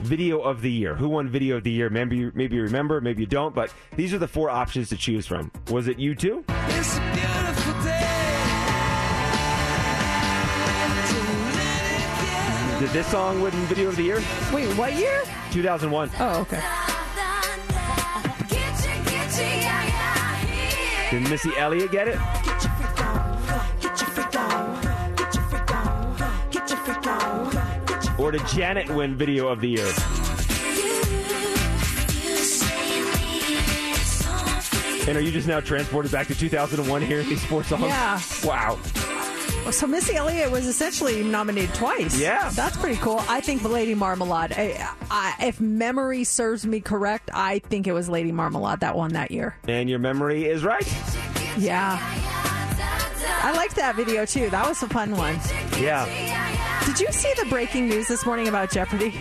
[0.00, 0.94] video of the year?
[0.94, 1.90] Who won video of the year?
[1.90, 3.54] Maybe you, maybe you remember, maybe you don't.
[3.54, 5.50] But these are the four options to choose from.
[5.70, 6.44] Was it U2?
[6.78, 8.02] It's a beautiful day.
[12.78, 14.22] Did this song win video of the year?
[14.52, 15.22] Wait, what year?
[15.50, 16.10] 2001.
[16.20, 16.62] Oh, okay.
[21.10, 22.18] Did Missy Elliott get it?
[28.36, 29.86] Did Janet win video of the year?
[35.08, 37.84] And are you just now transported back to 2001 hearing these four songs?
[37.84, 38.20] Yeah.
[38.44, 38.78] Wow.
[39.70, 42.20] So Missy Elliott was essentially nominated twice.
[42.20, 42.50] Yeah.
[42.50, 43.22] that's pretty cool.
[43.26, 44.52] I think Lady Marmalade.
[44.52, 49.14] I, I, if memory serves me correct, I think it was Lady Marmalade that won
[49.14, 49.56] that year.
[49.66, 50.86] And your memory is right.
[51.56, 51.98] Yeah,
[53.42, 54.50] I liked that video too.
[54.50, 55.38] That was a fun one.
[55.80, 56.35] Yeah.
[56.96, 59.12] Did you see the breaking news this morning about Jeopardy?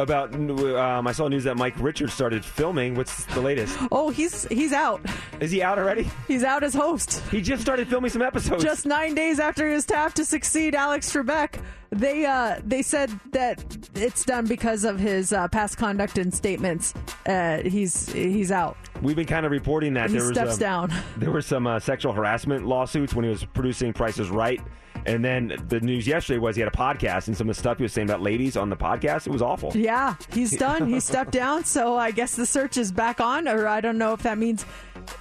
[0.00, 2.96] About, um, I saw news that Mike Richards started filming.
[2.96, 3.78] What's the latest?
[3.92, 5.00] Oh, he's he's out.
[5.38, 6.10] Is he out already?
[6.26, 7.22] He's out as host.
[7.30, 8.64] He just started filming some episodes.
[8.64, 13.08] Just nine days after he was tapped to succeed Alex Trebek, they uh, they said
[13.30, 13.62] that
[13.94, 16.92] it's done because of his uh, past conduct and statements.
[17.24, 18.76] Uh, he's he's out.
[19.00, 20.92] We've been kind of reporting that He there was steps um, down.
[21.18, 24.60] There were some uh, sexual harassment lawsuits when he was producing Prices Right,
[25.06, 27.78] and then the news yesterday was he had a podcast and some of the stuff
[27.78, 29.26] he was saying about ladies on the podcast.
[29.26, 29.72] It was awful.
[29.74, 30.86] Yeah, he's done.
[30.88, 31.64] He stepped down.
[31.64, 34.64] So I guess the search is back on, or I don't know if that means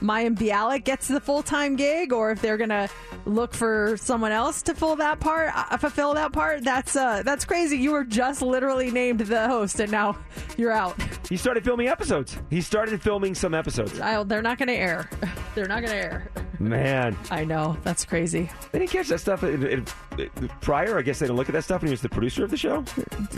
[0.02, 2.90] Mayim Bialik gets the full time gig, or if they're gonna
[3.26, 6.64] look for someone else to fill that part, uh, fulfill that part.
[6.64, 7.78] That's uh, that's crazy.
[7.78, 10.18] You were just literally named the host, and now
[10.58, 10.96] you're out.
[11.30, 12.38] He started filming episodes.
[12.50, 14.00] He started filming some episodes.
[14.00, 15.10] I, they're not gonna air.
[15.56, 16.30] They're not gonna air.
[16.60, 18.50] Man, I know that's crazy.
[18.72, 19.86] they didn't catch that stuff in-
[20.18, 20.98] in- in- prior.
[20.98, 22.58] I guess they didn't look at that stuff and he was the producer of the
[22.58, 22.84] show.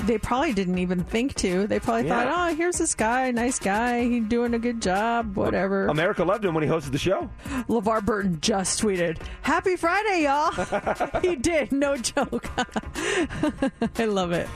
[0.06, 1.68] They probably didn't even think to.
[1.68, 2.24] They probably Yeah.
[2.24, 5.88] thought, oh, here's this guy, nice guy, he's doing a good job, whatever.
[5.88, 7.30] America loved him when he hosted the show.
[7.70, 10.52] LeVar Burton just tweeted, Happy Friday, y'all.
[11.22, 12.46] he did, no joke.
[13.98, 14.48] I love it.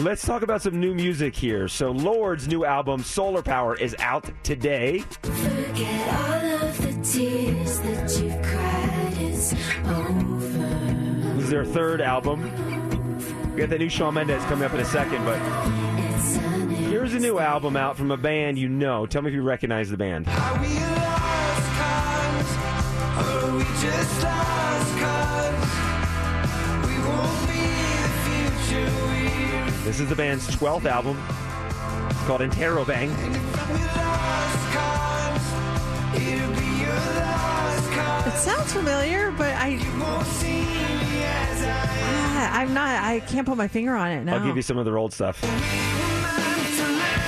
[0.00, 1.68] Let's talk about some new music here.
[1.68, 5.00] So, Lorde's new album, Solar Power, is out today.
[5.22, 9.14] Forget all of the tears that you've cried.
[9.18, 9.52] It's
[9.86, 10.33] over.
[11.54, 12.42] This is their third album.
[13.52, 15.38] We got that new Shawn Mendes coming up in a second, but
[16.88, 19.06] here's a new album out from a band you know.
[19.06, 20.26] Tell me if you recognize the band.
[20.26, 22.56] Are we lost cause?
[23.20, 25.70] Or are we just lost cause?
[26.88, 27.62] We won't be
[28.02, 31.16] the future we This is the band's 12th album.
[32.10, 33.10] It's called Interrobang.
[33.16, 33.34] we.
[36.20, 38.26] It'll be your lost cause.
[38.26, 39.78] It sounds familiar, but I,
[41.24, 44.24] Won't see me as I ah, I'm not, I can't put my finger on it
[44.24, 44.34] now.
[44.36, 45.42] I'll give you some of their old stuff.
[45.44, 47.22] am to live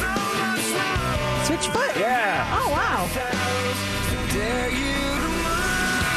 [0.00, 1.56] for so much more.
[1.58, 2.00] Switchfoot?
[2.00, 2.58] Yeah.
[2.58, 3.08] Oh, wow.
[4.32, 5.46] Dare you to move.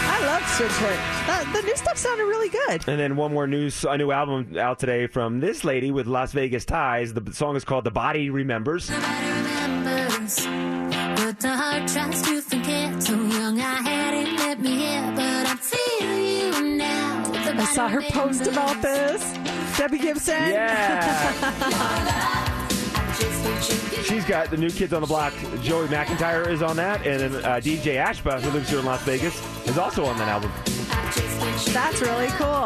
[0.10, 1.00] I love Switchfoot.
[1.28, 2.88] That, the new stuff sounded really good.
[2.88, 6.32] And then one more news, a new album out today from this lady with Las
[6.34, 7.14] Vegas ties.
[7.14, 13.04] The song is called "The Body Remembers." Remembers, but the heart tries to forget.
[13.04, 16.27] So young, I had it, let me hear, but I feel you
[17.58, 17.66] now.
[17.66, 19.22] The saw her post about this.
[19.78, 20.52] Debbie Gibson.
[20.52, 21.34] Yeah.
[24.04, 25.34] She's got the new kids on the block.
[25.62, 29.02] Joey McIntyre is on that, and then uh, DJ Ashba, who lives here in Las
[29.04, 29.36] Vegas,
[29.68, 30.52] is also on that album.
[31.74, 32.66] That's really cool.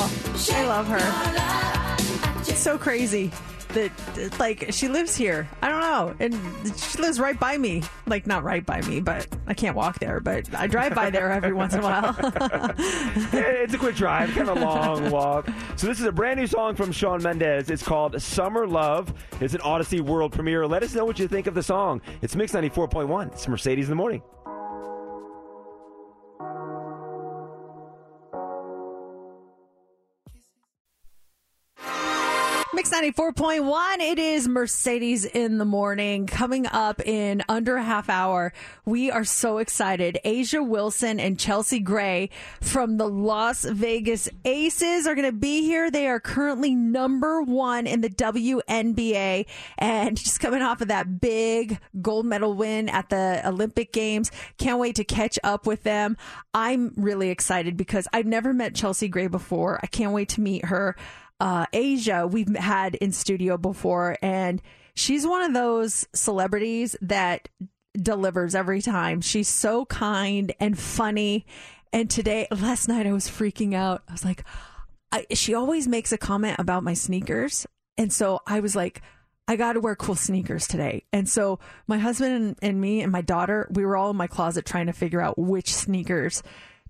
[0.55, 2.41] I love her.
[2.41, 3.31] It's so crazy
[3.73, 5.47] that like she lives here.
[5.61, 7.83] I don't know, and she lives right by me.
[8.07, 10.19] Like not right by me, but I can't walk there.
[10.19, 12.15] But I drive by there every once in a while.
[12.77, 15.49] it's a quick drive, kind of long walk.
[15.75, 17.69] So this is a brand new song from Shawn Mendes.
[17.69, 20.67] It's called "Summer Love." It's an Audacy world premiere.
[20.67, 22.01] Let us know what you think of the song.
[22.21, 23.27] It's Mix ninety four point one.
[23.29, 24.21] It's Mercedes in the morning.
[32.81, 33.99] Mix 94.1.
[33.99, 36.25] It is Mercedes in the morning.
[36.25, 38.53] Coming up in under a half hour,
[38.85, 40.17] we are so excited.
[40.25, 45.91] A'ja Wilson and Chelsea Gray from the Las Vegas Aces are going to be here.
[45.91, 49.45] They are currently number one in the WNBA
[49.77, 54.31] and just coming off of that big gold medal win at the Olympic Games.
[54.57, 56.17] Can't wait to catch up with them.
[56.55, 59.79] I'm really excited because I've never met Chelsea Gray before.
[59.83, 60.95] I can't wait to meet her
[61.41, 64.61] uh, A'ja we've had in studio before, and
[64.93, 67.49] she's one of those celebrities that
[67.99, 69.21] delivers every time.
[69.21, 71.45] She's so kind and funny.
[71.91, 74.03] And today, last night, I was freaking out.
[74.07, 74.45] I was like,
[75.11, 77.65] I, she always makes a comment about my sneakers.
[77.97, 79.01] And so I was like,
[79.47, 81.03] I got to wear cool sneakers today.
[81.11, 84.27] And so my husband and, and me and my daughter, we were all in my
[84.27, 86.43] closet trying to figure out which sneakers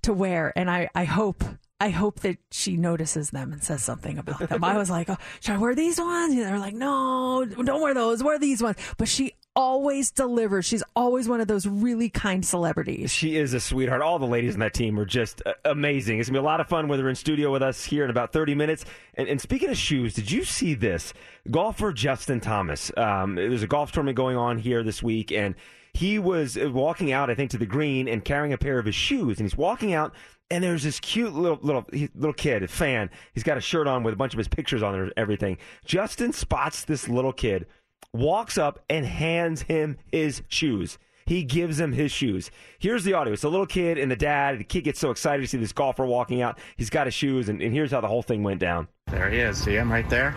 [0.03, 0.53] to wear.
[0.55, 1.43] And I, I hope
[1.81, 4.63] I hope that she notices them and says something about them.
[4.63, 6.31] I was like, oh, should I wear these ones?
[6.35, 8.21] And they're like, no, don't wear those.
[8.21, 8.77] Wear these ones.
[8.97, 10.63] But she always delivers.
[10.63, 13.09] She's always one of those really kind celebrities.
[13.09, 14.03] She is a sweetheart.
[14.03, 16.19] All the ladies on that team are just uh, amazing.
[16.19, 18.03] It's going to be a lot of fun when they're in studio with us here
[18.03, 18.85] in about 30 minutes.
[19.15, 21.15] And, and speaking of shoes, did you see this?
[21.49, 22.91] Golfer Justin Thomas.
[22.95, 25.55] Um, there's a golf tournament going on here this week, and
[25.93, 28.93] he was walking out, I think, to the green and carrying a pair of his
[28.93, 29.39] shoes.
[29.39, 30.13] And he's walking out,
[30.51, 33.09] and there's this cute little little little kid, a fan.
[33.33, 35.57] He's got a shirt on with a bunch of his pictures on there, and everything.
[35.85, 37.65] Justin spots this little kid,
[38.13, 40.99] walks up and hands him his shoes.
[41.25, 42.51] He gives him his shoes.
[42.79, 43.31] Here's the audio.
[43.31, 44.59] It's a little kid and the dad.
[44.59, 46.59] The kid gets so excited to see this golfer walking out.
[46.75, 48.89] He's got his shoes, and, and here's how the whole thing went down.
[49.07, 49.63] There he is.
[49.63, 50.35] See him right there?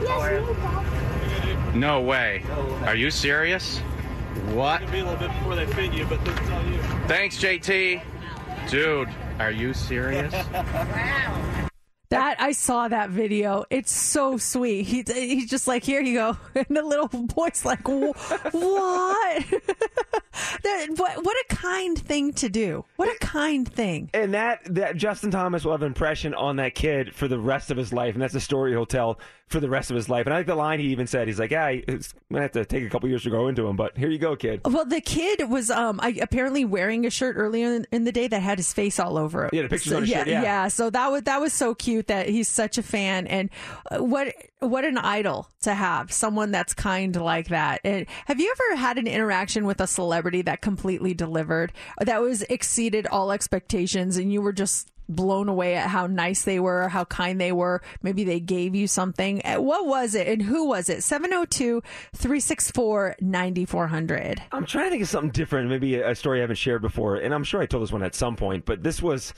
[0.00, 2.42] Yes, No way.
[2.84, 3.78] Are you serious?
[4.54, 4.80] What?
[4.90, 6.78] Be a little bit before they fit you, but this is you.
[7.06, 8.00] Thanks, JT.
[8.68, 9.08] Dude,
[9.38, 10.30] are you serious?
[10.52, 11.68] wow.
[12.10, 13.64] That I saw that video.
[13.70, 14.82] It's so sweet.
[14.82, 19.44] He he's just like, here you go, and the little boy's like, what?
[20.62, 21.24] That- what?
[21.24, 22.84] What a kind thing to do.
[22.96, 24.10] What a kind thing.
[24.14, 27.70] And that that Justin Thomas will have an impression on that kid for the rest
[27.70, 29.18] of his life, and that's a story he'll tell
[29.48, 30.26] for the rest of his life.
[30.26, 31.26] And I think the line he even said.
[31.26, 33.76] He's like, "Yeah, it's gonna have to take a couple years to grow into him,
[33.76, 37.36] but here you go, kid." Well, the kid was um I, apparently wearing a shirt
[37.36, 39.54] earlier in, in the day that had his face all over it.
[39.54, 40.68] Yeah, the pictures So- on his yeah, shirt, yeah.
[40.68, 43.50] So that was that was so cute that he's such a fan, and
[43.90, 47.80] uh, what what an idol to have someone that's kind like that.
[47.84, 52.42] And have you ever had an interaction with a celebrity that completely delivered, that was
[52.42, 57.04] exceeded all expectations, and you were just blown away at how nice they were, how
[57.04, 57.80] kind they were.
[58.02, 59.40] Maybe they gave you something.
[59.44, 61.02] Uh, What was it and who was it?
[61.02, 61.82] 702
[62.14, 64.42] 364 9400.
[64.52, 67.32] I'm trying to think of something different, maybe a story I haven't shared before, and
[67.34, 69.32] I'm sure I told this one at some point, but this was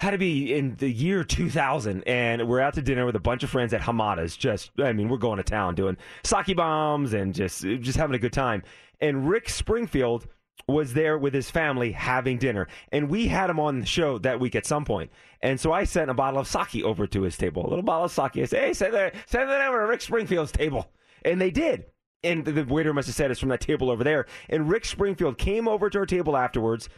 [0.00, 3.42] had to be in the year 2000, and we're out to dinner with a bunch
[3.42, 4.36] of friends at Hamada's.
[4.36, 8.18] Just, I mean, we're going to town doing sake bombs and just just having a
[8.18, 8.62] good time.
[9.00, 10.26] And Rick Springfield
[10.68, 14.40] was there with his family having dinner, and we had him on the show that
[14.40, 15.10] week at some point.
[15.40, 18.06] And so I sent a bottle of sake over to his table, a little bottle
[18.06, 18.36] of sake.
[18.36, 20.90] I said, "Hey, send that send that over to Rick Springfield's table,"
[21.24, 21.86] and they did.
[22.24, 24.26] And the waiter must have said it's from that table over there.
[24.48, 26.88] And Rick Springfield came over to our table afterwards,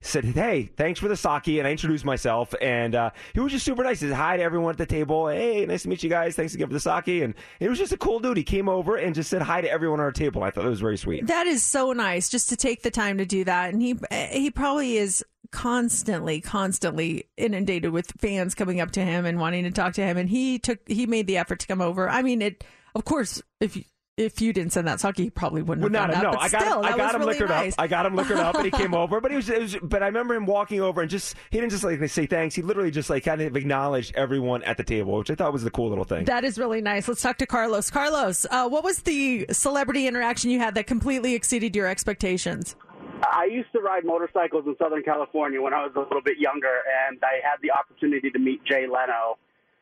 [0.00, 3.64] said, "Hey, thanks for the sake," and I introduced myself, and uh, he was just
[3.64, 4.00] super nice.
[4.00, 5.28] He said hi to everyone at the table.
[5.28, 6.36] Hey, nice to meet you guys.
[6.36, 8.36] Thanks again for the sake, and it was just a cool dude.
[8.36, 10.42] He came over and just said hi to everyone at our table.
[10.42, 11.26] I thought it was very sweet.
[11.26, 13.72] That is so nice just to take the time to do that.
[13.72, 13.98] And he
[14.30, 19.70] he probably is constantly constantly inundated with fans coming up to him and wanting to
[19.70, 22.08] talk to him and he took he made the effort to come over.
[22.08, 23.84] I mean it of course if you
[24.18, 26.30] if you didn't send that sake, he probably wouldn't Well, have not done that.
[26.32, 26.38] no.
[26.38, 27.72] but I got still, him, I got was him really liquored nice.
[27.74, 27.80] up.
[27.80, 29.20] I got him liquored up, and he came over.
[29.20, 31.70] But he was, it was, but I remember him walking over and just he didn't
[31.70, 32.54] just like say thanks.
[32.54, 35.64] He literally just like kind of acknowledged everyone at the table, which I thought was
[35.64, 36.24] the cool little thing.
[36.24, 37.06] That is really nice.
[37.08, 37.90] Let's talk to Carlos.
[37.90, 42.76] Carlos, uh, what was the celebrity interaction you had that completely exceeded your expectations?
[43.22, 46.82] I used to ride motorcycles in Southern California when I was a little bit younger,
[47.08, 49.38] and I had the opportunity to meet Jay Leno.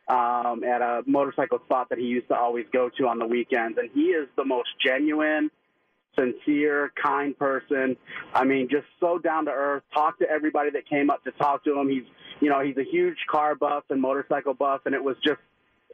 [0.08, 3.78] Um, at a motorcycle spot that he used to always go to on the weekends,
[3.78, 5.50] and he is the most genuine,
[6.18, 7.96] sincere, kind person.
[8.32, 9.82] I mean, just so down to earth.
[9.92, 11.88] Talked to everybody that came up to talk to him.
[11.88, 12.04] He's,
[12.40, 15.40] you know, he's a huge car buff and motorcycle buff, and it was just,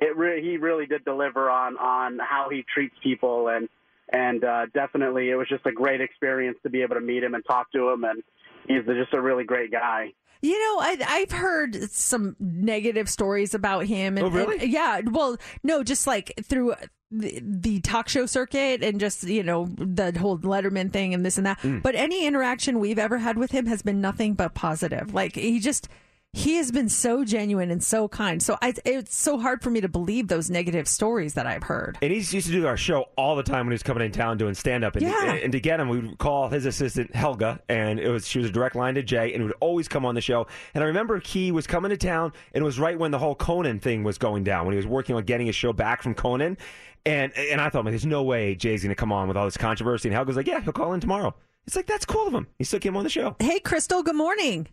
[0.01, 3.69] it really, he really did deliver on on how he treats people, and
[4.13, 7.35] and uh, definitely it was just a great experience to be able to meet him
[7.35, 8.23] and talk to him, and
[8.69, 10.13] he's just a really great guy.
[10.43, 14.19] You know, I, I've heard some negative stories about him.
[14.19, 14.59] And, Oh, really?
[14.59, 15.01] and- yeah.
[15.09, 16.75] Well, no, just like through
[17.13, 21.37] the, the talk show circuit and just, you know, the whole Letterman thing and this
[21.39, 21.61] and that.
[21.61, 21.79] Hmm.
[21.79, 25.15] But any interaction we've ever had with him has been nothing but positive.
[25.15, 25.89] Like, he just.
[26.35, 28.43] He has been so genuine and so kind.
[28.43, 31.99] So I, it's so hard for me to believe those negative stories that I've heard.
[32.01, 34.13] And he used to do our show all the time when he was coming in
[34.13, 34.97] town doing stand up.
[34.97, 35.35] And, Yeah.
[35.35, 38.49] and to get him, we would call his assistant Helga, and it was she was
[38.49, 40.47] a direct line to Jay, and he would always come on the show.
[40.73, 43.35] And I remember he was coming to town, and it was right when the whole
[43.35, 46.15] Conan thing was going down, when he was working on getting his show back from
[46.15, 46.57] Conan.
[47.05, 49.45] And and I thought, man, there's no way Jay's going to come on with all
[49.45, 50.09] this controversy.
[50.09, 51.35] And Helga's like, yeah, he'll call in tomorrow.
[51.67, 52.47] It's like that's cool of him.
[52.59, 53.37] He still came on the show.
[53.39, 54.69] Hey, Crystal, good morning.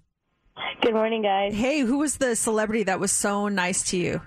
[0.82, 1.54] Good morning, guys.
[1.54, 4.22] Hey, who was the celebrity that was so nice to you?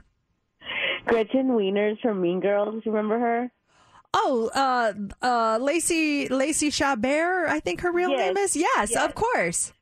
[1.06, 2.82] Gretchen Wieners from Mean Girls.
[2.86, 3.50] Remember her?
[4.14, 4.92] Oh, uh,
[5.24, 8.18] uh, Lacey Lacey Chabert, I think her real Yes.
[8.20, 8.56] name is.
[8.56, 9.02] Yes, Yes.
[9.04, 9.72] of course.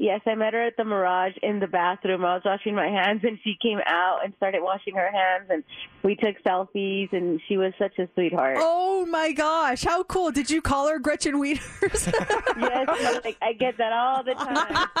[0.00, 2.24] Yes, I met her at the Mirage in the bathroom.
[2.24, 5.62] I was washing my hands, and she came out and started washing her hands, and
[6.02, 8.56] we took selfies, and she was such a sweetheart.
[8.58, 10.30] Oh my gosh, how cool!
[10.30, 12.10] Did you call her Gretchen Wieners?
[12.58, 14.88] yes, like, I get that all the time.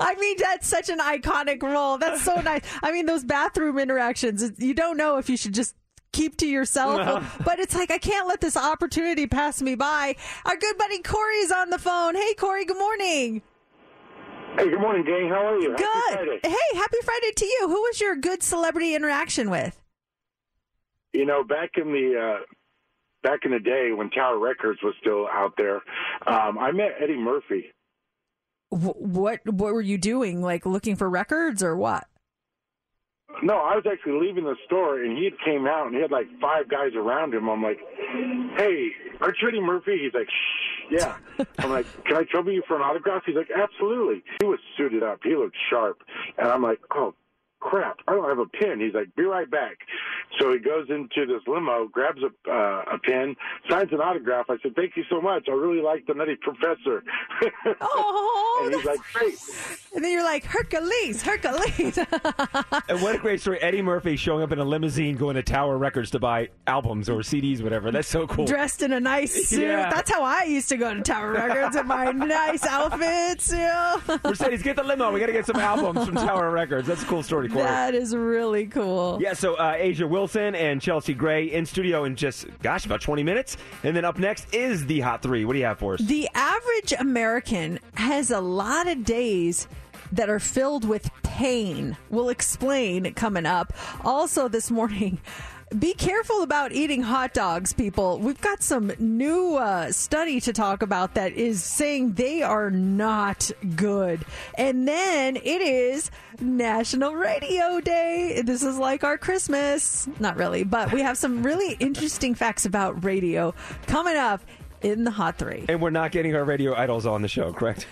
[0.00, 1.98] I mean, that's such an iconic role.
[1.98, 2.62] That's so nice.
[2.82, 5.74] I mean, those bathroom interactions, you don't know if you should just
[6.12, 10.16] keep to yourself, but it's like, I can't let this opportunity pass me by.
[10.46, 12.14] Our good buddy Corey's on the phone.
[12.14, 13.42] Hey, Corey, good morning.
[14.56, 15.28] Hey, good morning, gang.
[15.28, 15.70] How are you?
[15.72, 16.12] Happy Good.
[16.14, 16.40] Friday.
[16.44, 17.58] Hey, happy Friday to you.
[17.68, 19.80] Who was your good celebrity interaction with?
[21.12, 22.42] You know, back in the uh,
[23.22, 25.76] back in the day when Tower Records was still out there,
[26.26, 27.66] um, I met Eddie Murphy.
[28.70, 30.40] Wh- What what were you doing?
[30.42, 32.06] Like looking for records or what?
[33.42, 36.10] No, I was actually leaving the store, and he had came out, and he had
[36.10, 37.48] like five guys around him.
[37.48, 37.78] I'm like,
[38.56, 41.16] "Hey, aren't you Eddie Murphy?" He's like, "Shh, yeah."
[41.58, 45.02] I'm like, "Can I trouble you for an autograph?" He's like, "Absolutely." He was suited
[45.02, 45.20] up.
[45.22, 46.02] He looked sharp,
[46.38, 47.14] and I'm like, "Oh."
[47.64, 47.96] Crap!
[48.06, 48.78] I don't have a pen.
[48.78, 49.78] He's like, "Be right back."
[50.38, 53.34] So he goes into this limo, grabs a uh, a pen,
[53.70, 54.46] signs an autograph.
[54.50, 55.46] I said, "Thank you so much.
[55.48, 57.02] I really like the Nutty Professor."
[57.80, 59.34] Oh, and he's like, "Great."
[59.94, 61.98] And then you're like Hercules, Hercules.
[62.88, 63.60] And what a great story.
[63.60, 67.20] Eddie Murphy showing up in a limousine going to Tower Records to buy albums or
[67.20, 67.90] CDs, whatever.
[67.90, 68.44] That's so cool.
[68.44, 69.62] Dressed in a nice suit.
[69.62, 69.88] Yeah.
[69.90, 73.50] That's how I used to go to Tower Records in my nice outfits.
[73.50, 74.00] You know?
[74.24, 75.12] Mercedes, get the limo.
[75.12, 76.86] We got to get some albums from Tower Records.
[76.86, 77.64] That's a cool story, Corey.
[77.64, 79.18] That is really cool.
[79.20, 83.22] Yeah, so uh, A'ja Wilson and Chelsea Gray in studio in just, gosh, about 20
[83.22, 83.56] minutes.
[83.82, 85.44] And then up next is the Hot Three.
[85.44, 86.00] What do you have for us?
[86.00, 89.68] The average American has a lot of days
[90.12, 91.96] that are filled with pain.
[92.10, 93.72] We'll explain coming up.
[94.04, 95.18] Also, this morning,
[95.78, 98.18] be careful about eating hot dogs, people.
[98.18, 103.50] We've got some new uh, study to talk about that is saying they are not
[103.76, 104.24] good.
[104.56, 106.10] And then it is
[106.40, 108.42] National Radio Day.
[108.44, 110.08] This is like our Christmas.
[110.20, 113.54] Not really, but we have some really interesting facts about radio
[113.86, 114.42] coming up
[114.82, 115.64] in the Hot Three.
[115.68, 117.86] And we're not getting our radio idols on the show, correct?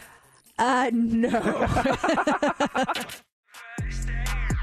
[0.58, 1.66] Uh, no.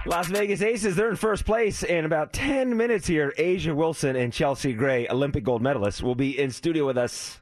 [0.05, 1.83] Las Vegas Aces, they're in first place.
[1.83, 6.39] In about 10 minutes here, A'ja Wilson and Chelsea Gray, Olympic gold medalists, will be
[6.39, 7.41] in studio with us.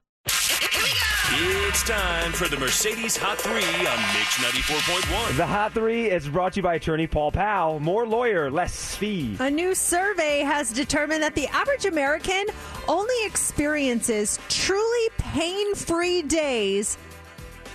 [1.30, 5.38] It's time for the Mercedes Hot 3 on Mix 94.1.
[5.38, 7.80] The Hot Three is brought to you by attorney Paul Powell.
[7.80, 9.36] More lawyer, less fee.
[9.40, 12.46] A new survey has determined that the average American
[12.88, 16.98] only experiences truly pain free days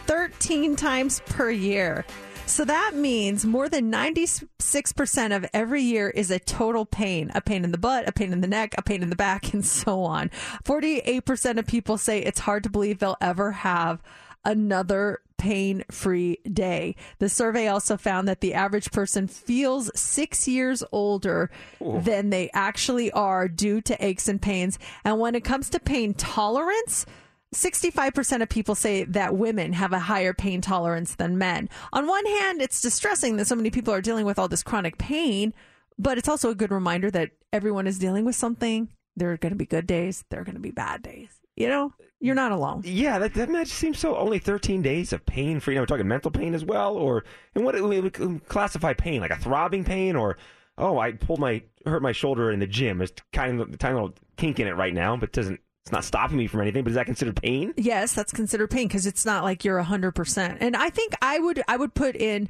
[0.07, 2.05] 13 times per year.
[2.53, 7.64] So that means more than 96% of every year is a total pain a pain
[7.64, 10.03] in the butt, a pain in the neck, a pain in the back, and so
[10.03, 10.28] on.
[10.64, 14.03] 48% of people say it's hard to believe they'll ever have
[14.44, 16.94] another pain free day.
[17.20, 21.50] The survey also found that the average person feels six years older
[21.80, 24.78] than they actually are due to aches and pains.
[25.07, 27.07] And when it comes to pain tolerance,
[27.55, 31.68] 65% of people say that women have a higher pain tolerance than men.
[31.92, 34.96] On one hand, it's distressing that so many people are dealing with all this chronic
[34.98, 35.53] pain,
[35.98, 38.88] but it's also a good reminder that everyone is dealing with something.
[39.16, 41.28] There are going to be good days, there are going to be bad days.
[41.55, 42.82] You know, you're not alone.
[42.86, 44.16] Yeah, that, that seems so.
[44.16, 45.78] Only 13 days of pain free.
[45.78, 47.24] We're talking mental pain as well, or
[47.55, 48.11] and what we
[48.48, 50.38] classify pain like a throbbing pain or
[50.78, 53.03] oh, I pulled my hurt my shoulder in the gym.
[53.03, 56.37] It's kind of tiny little kink in it right now, but doesn't it's not stopping
[56.37, 56.85] me from anything.
[56.85, 57.74] But is that considered pain?
[57.76, 60.59] Yes, that's considered pain because it's not like you're hundred percent.
[60.61, 62.49] And I think I would I would put in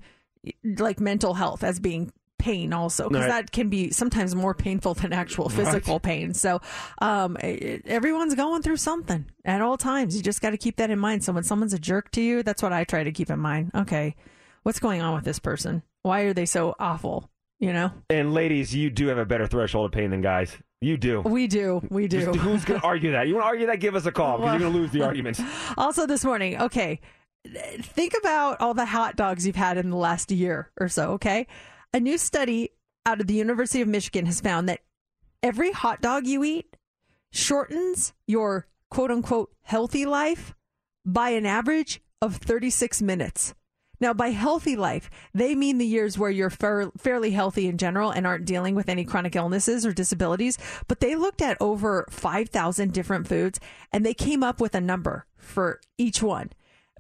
[0.79, 3.45] like mental health as being pain also because Right.
[3.45, 6.35] that can be sometimes more painful than actual physical pain.
[6.35, 6.61] So
[7.01, 10.17] um, it- everyone's going through something at all times.
[10.17, 11.23] You just got to keep that in mind.
[11.23, 13.71] So when someone's a jerk to you, that's what I try to keep in mind.
[13.75, 14.17] Okay,
[14.65, 15.85] what's going on with this person?
[16.03, 17.31] Why are they so awful?
[17.63, 20.53] You know, And ladies, you do have a better threshold of pain than guys.
[20.81, 21.21] You do.
[21.21, 22.25] we do, we do.
[22.25, 23.29] Just who's going to argue that?
[23.29, 23.79] You want to argue that?
[23.79, 25.39] Give us a call because you're going to lose the argument.
[25.77, 26.99] Also, this morning, okay,
[27.47, 31.47] think about all the hot dogs you've had in the last year or so, okay?
[31.95, 32.71] A new study
[33.07, 34.81] out of the University of Michigan has found that
[35.41, 36.77] every hot dog you eat
[37.31, 40.53] shortens your quote unquote healthy life
[41.07, 43.55] by an average of 36 minutes.
[44.03, 48.11] Now, by healthy life, they mean the years where you're fair, fairly healthy in general
[48.11, 50.59] and aren't dealing with any chronic illnesses or disabilities.
[50.89, 53.61] But they looked at over 5,000 different foods
[53.93, 56.51] and they came up with a number for each one.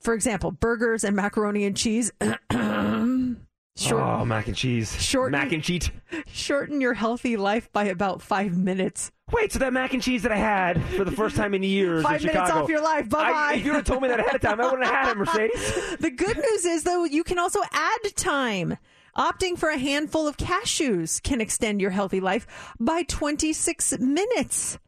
[0.00, 2.12] For example, burgers and macaroni and cheese.
[2.20, 4.94] Short, Oh, mac and cheese.
[5.02, 5.90] Shorten- Mac and cheese.
[6.26, 9.10] Shorten your healthy life by about five minutes.
[9.32, 12.02] Wait, so that mac and cheese that I had for the first time in years
[12.02, 12.64] Five in minutes Chicago.
[12.64, 13.08] off your life.
[13.08, 13.54] Bye I- bye.
[13.58, 15.16] If you would have told me that ahead of time, I wouldn't have had it,
[15.18, 15.96] Mercedes.
[16.00, 18.76] The good news is, though, you can also add time.
[19.16, 22.46] Opting for a handful of cashews can extend your healthy life
[22.80, 24.78] by 26 minutes.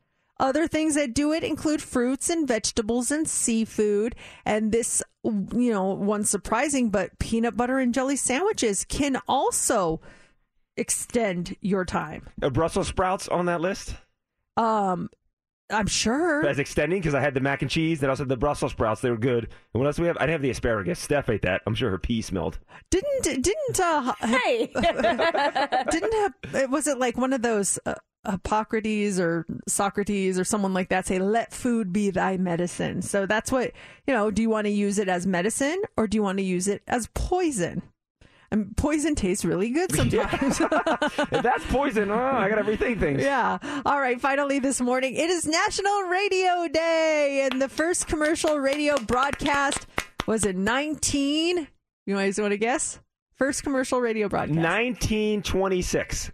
[0.40, 4.16] Other things that do it include fruits and vegetables and seafood.
[4.44, 10.00] And this, you know, one surprising, but peanut butter and jelly sandwiches can also
[10.76, 12.28] extend your time.
[12.42, 13.94] Are Brussels sprouts on that list
[14.56, 15.10] Um,
[15.70, 16.46] I'm sure.
[16.46, 18.00] as extending because I had the mac and cheese.
[18.00, 19.00] Then I also had the Brussels sprouts.
[19.00, 19.44] They were good.
[19.44, 20.16] And what else do we have?
[20.18, 21.00] I didn't have the asparagus.
[21.00, 21.62] Steph ate that.
[21.66, 22.58] I'm sure her pee smelled.
[22.90, 24.66] Didn't didn't uh Hey.
[25.90, 27.94] didn't have, it was it like one of those uh,
[28.30, 33.02] Hippocrates or Socrates or someone like that say let food be thy medicine.
[33.02, 33.72] So that's what,
[34.06, 36.44] you know, do you want to use it as medicine or do you want to
[36.44, 37.82] use it as poison?
[38.50, 40.60] And poison tastes really good sometimes.
[40.60, 43.22] if that's poison, oh, I got to rethink things.
[43.22, 43.58] Yeah.
[43.84, 44.20] All right.
[44.20, 49.86] Finally, this morning, it is National Radio Day, and the first commercial radio broadcast
[50.26, 51.68] was in 19.
[52.06, 53.00] You guys want to guess?
[53.36, 54.56] First commercial radio broadcast.
[54.56, 56.30] 1926.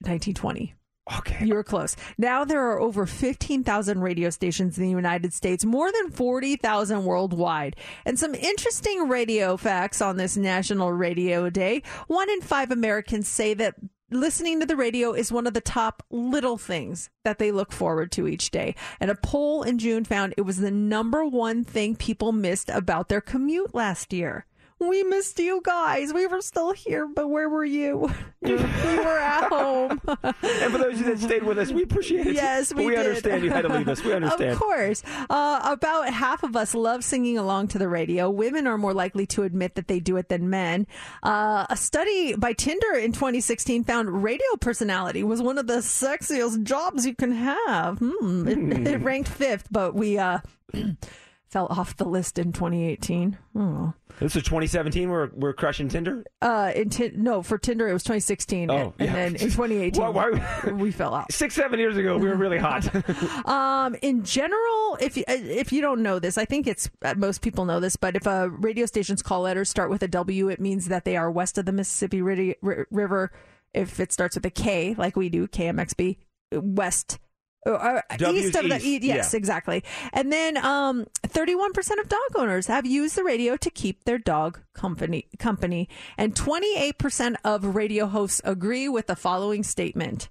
[0.00, 0.74] 1920.
[1.18, 1.44] Okay.
[1.44, 1.96] You were close.
[2.16, 7.76] Now there are over 15,000 radio stations in the United States, more than 40,000 worldwide.
[8.04, 11.82] And some interesting radio facts on this National Radio Day.
[12.06, 13.74] One in five Americans say that
[14.10, 18.12] listening to the radio is one of the top little things that they look forward
[18.12, 18.74] to each day.
[19.00, 23.08] And a poll in June found it was the number one thing people missed about
[23.08, 24.46] their commute last year.
[24.82, 26.12] We missed you guys.
[26.12, 28.12] We were still here, but where were you?
[28.42, 30.00] we were at home.
[30.42, 32.34] And for those of you that stayed with us, we appreciate it.
[32.34, 34.02] Yes, we, we understand you had to leave us.
[34.02, 34.52] We understand.
[34.52, 35.02] Of course.
[35.30, 38.28] Uh, about half of us love singing along to the radio.
[38.28, 40.86] Women are more likely to admit that they do it than men.
[41.22, 46.62] Uh, a study by Tinder in 2016 found radio personality was one of the sexiest
[46.64, 47.98] jobs you can have.
[47.98, 48.48] Hmm.
[48.48, 50.40] It, it ranked fifth, but we uh,
[51.52, 53.36] fell off the list in 2018.
[53.56, 53.92] Oh.
[54.18, 55.10] This is 2017.
[55.10, 56.24] We're we're crushing Tinder.
[56.40, 60.00] Uh, in Tin no, for Tinder it was 2016, Oh, and, and then in 2018
[60.02, 61.26] Why- why- we fell off.
[61.30, 62.88] Six seven years ago, we were really hot.
[63.46, 67.42] Um, in general, if you, if you don't know this, I think it's uh, most
[67.42, 70.60] people know this, but if a radio station's call letters start with a W, it
[70.60, 73.30] means that they are west of the Mississippi Ri- Ri- River.
[73.74, 76.16] If it starts with a K, like we do, KMXB,
[76.52, 77.18] west.
[77.64, 78.02] Or, uh,
[78.32, 79.36] east of the east, yes yeah.
[79.36, 79.84] exactly.
[80.12, 84.60] And then um 31% of dog owners have used the radio to keep their dog
[84.74, 85.88] company company.
[86.18, 90.28] And 28% of radio hosts agree with the following statement.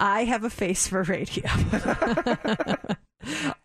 [0.00, 1.44] I have a face for radio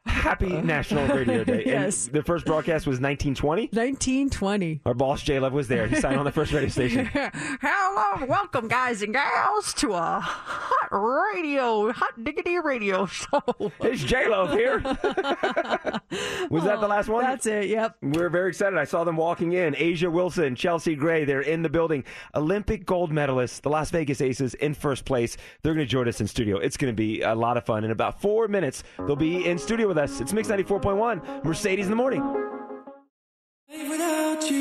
[0.09, 1.63] Happy uh, National Radio Day.
[1.69, 2.07] Yes.
[2.07, 3.63] And the first broadcast was 1920.
[3.67, 4.81] 1920.
[4.85, 5.87] Our boss Jay Love was there.
[5.87, 7.05] He signed on the first radio station.
[7.13, 13.41] Hello, welcome, guys and gals, to a hot radio, hot diggity radio show.
[13.81, 14.79] It's J Love here.
[16.49, 17.23] was that the oh, last one?
[17.23, 17.67] That's it.
[17.67, 17.97] Yep.
[18.01, 18.79] We're very excited.
[18.79, 19.75] I saw them walking in.
[19.75, 22.03] A'ja Wilson, Chelsea Gray, they're in the building.
[22.35, 25.37] Olympic gold medalists, the Las Vegas Aces in first place.
[25.61, 26.57] They're going to join us in studio.
[26.57, 27.83] It's going to be a lot of fun.
[27.83, 30.21] In about four minutes, they'll be in studio with us.
[30.21, 32.21] It's Mix 94.1, Mercedes in the morning.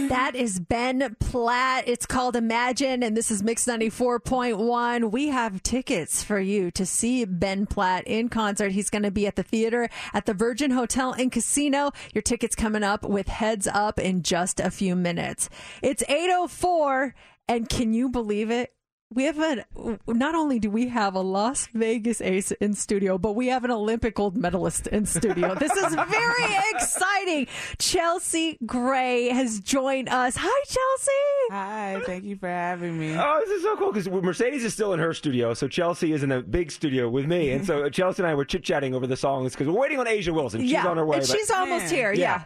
[0.08, 1.84] That is Ben Platt.
[1.86, 5.10] It's called Imagine, and this is Mix 94.1.
[5.10, 8.72] We have tickets for you to see Ben Platt in concert.
[8.72, 11.92] He's going to be at the theater at the Virgin Hotel and Casino.
[12.12, 15.48] Your tickets coming up with heads up in just a few minutes.
[15.82, 17.14] It's 804,
[17.48, 18.74] and can you believe it?
[19.10, 19.64] We have a
[20.06, 23.70] not only do we have a Las Vegas ace in studio, but we have an
[23.70, 25.54] Olympic gold medalist in studio.
[25.54, 27.46] this is very exciting.
[27.78, 30.36] Chelsea Gray has joined us.
[30.38, 31.52] Hi, Chelsea.
[31.54, 33.16] Hi, thank you for having me.
[33.18, 36.22] Oh, this is so cool because Mercedes is still in her studio, so Chelsea is
[36.22, 38.94] in a big studio with me, and so uh, Chelsea and I were chit chatting
[38.94, 40.60] over the songs because we're waiting on A'ja Wilson.
[40.60, 41.16] She's yeah, on her way.
[41.16, 42.12] and but- she's almost here.
[42.12, 42.44] Yeah.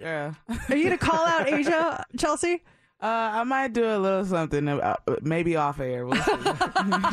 [0.00, 0.34] Yeah.
[0.68, 2.62] Are you gonna call out A'ja, Chelsea?
[3.02, 6.06] Uh, I might do a little something, uh, maybe off air.
[6.06, 6.32] We'll see.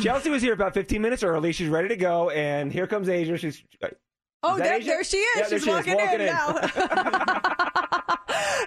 [0.02, 1.52] Chelsea was here about 15 minutes early.
[1.52, 3.38] She's ready to go, and here comes A'ja.
[3.38, 3.62] She's.
[4.44, 4.84] Oh, there, A'ja?
[4.86, 5.36] there she is.
[5.36, 6.26] Yeah, there She's she is, walking, walking in, in.
[6.26, 7.52] now.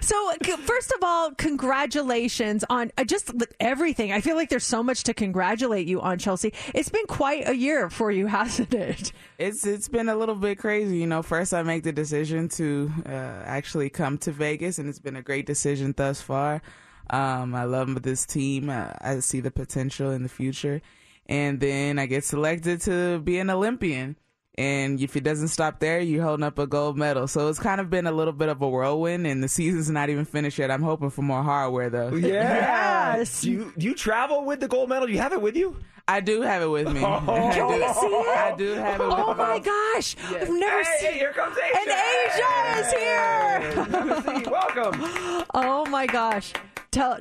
[0.02, 4.12] so, c- first of all, congratulations on uh, just everything.
[4.12, 6.52] I feel like there's so much to congratulate you on, Chelsea.
[6.74, 9.12] It's been quite a year for you, hasn't it?
[9.38, 11.22] It's it's been a little bit crazy, you know.
[11.22, 13.08] First, I make the decision to uh,
[13.44, 16.62] actually come to Vegas, and it's been a great decision thus far.
[17.10, 18.70] Um, I love this team.
[18.70, 20.80] Uh, I see the potential in the future,
[21.26, 24.16] and then I get selected to be an Olympian.
[24.58, 27.28] And if it doesn't stop there, you're holding up a gold medal.
[27.28, 30.08] So it's kind of been a little bit of a whirlwind, and the season's not
[30.08, 30.70] even finished yet.
[30.70, 32.08] I'm hoping for more hardware, though.
[32.14, 33.22] Yeah.
[33.42, 35.06] Do you do you travel with the gold medal?
[35.06, 35.76] Do you have it with you?
[36.08, 37.00] I do have it with me.
[37.04, 37.50] Oh.
[37.52, 37.74] Can do.
[37.74, 38.28] we see it?
[38.38, 39.38] I do have it with Oh me.
[39.38, 40.16] my gosh!
[40.28, 41.10] I've never Hey, seen.
[41.12, 41.78] hey, here comes A'ja.
[41.78, 43.84] And A'ja is here.
[43.84, 44.50] Have a.
[44.50, 45.44] Welcome.
[45.54, 46.52] Oh my gosh!
[46.96, 47.18] Tell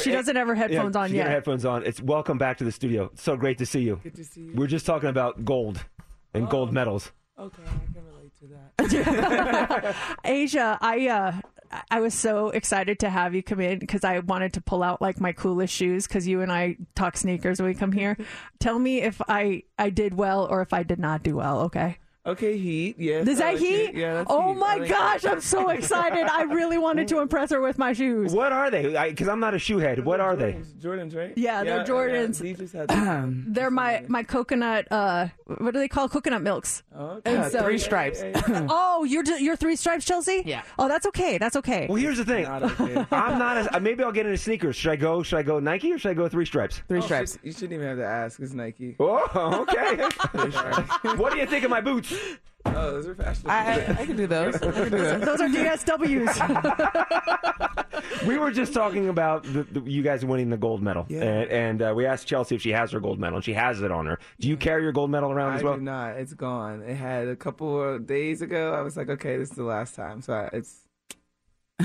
[0.00, 1.26] she doesn't have her headphones Yeah, on she got yet.
[1.26, 1.84] her headphones on.
[1.84, 3.10] It's welcome back to the studio.
[3.16, 3.98] So great to see you.
[4.02, 4.52] Good to see you.
[4.54, 5.84] We're just talking about gold
[6.34, 7.10] and gold medals.
[7.38, 9.94] Okay, I can relate to that.
[10.24, 11.32] A'ja, I uh
[11.90, 15.00] I was so excited to have you come in because I wanted to pull out
[15.02, 18.16] like my coolest shoes because you and I talk sneakers when we come here.
[18.60, 21.62] Tell me if I I did well or if I did not do well.
[21.62, 21.98] Okay.
[22.24, 22.94] Okay, Heat.
[23.00, 23.26] Yes.
[23.26, 23.74] Is that like he?
[23.86, 23.94] it.
[23.96, 24.58] Yeah, that's oh Heat.
[24.60, 25.30] my like gosh, it.
[25.32, 26.24] I'm so excited.
[26.30, 28.32] I really wanted to impress her with my shoes.
[28.32, 28.96] What are they?
[29.10, 30.04] Because I'm not a shoe head.
[30.04, 30.52] What are they?
[30.80, 31.32] Jordans, right?
[31.36, 32.40] Yeah, they're Jordans.
[32.40, 32.88] Yeah, he just had.
[33.52, 36.84] They're my my coconut uh what do they call coconut milks?
[36.96, 37.34] okay.
[37.34, 38.22] And so- Three stripes.
[38.68, 40.42] oh, you're you're three stripes, Chelsea?
[40.46, 40.62] Yeah.
[40.78, 41.38] Oh, that's okay.
[41.38, 41.86] That's okay.
[41.88, 42.44] Well, here's the thing.
[42.44, 43.04] Not okay.
[43.10, 43.56] I'm not.
[43.56, 44.76] A, uh, maybe I'll get into sneakers.
[44.76, 45.24] Should I go?
[45.24, 46.82] Should I go Nike or should I go three stripes?
[46.86, 47.32] Three Oh, stripes.
[47.32, 48.38] shit, You shouldn't even have to ask.
[48.38, 48.94] It's Nike.
[49.00, 49.96] Oh, okay.
[51.16, 52.11] what do you think of my boots?
[52.64, 53.50] Oh, those are fashionable.
[53.50, 54.54] I, I, I can do those.
[54.56, 55.20] I can do those.
[55.24, 57.82] Those are DSWs.
[58.26, 61.22] We were just talking about the, the, you guys winning the gold medal, Yeah.
[61.22, 63.82] and, and uh, we asked Chelsea if she has her gold medal, and she has
[63.82, 64.18] it on her.
[64.38, 65.74] Do you carry your gold medal around I as well?
[65.74, 66.16] do not.
[66.16, 66.82] It's gone.
[66.82, 68.74] It had a couple of days ago.
[68.74, 70.22] I was like, okay, this is the last time.
[70.22, 70.86] So I, it's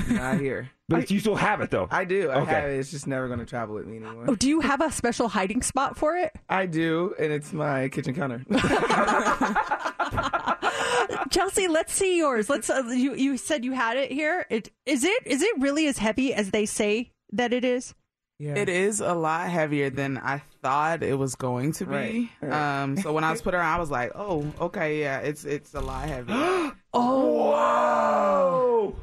[0.09, 0.69] not here.
[0.89, 1.89] But it's- you still have it though.
[1.91, 2.29] I do.
[2.29, 2.51] I Okay.
[2.51, 2.79] have it.
[2.79, 4.23] It's just never going to travel with me anymore.
[4.29, 6.31] oh, do you have a special hiding spot for it?
[6.47, 8.45] I do, and it's my kitchen counter.
[11.29, 12.49] Chelsea, let's see yours.
[12.49, 12.69] Let's.
[12.69, 14.45] Uh, you you said you had it here.
[14.49, 17.93] It is it is it really as heavy as they say that it is?
[18.39, 18.55] yeah.
[18.55, 21.91] It is a lot heavier than I thought it was going to be.
[21.91, 22.81] Right, right.
[22.83, 25.43] Um, so when I was put her on, I was like, "Oh, okay, yeah, it's
[25.43, 28.95] it's a lot heavier." Oh, Whoa!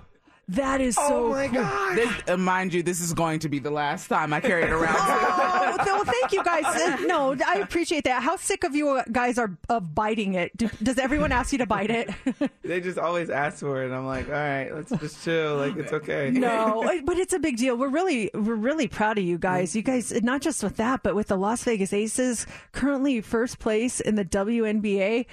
[0.49, 1.27] That is so.
[1.27, 1.63] Oh my cool.
[1.63, 1.97] god!
[1.97, 4.71] this, uh, mind you, this is going to be the last time I carry it
[4.73, 4.97] around.
[4.99, 6.65] Oh, th- well, thank you guys.
[6.65, 8.23] Uh, No, I appreciate that.
[8.23, 10.57] How sick of you guys are of biting it?
[10.57, 12.11] Do, does everyone ask you to bite it?
[12.63, 13.87] They just always ask for it.
[13.87, 15.57] and I'm like, all right, let's just chill.
[15.57, 16.31] Like it's okay.
[16.33, 17.77] no, but it's a big deal.
[17.77, 19.77] We're really, we're really proud of you guys.
[19.77, 24.01] You guys, not just with that, but with the Las Vegas Aces, currently first place
[24.01, 25.27] in the WNBA.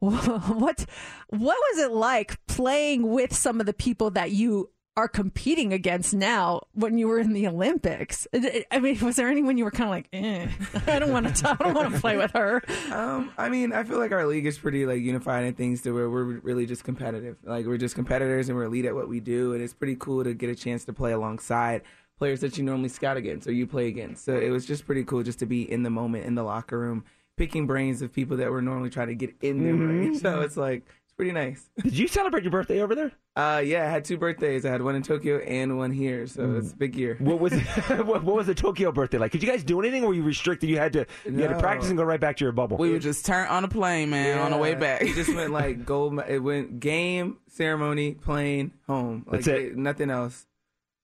[0.10, 0.86] What,
[1.28, 6.14] what was it like playing with some of the people that you are competing against
[6.14, 8.26] now when you were in the Olympics?
[8.70, 10.48] I mean, was there anyone you were kind of like, eh,
[10.86, 12.62] I don't want to, I don't want to play with her.
[12.90, 15.92] Um, I mean, I feel like our league is pretty like unified in things to
[15.92, 17.36] where we're really just competitive.
[17.44, 20.24] Like we're just competitors and we're elite at what we do, and it's pretty cool
[20.24, 21.82] to get a chance to play alongside
[22.18, 24.24] players that you normally scout against or you play against.
[24.24, 26.78] So it was just pretty cool just to be in the moment in the locker
[26.78, 27.04] room,
[27.40, 30.20] picking brains of people that were normally trying to get in their brains.
[30.30, 31.70] So it's like it's pretty nice.
[31.82, 33.12] Did you celebrate your birthday over there?
[33.34, 34.66] Uh, yeah, I had two birthdays.
[34.66, 37.16] I had one in Tokyo and one here, so it's a big year.
[37.18, 37.52] What was
[37.88, 39.32] what, what was the Tokyo birthday like?
[39.32, 40.04] Could you guys do anything?
[40.04, 40.68] Or were you restricted?
[40.68, 42.76] You had to you had to practice and go right back to your bubble.
[42.76, 45.00] we would just turn on a plane, man, on the way back.
[45.00, 46.20] It just went like gold.
[46.28, 49.24] It went game, ceremony, plane, home.
[49.26, 49.76] Like, That's it.
[49.78, 50.46] Nothing else.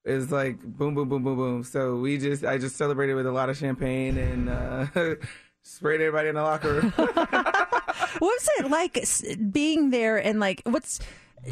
[0.04, 1.64] It was like boom, boom, boom, boom, boom.
[1.64, 4.86] So we just, I just celebrated with a lot of champagne and uh,
[5.66, 6.92] sprayed everybody in the locker room.
[8.18, 11.00] What was it like being there and like what's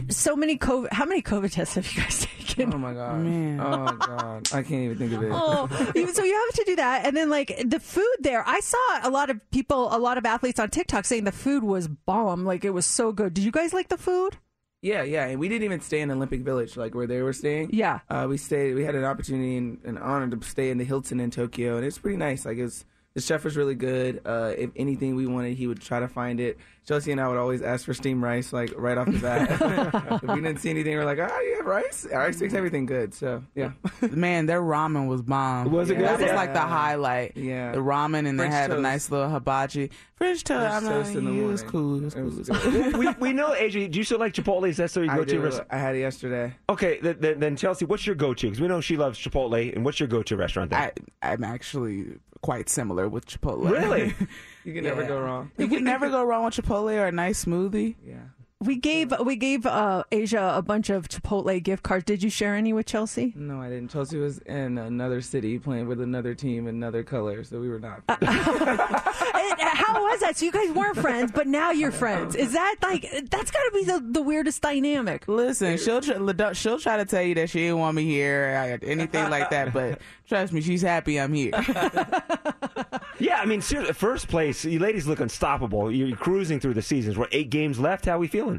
[0.09, 0.93] so many COVID?
[0.93, 2.73] How many COVID tests have you guys taken?
[2.73, 3.21] oh my god.
[3.21, 3.61] Man.
[3.61, 4.49] Oh god.
[4.53, 5.31] I can't even think of it.
[5.33, 5.67] Oh,
[6.13, 8.43] so you have to do that, and then like the food there.
[8.47, 11.65] I saw a lot of people, a lot of athletes on TikTok saying the food
[11.65, 13.35] was bomb, like it was so good.
[13.35, 14.37] Did you guys like the food?
[14.81, 17.71] Yeah, yeah, and we didn't even stay in Olympic Village, like where they were staying.
[17.73, 18.01] Yeah.
[18.11, 18.75] uh, we stayed.
[18.75, 21.85] We had an opportunity and an honor to stay in the Hilton in Tokyo, and
[21.85, 22.45] it's pretty nice.
[22.47, 22.85] Like it's
[23.15, 24.21] the chef was really good.
[24.25, 26.59] Uh, if anything we wanted, he would try to find it.
[26.87, 29.49] Chelsea and I would always ask for steamed rice, like right off the bat.
[30.23, 32.07] if we didn't see anything, we're like, oh, you have rice?
[32.13, 33.15] Rice makes everything good.
[33.15, 33.71] So yeah.
[34.11, 35.71] Man, their ramen was bomb.
[35.73, 36.25] Was it That good?
[36.25, 36.37] was Yeah.
[36.37, 37.39] like the highlight.
[37.39, 37.73] Yeah.
[37.73, 39.91] The ramen, and they French had a nice little hibachi.
[40.17, 40.61] French toast.
[40.61, 41.71] French I'm toast not, in the it was morning.
[41.71, 41.97] cool.
[41.97, 42.39] It was cool.
[42.39, 42.99] It was cool.
[43.01, 44.69] we, we know, AJ, do you still like Chipotle?
[44.69, 45.33] Is that so you go to?
[45.33, 45.41] do.
[45.41, 46.53] Rest- I had it yesterday.
[46.69, 48.47] okay, th- th- then Chelsea, what's your go-to?
[48.49, 50.93] Because we know she loves Chipotle, and what's your go-to restaurant there?
[51.23, 53.71] I, I'm actually quite similar with Chipotle.
[53.71, 54.15] Really?
[54.67, 55.51] You can never go wrong.
[55.59, 57.97] You can never go wrong with Chipotle or a nice smoothie.
[58.03, 58.17] Yeah.
[58.65, 62.05] We gave we gave uh, A'ja a bunch of Chipotle gift cards.
[62.05, 63.35] Did you share any with Chelsea?
[63.37, 63.91] No, I didn't.
[63.91, 68.03] Chelsea was in another city playing with another team, another color, so we were not.
[69.61, 70.37] And how was that?
[70.37, 72.35] So you guys weren't friends, but now you're friends.
[72.35, 75.29] Is that like that's got to be the, the weirdest dynamic?
[75.29, 78.79] Listen, she'll try, she'll try to tell you that she didn't want me here, or
[78.83, 79.73] anything like that.
[79.73, 81.53] But trust me, she's happy I'm here.
[83.19, 85.91] yeah, I mean, seriously, first place, you ladies look unstoppable.
[85.91, 87.17] You're cruising through the seasons.
[87.17, 88.07] We're eight games left?
[88.07, 88.54] How we feeling?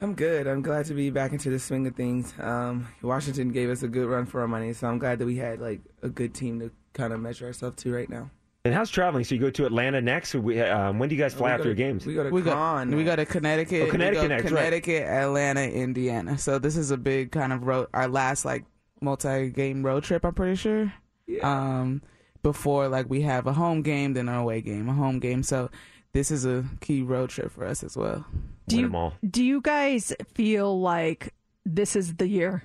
[0.00, 0.46] I'm good.
[0.46, 2.32] I'm glad to be back into the swing of things.
[2.38, 5.36] Um, Washington gave us a good run for our money, so I'm glad that we
[5.36, 8.30] had like a good team to kind of measure ourselves to right now.
[8.64, 9.24] And how's traveling?
[9.24, 10.34] So you go to Atlanta next?
[10.34, 12.06] Or we, um, when do you guys fly We after go your games?
[12.06, 13.88] we go to we go, we go to Connecticut.
[13.88, 14.64] Oh, Connecticut we go next, right.
[14.64, 16.38] Connecticut, Atlanta, Indiana.
[16.38, 17.88] So this is a big kind of road.
[17.94, 18.64] Our last like
[19.00, 20.24] multi-game road trip.
[20.24, 20.92] I'm pretty sure.
[21.42, 22.02] Um,
[22.42, 25.42] before like we have a home game, then an away game, a home game.
[25.42, 25.70] So
[26.12, 28.26] this is a key road trip for us as well.
[28.68, 31.34] Do you do you guys feel like
[31.64, 32.64] this is the year?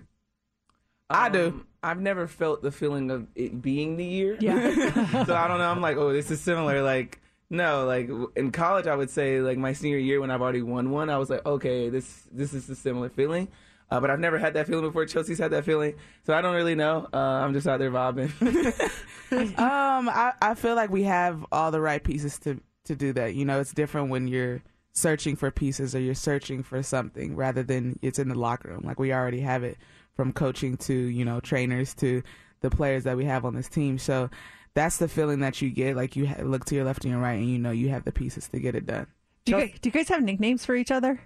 [1.09, 1.65] I do.
[1.83, 4.37] I've never felt the feeling of it being the year.
[4.39, 5.25] Yeah.
[5.25, 5.69] so I don't know.
[5.69, 6.81] I'm like, oh, this is similar.
[6.81, 10.61] Like, no, like in college, I would say like my senior year when I've already
[10.61, 13.49] won one, I was like, okay, this this is a similar feeling.
[13.91, 15.05] Uh, but I've never had that feeling before.
[15.05, 15.93] Chelsea's had that feeling,
[16.25, 17.07] so I don't really know.
[17.13, 18.31] Uh, I'm just out there vibing.
[19.59, 23.35] um, I, I feel like we have all the right pieces to to do that.
[23.35, 24.63] You know, it's different when you're
[24.93, 28.83] searching for pieces or you're searching for something rather than it's in the locker room.
[28.83, 29.77] Like we already have it
[30.15, 32.23] from coaching to you know trainers to
[32.61, 33.97] the players that we have on this team.
[33.97, 34.29] So
[34.73, 35.95] that's the feeling that you get.
[35.95, 38.11] Like you look to your left and your right, and you know you have the
[38.11, 39.07] pieces to get it done.
[39.45, 41.19] Do you, guys, do you guys have nicknames for each other?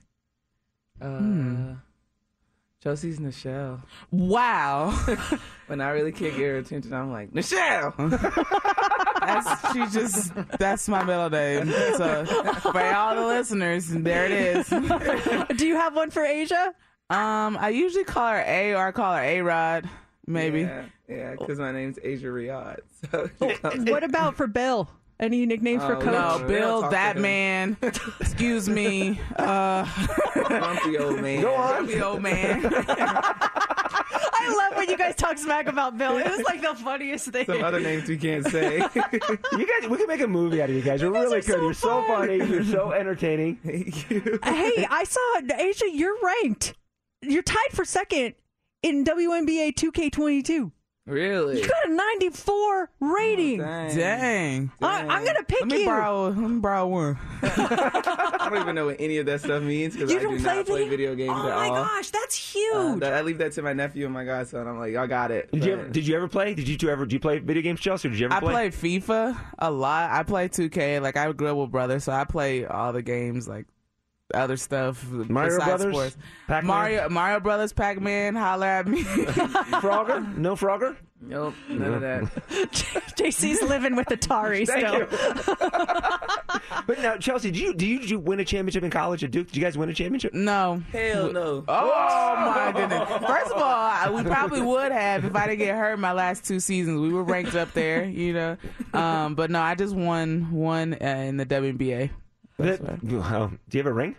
[1.00, 1.76] Uh,
[2.82, 3.82] Chelsea's Nichelle.
[4.12, 4.92] Wow.
[5.68, 7.94] when I really can't get her attention, I'm like Nichelle.
[9.28, 11.72] That's she just that's my middle name.
[11.98, 12.26] So
[12.72, 14.68] for all the listeners, there it is.
[15.58, 16.68] Do you have one for A'ja?
[17.10, 19.90] Um, I usually call her A or I call her A Rod,
[20.26, 20.62] maybe.
[20.62, 22.80] Yeah, yeah, because my name's A'ja Riyadh.
[23.80, 24.90] So What about for Bill?
[25.20, 26.42] Any nicknames for Oh, Coach?
[26.42, 27.76] No, Bill, that man.
[28.20, 29.20] Excuse me.
[29.36, 29.84] Uh,
[30.34, 31.42] grumpy old man.
[31.42, 31.86] Go on.
[31.86, 32.62] Grumpy old man.
[34.48, 36.18] I love when you guys talk smack about Bill.
[36.18, 37.46] It was like the funniest thing.
[37.46, 38.78] Some other names we can't say.
[38.96, 41.02] you guys, we can make a movie out of you guys.
[41.02, 41.46] You're really good.
[41.56, 42.38] so You're so funny.
[42.38, 43.60] You're so entertaining.
[43.64, 45.84] hey, I saw A'ja.
[45.94, 46.74] You're ranked.
[47.22, 48.36] You're tied for second
[48.84, 50.72] in WNBA 2K22.
[51.08, 51.62] Really?
[51.62, 53.60] You got a 94 rating.
[53.60, 54.72] Dang.
[54.82, 55.86] I, I'm gonna pick Let me you.
[55.86, 56.28] borrow.
[56.28, 57.18] Let me borrow one.
[57.44, 60.66] I don't even know what any of that stuff means because I don't play not
[60.66, 62.76] play video games oh at my gosh, that's huge.
[62.76, 64.68] Uh, that- I leave that to my nephew and my godson.
[64.68, 65.50] I'm like, y'all got it.
[65.52, 65.88] Did you ever?
[65.88, 66.54] Did you ever play?
[66.54, 67.06] Did you two ever?
[67.06, 68.10] Did you play video games, Chelsea?
[68.10, 68.70] Did you ever I play?
[68.70, 70.12] played FIFA a lot.
[70.12, 71.02] I play 2K.
[71.02, 73.66] Like I grew up with brothers, so I play all the games, like
[74.34, 75.06] other stuff.
[75.10, 75.94] Mario besides Brothers?
[75.96, 76.18] sports.
[76.48, 76.68] Pac-Man?
[76.68, 78.36] Mario, Mario Brothers, Pac Man.
[78.36, 79.04] Holler at me.
[79.04, 80.38] Frogger?
[80.38, 80.96] No Frogger?
[81.20, 82.24] Nope, none of that.
[83.18, 85.08] JC's living with Atari Thank still.
[86.88, 89.32] but now, Chelsea, did you, did you did you win a championship in college at
[89.32, 89.48] Duke?
[89.48, 90.36] Did you guys win a championship?
[90.36, 90.84] no.
[90.92, 91.64] Hell no.
[91.68, 93.10] Oh my goodness!
[93.28, 96.46] First of all, I- we probably would have if I didn't get hurt my last
[96.46, 97.02] two seasons.
[97.02, 98.58] We were ranked up there, you know.
[98.94, 102.12] Um, but no, I just won one uh, in the WNBA.
[102.58, 104.16] That- do you have a ring?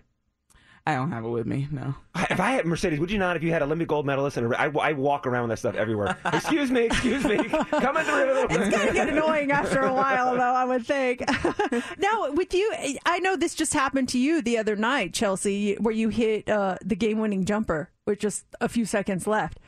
[0.88, 1.68] I don't have it with me.
[1.70, 1.94] No.
[2.30, 3.36] If I had Mercedes, would you not?
[3.36, 5.74] If you had Olympic gold medalist and a I, I walk around with that stuff
[5.74, 6.16] everywhere.
[6.32, 8.46] excuse me, excuse me, coming through.
[8.48, 10.40] It's gonna get annoying after a while, though.
[10.40, 11.24] I would think.
[11.98, 12.72] now, with you,
[13.04, 16.78] I know this just happened to you the other night, Chelsea, where you hit uh,
[16.82, 19.60] the game-winning jumper with just a few seconds left.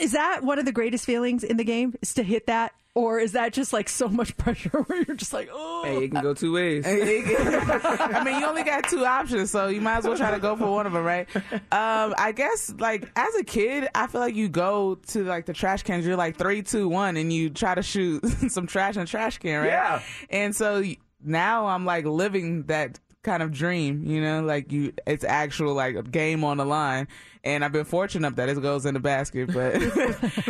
[0.00, 1.94] Is that one of the greatest feelings in the game?
[2.02, 5.32] Is to hit that, or is that just like so much pressure where you're just
[5.32, 5.82] like, oh?
[5.84, 6.84] Hey, it can go two ways.
[6.86, 10.56] I mean, you only got two options, so you might as well try to go
[10.56, 11.28] for one of them, right?
[11.34, 15.52] Um, I guess, like, as a kid, I feel like you go to, like, the
[15.52, 19.02] trash cans, you're like three, two, one, and you try to shoot some trash in
[19.02, 19.66] a trash can, right?
[19.66, 20.02] Yeah.
[20.30, 20.84] And so
[21.22, 25.96] now I'm, like, living that kind of dream, you know, like you, it's actual like
[25.96, 27.08] a game on the line,
[27.44, 29.76] and I've been fortunate enough that it goes in the basket, but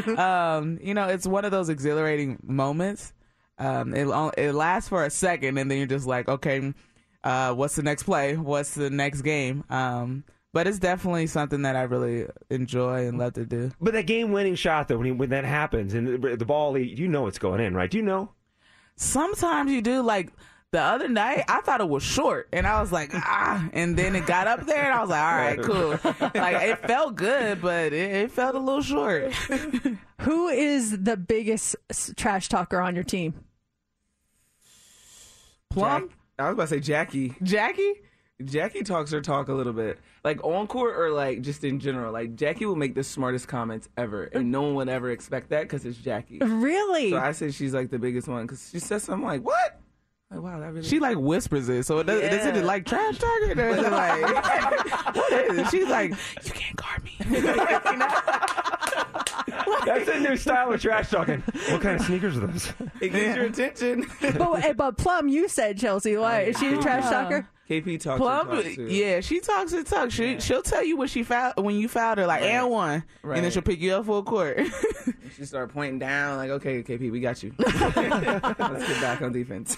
[0.19, 3.13] um, you know, it's one of those exhilarating moments.
[3.59, 4.07] Um, it
[4.39, 6.73] it lasts for a second, and then you're just like, okay,
[7.25, 8.37] uh, what's the next play?
[8.37, 9.65] What's the next game?
[9.69, 13.73] Um, but it's definitely something that I really enjoy and love to do.
[13.81, 17.09] But that game-winning shot, though, when, he, when that happens and the, the ball, you
[17.09, 17.91] know it's going in, right?
[17.91, 18.31] Do you know?
[18.95, 20.31] Sometimes you do like
[20.75, 21.45] the other night.
[21.49, 24.67] I thought it was short, and I was like, ah, and then it got up
[24.67, 25.91] there, and I was like, all right, cool.
[26.35, 29.33] like it felt good, but it, it felt a little short.
[30.23, 31.77] Who is the biggest
[32.17, 33.45] trash talker on your team?
[35.71, 36.09] Plum?
[36.09, 37.37] Jack- I was about to say Jackie.
[37.41, 37.95] Jackie?
[38.45, 40.01] Jackie talks her talk a little bit.
[40.25, 42.13] Like on court or like just in general.
[42.13, 44.25] Like Jackie will make the smartest comments ever.
[44.25, 46.39] And no one would ever expect that because it's Jackie.
[46.39, 47.11] Really?
[47.11, 49.81] So I say she's like the biggest one because she says something like, what?
[50.35, 50.87] Like, wow, that really.
[50.89, 52.35] She like whispers it, so it does, Yeah.
[52.35, 53.59] is it like trash talking?
[53.59, 54.23] Or is it like
[55.15, 55.71] what is it?
[55.71, 56.11] She's like,
[56.45, 57.13] you can't guard me.
[59.87, 61.43] That's a new style of trash talking.
[61.71, 62.73] What kind of sneakers are those?
[63.01, 64.07] It gets your attention.
[64.21, 66.17] but, eh, but Plum, you said Chelsea.
[66.17, 67.47] Why is she a trash talker?
[67.69, 68.87] KP talks Plum, her talk too.
[68.89, 70.11] yeah, she talks her talk.
[70.11, 72.51] She she'll tell you when she fouled when you fouled her, like Right.
[72.51, 74.61] and one, and then she'll pick you up full court.
[75.37, 77.53] She start pointing down like, okay, KP, we got you.
[77.59, 77.97] Let's
[78.55, 79.77] get back on defense.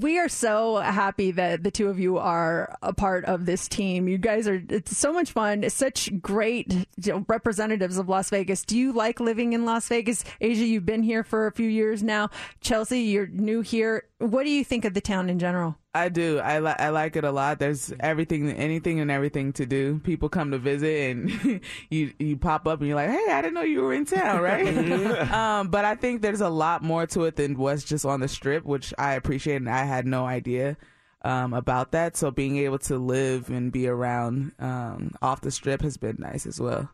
[0.00, 4.08] We are so happy that the two of you are a part of this team.
[4.08, 5.62] You guys are it's so much fun.
[5.62, 8.62] It's such great you know, representatives of Las Vegas.
[8.64, 10.24] Do you like living in Las Vegas?
[10.40, 12.28] A'ja, you've been here for a few years now.
[12.60, 14.04] Chelsea, you're new here.
[14.18, 15.76] What do you think of the town in general?
[15.94, 16.38] I do.
[16.38, 17.58] I li- I like it a lot.
[17.58, 19.98] There's everything, anything, and everything to do.
[20.04, 21.60] People come to visit, and
[21.90, 24.40] you you pop up, and you're like, "Hey, I didn't know you were in town,
[24.40, 24.66] right?"
[25.32, 28.28] um, but I think there's a lot more to it than what's just on the
[28.28, 30.78] strip, which I appreciate, and I had no idea
[31.20, 32.16] um, about that.
[32.16, 36.46] So being able to live and be around um, off the strip has been nice
[36.46, 36.90] as well.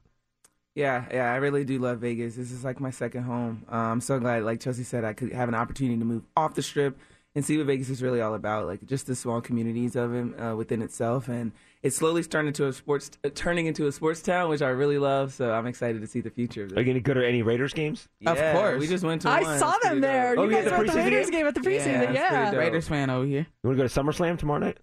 [0.74, 2.35] Yeah, yeah, I really do love Vegas.
[2.35, 3.65] This is like my second home.
[3.70, 6.55] Uh, I'm so glad, like Chelsea said, I could have an opportunity to move off
[6.55, 6.99] the strip
[7.35, 8.67] and see what Vegas is really all about.
[8.67, 11.53] Like just the small communities of it uh, within itself, and
[11.83, 14.99] it's slowly starting into a sports, uh, turning into a sports town, which I really
[14.99, 15.33] love.
[15.33, 16.65] So I'm excited to see the future.
[16.65, 16.79] Of it.
[16.79, 18.09] Are you going to go to any Raiders games?
[18.21, 19.31] Yeah, of course, we just went to.
[19.31, 19.59] I one.
[19.59, 20.35] saw them there.
[20.35, 20.51] dope.
[20.51, 22.15] You guys were at the Raiders game at the preseason.
[22.15, 22.51] Yeah.
[22.53, 23.47] Raiders fan over here.
[23.63, 24.79] You want to go to SummerSlam tomorrow night?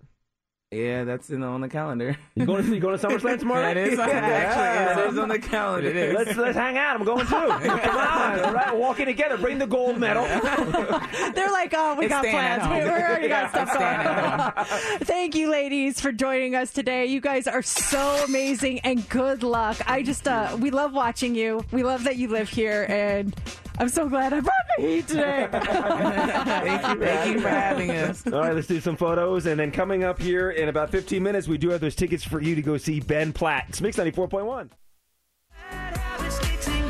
[0.72, 2.16] Yeah, that's in, on the calendar.
[2.36, 3.74] You going to you going to SummerSlam tomorrow night?
[3.74, 5.90] That is on- actually, it is on the calendar.
[5.90, 6.14] It is.
[6.16, 6.96] Let's let's hang out.
[6.96, 7.34] I'm going too.
[7.68, 9.36] Come on, all right, walking together.
[9.40, 10.26] Bring the gold medal.
[11.34, 12.68] They're like, oh, we It's got plans.
[12.68, 15.08] We, we already got Yeah, stuff it's going.
[15.08, 17.08] Thank you, ladies, for joining us today.
[17.08, 19.78] You guys are so amazing, and good luck.
[19.88, 21.66] I just, uh, we love watching you.
[21.72, 23.36] We love that you live here, and
[23.80, 25.48] I'm so glad I brought the heat today.
[25.52, 28.26] Thank you, thank you for having us.
[28.28, 31.48] All right, let's do some photos, and then coming up here in about 15 minutes,
[31.48, 33.66] we do have those tickets for you to go see Ben Platt.
[33.70, 34.70] It's Mix 94.1.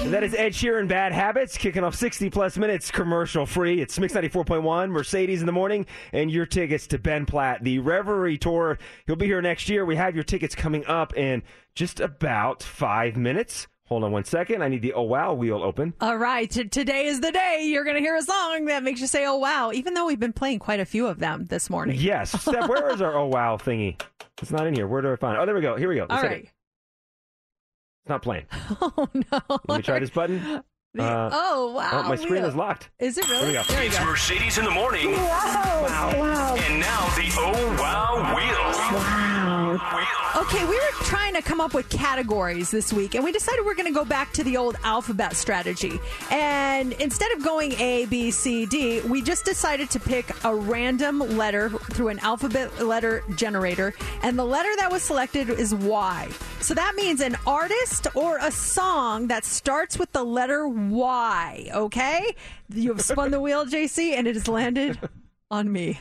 [0.01, 3.79] And that is Ed Sheeran, Bad Habits, kicking off 60 plus minutes commercial free.
[3.79, 8.37] It's Mix 94.1, Mercedes in the morning, and your tickets to Ben Platt, the Reverie
[8.37, 8.79] Tour.
[9.05, 9.85] He'll be here next year.
[9.85, 11.43] We have your tickets coming up in
[11.75, 13.67] just about five minutes.
[13.89, 14.61] Hold on one second.
[14.61, 15.93] I need the Oh Wow wheel open.
[15.99, 19.01] All right, t- today is the day you're going to hear a song that makes
[19.01, 21.69] you say, oh, wow, even though we've been playing quite a few of them this
[21.71, 21.97] morning.
[21.99, 22.29] Yes.
[22.41, 23.99] Steph, where is our Oh Wow thingy?
[24.41, 24.87] It's not in here.
[24.87, 25.41] Where do I find it?
[25.41, 25.75] Oh, there we go.
[25.75, 26.03] Here we go.
[26.03, 26.43] All Let's hit right.
[26.43, 26.49] it.
[28.03, 28.45] It's not playing.
[28.81, 29.41] Oh, no.
[29.67, 30.63] Let me try this button.
[30.97, 31.89] Uh, oh, wow.
[31.93, 32.89] Oh, my screen is locked.
[32.97, 33.49] Is it There really?
[33.49, 33.61] we go.
[33.67, 34.05] There It's go.
[34.05, 35.11] Mercedes in the morning.
[35.11, 35.85] Wow.
[36.17, 36.55] Wow.
[36.57, 38.99] And now the Oh Wow Wheel.
[38.99, 39.38] Wow.
[39.59, 43.75] Okay, we were trying to come up with categories this week, and we decided we're
[43.75, 45.99] going to go back to the old alphabet strategy.
[46.31, 51.19] And instead of going A, B, C, D, we just decided to pick a random
[51.19, 56.29] letter through an alphabet letter generator, and the letter that was selected is Y.
[56.61, 62.35] So that means an artist or a song that starts with the letter Y, okay?
[62.69, 64.99] You have spun the wheel, JC, and it has landed
[65.51, 65.99] on me.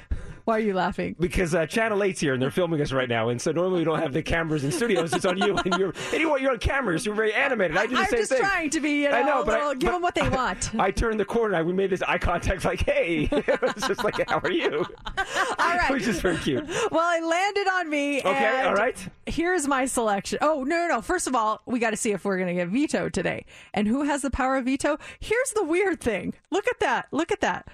[0.48, 1.14] Why are you laughing?
[1.20, 3.28] Because uh, Channel 8's here and they're filming us right now.
[3.28, 5.12] And so normally we don't have the cameras in studios.
[5.12, 5.58] It's on you.
[5.58, 7.04] And you're, anyway, you're on cameras.
[7.04, 7.76] You're very animated.
[7.76, 8.40] I do the I'm same just thing.
[8.40, 10.26] trying to be, you know, I know, but I- little- give but- them what they
[10.30, 10.74] want.
[10.80, 13.28] I turned the corner and we made this eye contact like, hey.
[13.30, 14.86] it's just like, how are you?
[15.18, 15.90] All right.
[15.90, 16.66] Which is very cute.
[16.90, 18.20] Well, it landed on me.
[18.20, 18.96] Okay, all right.
[19.26, 20.38] Here's my selection.
[20.40, 21.02] Oh, no, no, no.
[21.02, 23.44] First of all, we got to see if we're going to get vetoed today.
[23.74, 24.96] And who has the power of veto?
[25.20, 26.32] Here's the weird thing.
[26.50, 27.08] Look at that.
[27.12, 27.68] Look at that.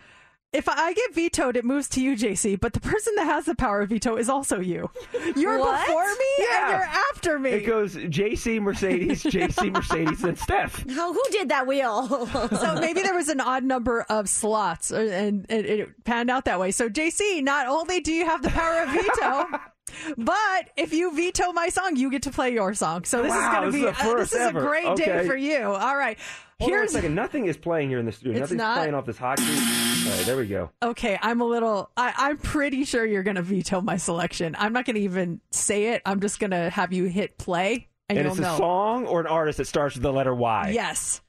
[0.54, 2.58] If I get vetoed, it moves to you, JC.
[2.58, 4.88] But the person that has the power of veto is also you.
[5.36, 5.84] You're What?
[5.86, 6.60] before me Yeah.
[6.62, 7.50] and you're after me.
[7.50, 10.88] It goes JC Mercedes, JC Mercedes, and Steph.
[10.90, 12.26] How, who did that wheel?
[12.56, 16.44] so maybe there was an odd number of slots, uh, and it, it panned out
[16.44, 16.70] that way.
[16.70, 19.58] So, JC, not only do you have the power of veto,
[20.16, 23.04] But if you veto my song, you get to play your song.
[23.04, 25.12] So this Wow, is going to the be uh, first this is a great day
[25.18, 25.26] Okay.
[25.26, 25.62] for you.
[25.62, 26.18] All right.
[26.58, 27.14] Hold on a Here's second.
[27.14, 28.32] Nothing is playing here in the studio.
[28.32, 28.78] It's Nothing's not?
[28.78, 29.46] playing off this hot sheet.
[29.58, 30.70] All right, there we go.
[30.82, 31.90] Okay, I'm a little.
[31.96, 34.54] I, I'm pretty sure you're going to veto my selection.
[34.58, 36.02] I'm not going to even say it.
[36.04, 38.56] I'm just going to have you hit play, and, And, you'll it's a know.
[38.58, 40.70] song or an artist that starts with the letter Y.
[40.74, 41.20] Yes.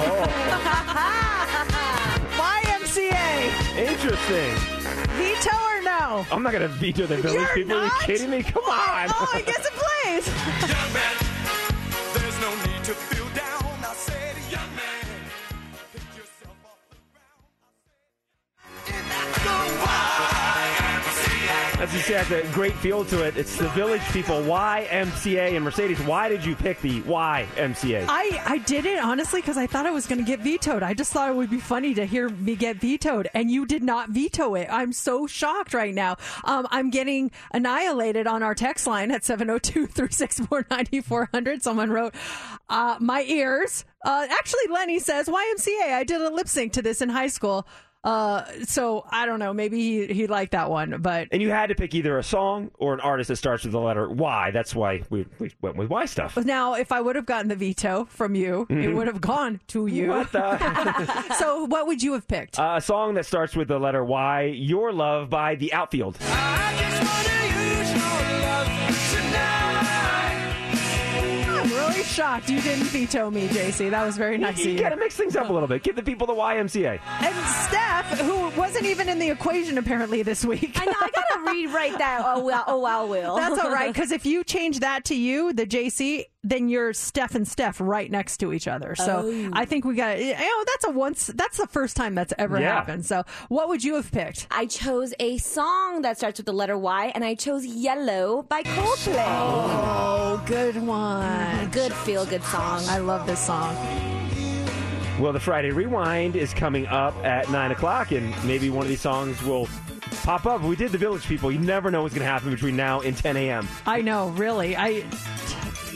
[0.00, 0.28] Oh,
[2.38, 3.78] YMCA.
[3.78, 4.54] interesting.
[5.16, 6.26] Veto or no?
[6.30, 7.76] I'm not going to veto the village You're people.
[7.78, 8.42] Are you kidding me?
[8.42, 9.08] Come on.
[9.10, 11.24] Oh, I guess it plays.
[22.08, 23.36] say, has a great feel to it.
[23.36, 26.00] It's the village people, YMCA and Mercedes.
[26.00, 28.06] Why did you pick the YMCA?
[28.08, 30.82] I, I did it honestly because I thought I was going to get vetoed.
[30.82, 33.82] I just thought it would be funny to hear me get vetoed, and you did
[33.82, 34.68] not veto it.
[34.70, 36.16] I'm so shocked right now.
[36.44, 41.62] Um, I'm getting annihilated on our text line at 702 364 9400.
[41.62, 42.14] Someone wrote,
[42.68, 43.84] uh, My ears.
[44.02, 45.92] Uh, actually, Lenny says, YMCA.
[45.92, 47.66] I did a lip sync to this in high school.
[48.08, 49.52] Uh, so I don't know.
[49.52, 52.70] Maybe he, he liked that one, but And you had to pick either a song
[52.78, 54.50] or an artist that starts with the letter Y.
[54.50, 56.36] That's why we, we went with Y stuff.
[56.38, 58.94] now if I would have gotten the veto from you, it Mhm.
[58.94, 60.08] would have gone to you.
[60.08, 61.34] What the?
[61.38, 62.58] so what would you have picked?
[62.58, 66.16] Uh, a song that starts with the letter Y, Your Love by The Outfield.
[72.08, 73.90] Shocked you didn't veto me, JC.
[73.90, 74.80] That was very nice You of you.
[74.80, 75.82] got to mix things up a little bit.
[75.82, 76.98] Give the people the YMCA.
[77.20, 77.34] And
[77.68, 80.72] Steph, who wasn't even in the equation apparently this week.
[80.80, 80.92] I know.
[80.98, 82.22] I gotta rewrite that.
[82.24, 82.64] Oh well.
[82.66, 83.08] Oh well.
[83.08, 83.36] Will.
[83.36, 87.34] That's all right, because if you change that to you, the JC, then you're Steph
[87.34, 88.94] and Steph right next to each other.
[88.96, 89.50] So Oh.
[89.52, 92.58] I think we got, you know, that's a once, that's the first time that's ever
[92.60, 92.72] Yeah.
[92.74, 93.04] happened.
[93.06, 94.46] So what would you have picked?
[94.50, 98.62] I chose a song that starts with the letter Y, and I chose "Yellow" by
[98.62, 99.24] Coldplay.
[99.26, 101.68] Oh, good one.
[101.70, 102.82] Good feel good song.
[102.88, 103.76] I love this song.
[105.20, 109.00] Well, the Friday Rewind is coming up at 9 o'clock, and maybe one of these
[109.00, 109.68] songs will
[110.22, 110.62] pop up.
[110.62, 111.50] We did the Village People.
[111.50, 113.66] You never know what's going to happen between now and 10 a.m.
[113.84, 114.76] I know, really.
[114.76, 115.02] I.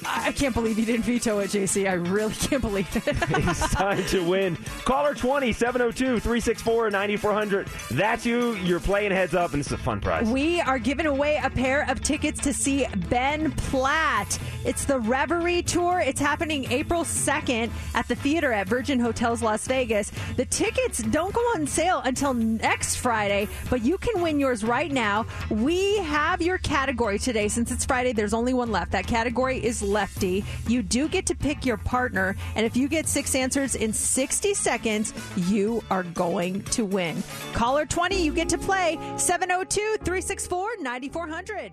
[0.07, 1.89] I can't believe you didn't veto it, JC.
[1.89, 3.05] I really can't believe it.
[3.07, 4.57] it's time to win.
[4.85, 7.69] Caller 20 702 364 9400.
[7.91, 8.55] That's you.
[8.57, 10.29] You're playing heads up, and this is a fun prize.
[10.29, 14.39] We are giving away a pair of tickets to see Ben Platt.
[14.65, 16.01] It's the Reverie Tour.
[16.01, 20.12] It's happening April 2nd at the theater at Virgin Hotels Las Vegas.
[20.37, 24.91] The tickets don't go on sale until next Friday, but you can win yours right
[24.91, 25.27] now.
[25.51, 27.49] We have your category today.
[27.49, 28.93] Since it's Friday, there's only one left.
[28.93, 30.44] That category is lefty.
[30.66, 34.55] You do get to pick your partner, and if you get six answers in 60
[34.55, 37.23] seconds, you are going to win.
[37.52, 41.73] Caller 20, you get to play 702 364 9400.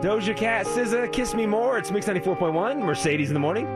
[0.00, 1.76] Doja Cat, SZA, Kiss Me More.
[1.76, 3.66] It's Mix 94.1, Mercedes in the morning.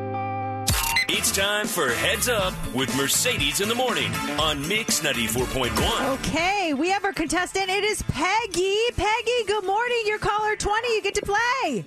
[1.06, 4.10] It's time for Heads Up with Mercedes in the morning
[4.40, 6.18] on Mix 94.1.
[6.18, 7.68] Okay, we have our contestant.
[7.68, 8.78] It is Peggy.
[8.97, 10.02] Peggy, good morning.
[10.06, 10.94] You're caller 20.
[10.94, 11.85] You get to play.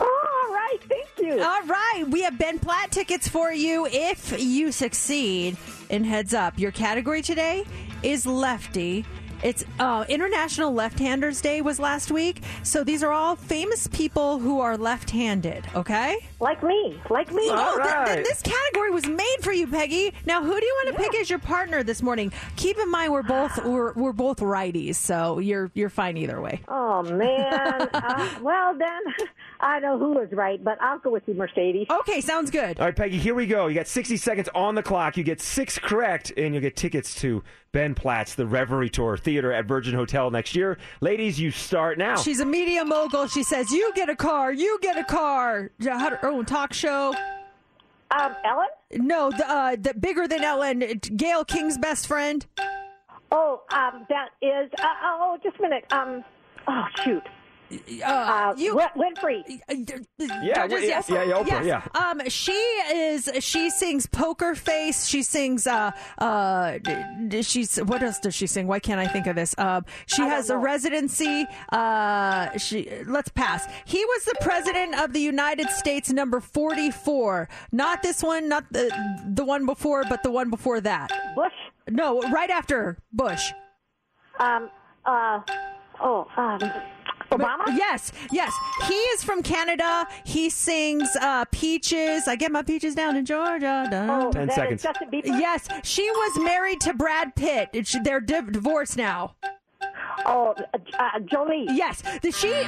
[0.00, 0.78] All right.
[0.88, 1.42] Thank you.
[1.42, 2.04] All right.
[2.08, 5.56] We have Ben Platt tickets for you if you succeed
[5.90, 6.58] in Heads Up.
[6.58, 7.64] Your category today
[8.02, 9.04] is Lefty.
[9.40, 14.58] It's uh, International Left-Handers Day was last week, so these are all famous people who
[14.58, 15.64] are left-handed.
[15.76, 17.44] Okay, like me, like me.
[17.44, 20.12] Oh, th- th- this category was made for you, Peggy.
[20.26, 22.32] Now, who do you want to pick as your partner this morning?
[22.56, 26.60] Keep in mind we're both we're, we're both righties, so you're you're fine either way.
[26.66, 27.88] Oh man.
[27.94, 29.02] uh, well then,
[29.60, 31.88] I know who is right, but I'll go with you, Mercedes.
[31.90, 32.78] Okay, sounds good.
[32.78, 33.66] All right, Peggy, here we go.
[33.66, 35.16] You got 60 seconds on the clock.
[35.16, 39.52] You get six correct, and you'll get tickets to Ben Platt's The Reverie Tour Theater
[39.52, 40.78] at Virgin Hotel next year.
[41.00, 42.16] Ladies, you start now.
[42.16, 43.26] She's a media mogul.
[43.26, 44.52] She says, "You get a car.
[44.52, 47.14] You get a car." Yeah, Had her own talk show.
[48.10, 49.06] Um, Ellen?
[49.06, 50.78] No, the, uh, the bigger than Ellen.
[51.16, 52.46] Gayle King's best friend.
[53.30, 54.70] Oh, um, that is.
[54.78, 55.84] Uh, oh, just a minute.
[55.90, 56.24] Um,
[56.66, 57.22] oh shoot.
[58.04, 59.60] Uh, you Win- Winfrey.
[60.42, 61.10] Yeah, Judges, yeah, yes.
[61.10, 61.64] yeah, yeah, Oprah, Yes.
[61.66, 61.82] yeah.
[62.10, 63.30] Um, she is.
[63.40, 65.06] She sings Poker Face.
[65.06, 65.66] She sings.
[65.66, 66.78] Uh, uh,
[67.42, 67.76] she's.
[67.76, 68.66] What else does she sing?
[68.66, 69.54] Why can't I think of this?
[69.58, 71.46] Um, she has a residency.
[71.70, 72.90] Uh, she.
[73.06, 73.66] Let's pass.
[73.84, 77.48] He was the president of the United States, number forty-four.
[77.72, 78.48] Not this one.
[78.48, 78.90] Not the
[79.26, 81.10] the one before, but the one before that.
[81.34, 81.52] Bush.
[81.90, 83.52] No, right after Bush.
[84.38, 84.70] Um.
[85.04, 85.40] Uh.
[86.00, 86.26] Oh.
[86.36, 86.60] Um.
[87.30, 87.64] Obama?
[87.76, 88.52] Yes, yes.
[88.86, 90.06] He is from Canada.
[90.24, 92.26] He sings uh, Peaches.
[92.26, 93.86] I get my peaches down in Georgia.
[93.90, 94.10] Dun.
[94.10, 95.12] Oh, Ten that is seconds.
[95.24, 97.68] Yes, she was married to Brad Pitt.
[97.72, 99.34] It's- They're div- divorced now.
[100.26, 101.66] Oh, uh, uh, Jolie.
[101.70, 102.52] Yes, the she.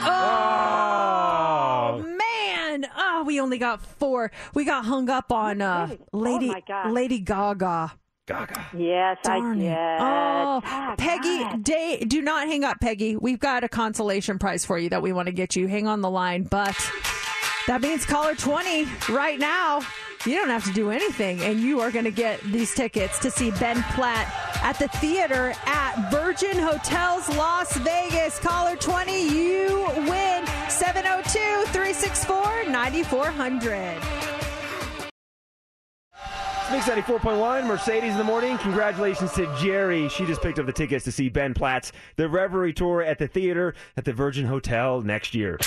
[1.03, 2.87] Oh, man!
[2.97, 4.31] Oh, we only got four.
[4.55, 7.93] We got hung up on uh, Lady Oh, my Lady Gaga.
[8.31, 8.67] Gaga.
[8.77, 9.69] Yes, Darn I it.
[9.69, 9.77] did.
[10.01, 11.65] Oh, Peggy, God.
[11.65, 13.17] day, do not hang up, Peggy.
[13.17, 15.67] We've got a consolation prize for you that we want to get you.
[15.67, 16.77] Hang on the line, but
[17.67, 19.81] that means caller 20 right now.
[20.25, 23.31] You don't have to do anything, and you are going to get these tickets to
[23.33, 24.33] see Ben Platt
[24.63, 28.39] at the theater at Virgin Hotels Las Vegas.
[28.39, 34.40] Caller 20, you win 702 364 9400.
[36.71, 38.57] Mix 94.1, Mercedes in the morning.
[38.59, 40.09] Congratulations to Jerry.
[40.09, 43.27] She just picked up the tickets to see Ben Platt's The Reverie Tour at the
[43.27, 45.59] theater at the Virgin Hotel next year.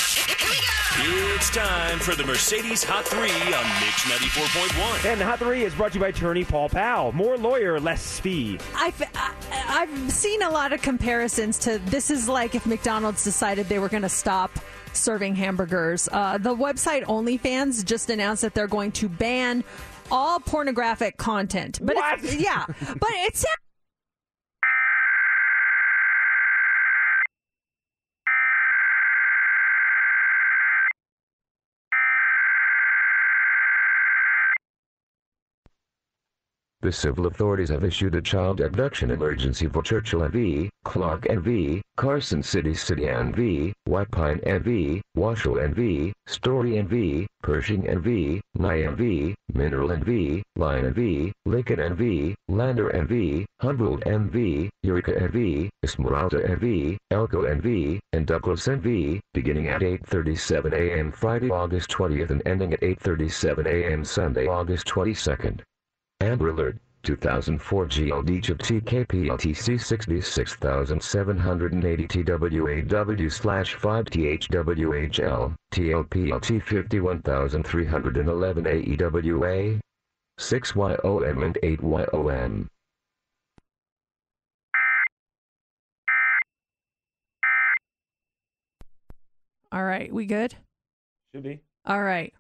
[0.96, 5.12] It's time for the Mercedes Hot 3 on Mix 94.1.
[5.12, 7.12] And the Hot 3 is brought to you by attorney Paul Powell.
[7.12, 8.58] More lawyer, less fee.
[8.76, 9.34] I've I-
[9.68, 13.90] I've seen a lot of comparisons to this is like if McDonald's decided they were
[13.90, 14.52] going to stop
[14.94, 16.08] serving hamburgers.
[16.12, 19.64] Uh, the website OnlyFans just announced that they're going to ban
[20.12, 21.80] all pornographic content.
[21.82, 23.46] But it's- yeah, but it's
[36.84, 42.44] The civil authorities have issued a child abduction emergency for Churchill NV, Clark NV, Carson
[42.44, 49.90] City City NV, White Pine NV, Washoe NV, Storey NV, Pershing NV, Nye NV, Mineral
[49.92, 58.00] NV, Lyon NV, Lincoln NV, Lander NV, Humboldt NV, Eureka NV, Esmeralda NV, Elko NV,
[58.12, 61.14] and Douglas NV, beginning at 8.37 a.m.
[61.14, 64.04] Friday, August 20th and ending at 8.37 a.m.
[64.04, 65.62] Sunday, August 22nd.
[66.24, 79.82] Amber Alert, 2004 GLD chip TKPLTC 66780 TWAW slash 5THWHL, TLPLT 51311 AEWA,
[80.40, 82.68] 6YOM and 8YOM.
[89.74, 90.14] all right.
[90.14, 90.56] We good?
[91.34, 91.60] Should be.
[91.86, 92.34] All right,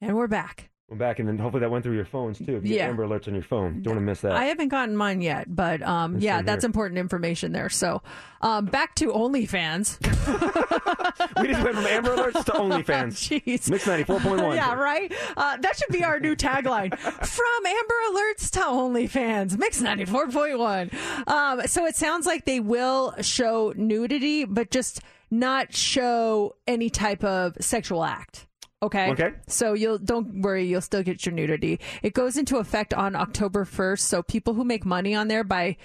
[0.00, 0.70] and we're back.
[0.88, 2.56] We're back, and then hopefully that went through your phones too.
[2.58, 2.82] If you Yeah.
[2.82, 4.36] get Amber Alerts on your phone, don't want to miss that.
[4.36, 7.68] I haven't gotten mine yet, but um, yeah, that's important information there.
[7.68, 8.02] So,
[8.40, 9.98] um, back to OnlyFans.
[11.42, 13.14] we just went from Amber Alerts to OnlyFans.
[13.42, 13.68] Jeez.
[13.68, 14.54] Mix 94.1.
[14.54, 15.12] yeah, right.
[15.36, 20.28] Uh, that should be our new tagline: "From Amber Alerts to OnlyFans." Mix ninety four
[20.28, 20.92] point one.
[21.26, 25.00] Um, so it sounds like they will show nudity, but just
[25.32, 28.46] not show any type of sexual act.
[28.82, 29.10] Okay.
[29.10, 29.30] Okay.
[29.48, 31.80] So you'll don't worry, you'll still get your nudity.
[32.02, 34.00] It goes into effect on October 1st.
[34.00, 35.76] So people who make money on there by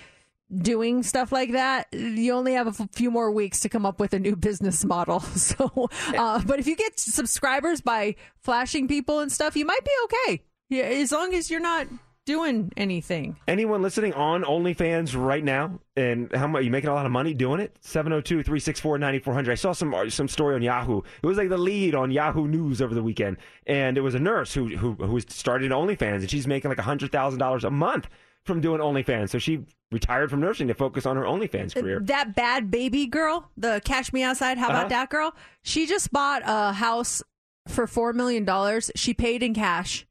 [0.53, 4.13] doing stuff like that, you only have a few more weeks to come up with
[4.13, 5.23] a new business model.
[5.35, 9.91] So, uh, but if you get subscribers by flashing people and stuff, you might be
[10.05, 10.43] okay.
[10.69, 11.87] Yeah, as long as you're not
[12.25, 13.37] doing anything.
[13.47, 17.33] Anyone listening on OnlyFans right now, and how much you making a lot of money
[17.33, 17.77] doing it?
[17.83, 19.49] 702-364-9400.
[19.49, 21.01] I saw some some story on Yahoo.
[21.21, 23.37] It was like the lead on Yahoo News over the weekend,
[23.67, 26.79] and it was a nurse who who who was started OnlyFans, and she's making like
[26.79, 28.07] hundred thousand dollars a month
[28.45, 29.29] from doing OnlyFans.
[29.29, 31.99] So she retired from nursing to focus on her OnlyFans career.
[31.99, 34.89] That Bhad Bhabie girl, the Cash Me Outside, how about Uh-huh.
[34.89, 35.35] that girl?
[35.63, 37.21] She just bought a house
[37.67, 38.47] for $4 million.
[38.95, 40.07] She paid in cash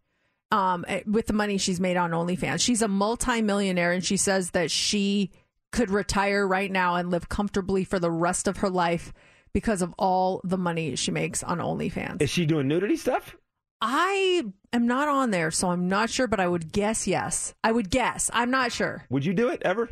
[0.50, 2.60] um, eh, with the money she's made on OnlyFans.
[2.60, 5.30] She's a multimillionaire and she says that she
[5.72, 9.12] could retire right now and live comfortably for the rest of her life
[9.52, 12.22] because of all the money she makes on OnlyFans.
[12.22, 13.36] Is she doing nudity stuff?
[13.80, 17.54] I am not on there, so I'm not sure, but I would guess yes.
[17.64, 18.30] I would guess.
[18.32, 19.06] I'm not sure.
[19.08, 19.88] Would you do it ever?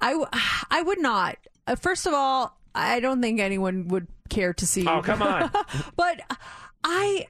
[0.00, 0.28] I, w-
[0.70, 1.38] I would not.
[1.66, 4.86] Uh, first of all, I don't think anyone would care to see.
[4.86, 5.50] Oh, come on.
[5.96, 6.20] but
[6.84, 7.26] I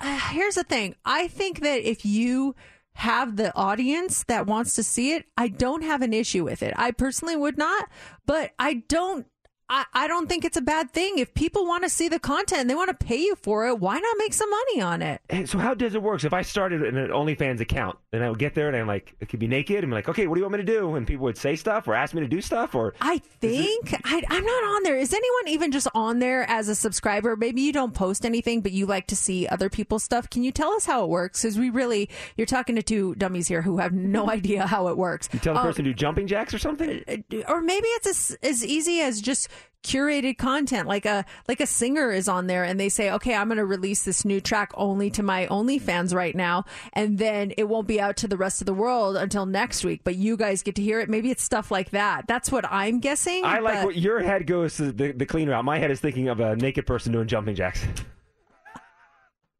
[0.00, 0.94] uh, here's the thing.
[1.04, 2.54] I think that if you
[2.94, 6.74] have the audience that wants to see it, I don't have an issue with it.
[6.76, 7.88] I personally would not,
[8.26, 9.26] but I don't.
[9.70, 11.18] I, I don't think it's a bad thing.
[11.18, 13.78] If people want to see the content and they want to pay you for it,
[13.78, 15.20] why not make some money on it?
[15.48, 16.20] So how does it work?
[16.20, 19.14] So if I started an OnlyFans account and I would get there and I'm like,
[19.20, 20.94] it could be naked and be like, okay, what do you want me to do?
[20.94, 24.22] And people would say stuff or ask me to do stuff or I think I,
[24.28, 24.96] I'm not on there.
[24.96, 27.36] Is anyone even just on there as a subscriber?
[27.36, 30.30] Maybe you don't post anything, but you like to see other people's stuff.
[30.30, 31.42] Can you tell us how it works?
[31.42, 34.96] Because we really, you're talking to two dummies here who have no idea how it
[34.96, 35.28] works.
[35.32, 37.02] you tell the Um, person to do jumping jacks or something?
[37.48, 39.48] or maybe it's as, as easy as just
[39.84, 43.46] curated content like a like a singer is on there and they say okay i'm
[43.46, 47.68] going to release this new track only to my OnlyFans right now and then it
[47.68, 50.62] won't be out to the rest of the world until next week but you guys
[50.62, 53.76] get to hear it maybe it's stuff like that that's what i'm guessing I like
[53.76, 55.64] but- what your head goes to the, the clean route.
[55.64, 57.84] My head is thinking of a naked person doing jumping jacks.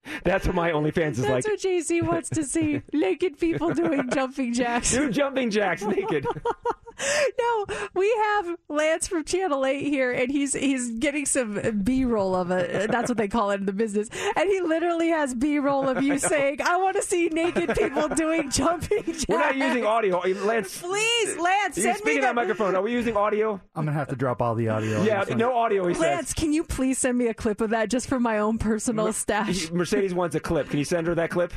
[0.25, 1.45] That's what my OnlyFans is like.
[1.45, 6.27] that's what jc wants to see naked people doing jumping jacks Do jumping jacks naked.
[7.39, 12.35] no, we have Lance from Channel Eight here, and he's he's getting some B roll
[12.35, 12.91] of it.
[12.91, 14.09] That's what they call it in the business.
[14.37, 16.19] And he literally has B roll of I you know.
[16.19, 20.19] saying, "I want to see naked people doing jumping jacks." We're not using audio.
[20.19, 22.75] Lance, Please, Lance, you send speak me in that microphone.
[22.75, 23.61] Are we using audio?
[23.77, 25.03] I'm gonna have to drop all the audio.
[25.03, 25.87] Yeah, no audio.
[25.87, 28.59] He Lance, can you please send me a clip of that just for my own
[28.59, 29.71] personal stash?
[29.89, 29.98] says.
[29.99, 30.69] Mercedes wants a clip.
[30.71, 31.53] Can you send her that clip?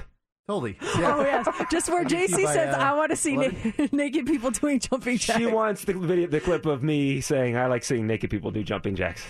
[0.48, 0.78] Totally.
[0.96, 3.52] Oh yes, just where JC by, says, uh, "I want to see na-
[3.92, 7.68] naked people doing jumping jacks." She wants the video, the clip of me saying, "I
[7.68, 9.24] like seeing naked people do jumping jacks."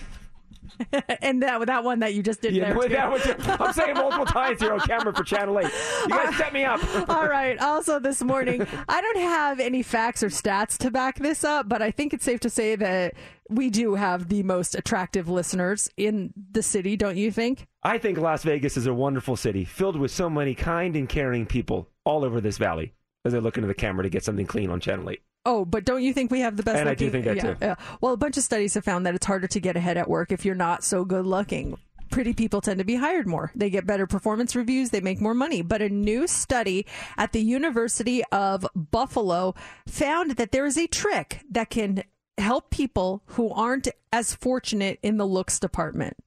[1.21, 2.89] and that that one that you just did Yeah, there.
[2.89, 3.27] that was-
[3.59, 5.71] I'm saying multiple times here on camera for Channel Eight.
[6.03, 6.81] You guys set me up.
[7.09, 7.57] All right.
[7.59, 11.81] Also, this morning, I don't have any facts or stats to back this up, but
[11.81, 13.13] I think it's safe to say that
[13.49, 17.67] we do have the most attractive listeners in the city, don't you think?
[17.83, 21.45] I think Las Vegas is a wonderful city filled with so many kind and caring
[21.45, 22.93] people all over this valley
[23.25, 25.21] as they look into the camera to get something clean on Channel 8.
[25.45, 26.79] Oh, but don't you think we have the best?
[26.79, 27.55] And I do think that yeah, too.
[27.61, 27.75] yeah.
[27.99, 30.31] Well, a bunch of studies have found that it's harder to get ahead at work
[30.31, 31.77] if you're not so good looking.
[32.11, 33.51] Pretty people tend to be hired more.
[33.55, 34.89] They get better performance reviews.
[34.89, 35.61] They make more money.
[35.61, 36.85] But a new study
[37.17, 39.55] at the University of Buffalo
[39.87, 42.03] found that there is a trick that can
[42.37, 46.17] help people who aren't as fortunate in the looks department.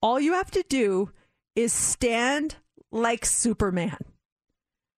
[0.00, 1.10] All you have to do
[1.54, 2.56] is stand
[2.90, 3.98] like Superman.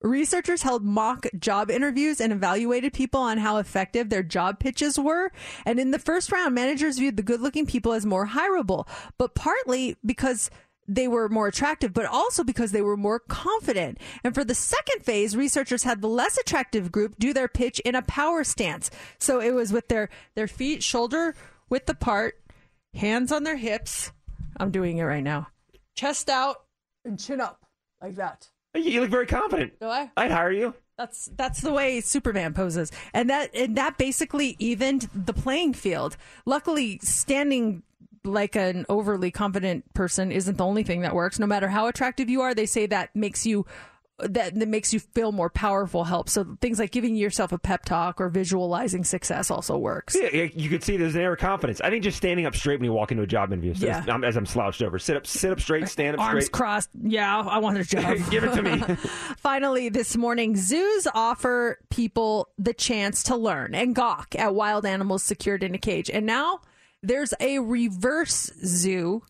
[0.07, 5.33] Researchers held mock job interviews and evaluated people on how effective their job pitches were.
[5.65, 8.87] And in the first round, managers viewed the good looking people as more hireable,
[9.19, 10.49] but partly because
[10.87, 13.99] they were more attractive, but also because they were more confident.
[14.23, 17.97] And for the second phase, researchers had the less attractive group do their pitch in
[17.97, 18.93] a power stance.
[19.19, 21.35] So it was with their, their feet shoulder
[21.69, 22.41] width apart,
[22.95, 24.13] hands on their hips.
[24.57, 25.49] I'm doing it right now.
[25.97, 26.63] Chest out
[27.05, 27.67] and chin up
[28.01, 28.49] like that.
[28.77, 29.81] Oh, you look very confident.
[29.81, 30.11] Do I?
[30.17, 30.75] I'd hire you.
[30.99, 36.17] That's that's the way Superman poses, and that and that basically evened the playing field.
[36.45, 37.83] Luckily, standing
[38.25, 41.39] like an overly confident person isn't the only thing that works.
[41.39, 43.67] No matter how attractive you are, they say that makes you
[44.19, 46.05] that, that makes you feel more powerful.
[46.05, 46.33] Helps.
[46.33, 50.17] So things like giving yourself a pep talk or visualizing success also works.
[50.19, 51.81] Yeah, you could see there's an air of confidence.
[51.83, 53.75] I think just standing up straight when you walk into a job interview.
[53.75, 53.99] So Yeah.
[54.01, 56.53] as, I'm, as I'm slouched over, sit up, sit up straight, stand up Arms straight.
[56.53, 56.91] crossed.
[57.03, 58.17] Yeah, I want a job.
[58.31, 58.79] Give it to me.
[59.39, 65.23] Finally, this morning, zoos offer people the chance to learn and gawk at wild animals
[65.23, 66.09] secured in a cage.
[66.11, 66.61] And now
[67.03, 69.23] there's a reverse zoo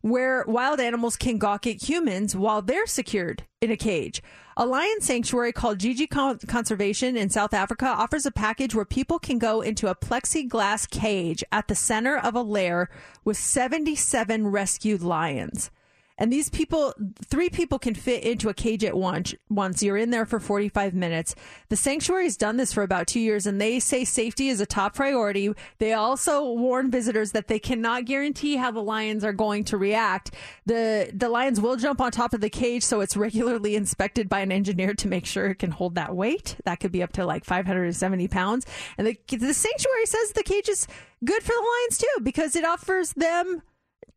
[0.00, 4.22] where wild animals can gawk at humans while they're secured in a cage.
[4.56, 9.18] A lion sanctuary called Gigi Con- Conservation in South Africa offers a package where people
[9.18, 12.88] can go into a plexiglass cage at the center of a lair
[13.24, 15.70] with 77 rescued lions.
[16.18, 16.92] And these people,
[17.24, 19.34] three people can fit into a cage at once.
[19.48, 21.34] Once you're in there for 45 minutes.
[21.68, 24.94] The sanctuary's done this for about two years, and they say safety is a top
[24.94, 25.52] priority.
[25.78, 30.32] They also warn visitors that they cannot guarantee how the lions are going to react.
[30.66, 34.40] the The lions will jump on top of the cage, so it's regularly inspected by
[34.40, 36.56] an engineer to make sure it can hold that weight.
[36.64, 38.66] That could be up to like 570 pounds.
[38.96, 40.88] And the the sanctuary says the cage is
[41.24, 43.62] good for the lions too because it offers them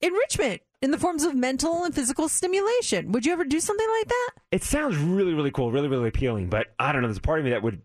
[0.01, 3.11] enrichment in the forms of mental and physical stimulation.
[3.11, 4.29] Would you ever do something like that?
[4.51, 6.49] It sounds really, really cool, really, really appealing.
[6.49, 7.07] But I don't know.
[7.07, 7.81] There's a part of me that would.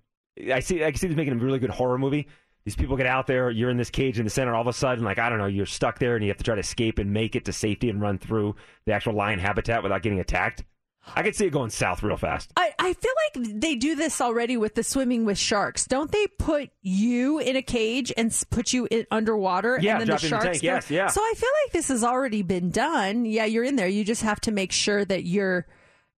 [0.52, 0.84] I see.
[0.84, 2.28] I can see this making a really good horror movie.
[2.64, 3.50] These people get out there.
[3.50, 4.54] You're in this cage in the center.
[4.54, 6.44] All of a sudden, like I don't know, you're stuck there, and you have to
[6.44, 8.56] try to escape and make it to safety and run through
[8.86, 10.64] the actual lion habitat without getting attacked.
[11.14, 12.50] I could see it going south real fast.
[12.56, 15.86] I, I feel like they do this already with the swimming with sharks.
[15.86, 19.78] Don't they put you in a cage and put you in underwater?
[19.80, 20.62] Yeah, and then the the sharks tank.
[20.62, 21.08] Yes, yeah.
[21.08, 23.24] So I feel like this has already been done.
[23.24, 23.88] Yeah, you're in there.
[23.88, 25.66] You just have to make sure that you're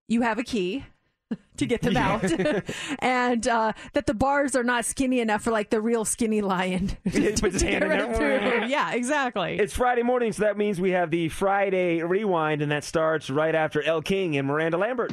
[0.07, 0.85] you have a key
[1.57, 2.23] to get them out,
[2.99, 6.91] and uh, that the bars are not skinny enough for like the real skinny lion.
[7.09, 8.67] To get right through.
[8.67, 9.57] Yeah, exactly.
[9.59, 13.53] It's Friday morning, so that means we have the Friday rewind, and that starts right
[13.53, 15.11] after Elle King and Miranda Lambert.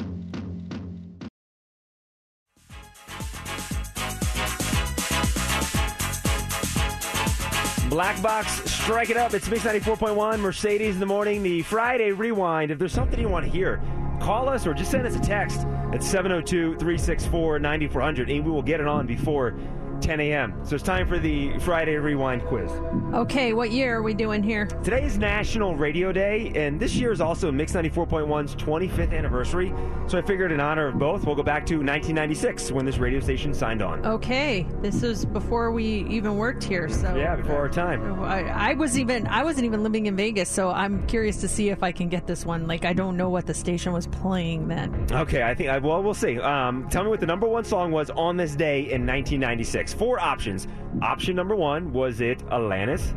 [7.88, 9.32] Black Box, strike it up.
[9.32, 12.72] It's Mix 94.1, Mercedes in the morning, the Friday rewind.
[12.72, 13.80] If there's something you want to hear,
[14.20, 15.60] call us or just send us a text
[15.92, 19.54] at 702 364 9400, and we will get it on before
[20.01, 20.55] 10 a.m.
[20.64, 22.70] So it's time for the Friday Rewind quiz.
[23.14, 24.66] Okay, what year are we doing here?
[24.66, 29.73] Today is National Radio Day, and this year is also Mix 94.1's 25th anniversary.
[30.06, 33.20] So I figured in honor of both, we'll go back to 1996 when this radio
[33.20, 34.05] station signed on.
[34.06, 38.20] Okay, this was before we even worked here, so Yeah, before our time.
[38.23, 41.70] I, I was even I wasn't even living in Vegas, so I'm curious to see
[41.70, 42.66] if I can get this one.
[42.66, 45.06] Like I don't know what the station was playing then.
[45.12, 46.39] Okay, I think, I, well, we'll see.
[46.39, 49.85] Um, tell me what the number one song was on this day in 1996.
[49.94, 50.66] Four options.
[51.02, 53.14] Option number one, was it Alanis?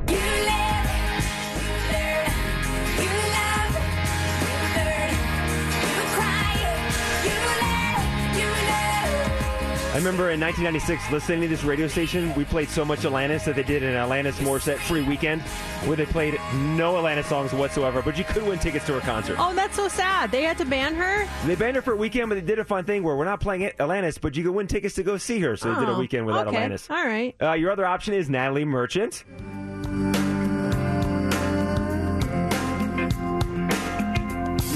[9.99, 13.63] Remember in 1996 listening to this radio station, we played so much Alanis that they
[13.63, 15.41] did an Alanis Morissette free weekend
[15.85, 19.35] where they played no Alanis songs whatsoever, but you could win tickets to her concert.
[19.39, 20.31] Oh, that's so sad.
[20.31, 21.27] They had to ban her.
[21.45, 23.39] They banned her for a weekend, but they did a fun thing where we're not
[23.41, 25.57] playing it, Alanis, but you can win tickets to go see her.
[25.57, 26.57] So they did a Oh, weekend without okay.
[26.57, 26.89] Alanis.
[26.89, 27.35] All right.
[27.41, 29.23] Uh, your other option is Natalie Merchant.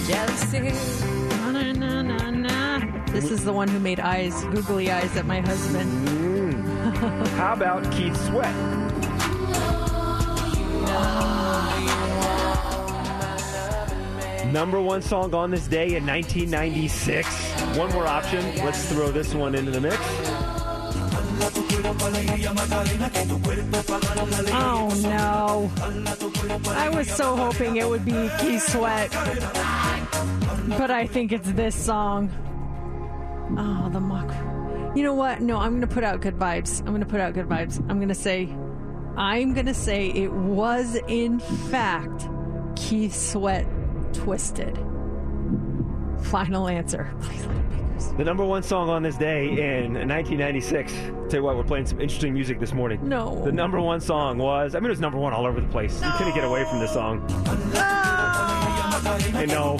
[0.07, 1.12] Jealousy.
[3.14, 6.07] This is the one who made eyes, googly eyes at my husband.
[6.07, 7.27] Mm.
[7.38, 8.53] How about Keith Sweat?
[14.52, 17.27] Number one song on this day in 1996.
[17.77, 18.44] One more option.
[18.57, 19.98] Let's throw this one into the mix.
[24.52, 25.72] Oh no.
[26.72, 29.11] I was so hoping it would be Keith Sweat.
[30.77, 32.31] But I think it's this song.
[33.57, 34.30] Oh, the mock.
[34.95, 35.41] You know what?
[35.41, 36.80] No, I'm going to put out good vibes.
[36.80, 37.80] I'm going to put out good vibes.
[37.89, 38.49] I'm going to say,
[39.17, 42.27] I'm going to say it was, in fact,
[42.75, 43.65] Keith Sweat
[44.13, 44.77] Twisted.
[46.21, 47.13] Final answer.
[47.21, 48.17] Please let it be.
[48.17, 50.93] The number one song on this day in 1996.
[50.93, 53.07] Tell you what, we're playing some interesting music this morning.
[53.07, 53.43] No.
[53.43, 56.01] The number one song was, I mean, it was number one all over the place.
[56.03, 57.25] You couldn't get away from this song.
[58.95, 59.77] I know.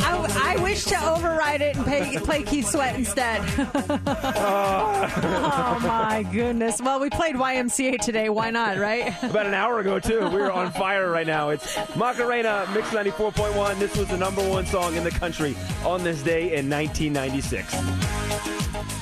[0.00, 3.42] I, I wish to override it and pay, play Keith Sweat instead.
[4.06, 6.80] oh my goodness.
[6.80, 8.30] Well, we played YMCA today.
[8.30, 9.14] Why not, right?
[9.22, 10.20] About an hour ago, too.
[10.32, 11.50] We're on fire right now.
[11.50, 13.78] It's Macarena, Mix 94.1.
[13.78, 15.54] This was the number one song in the country
[15.84, 18.95] on this day in 1996.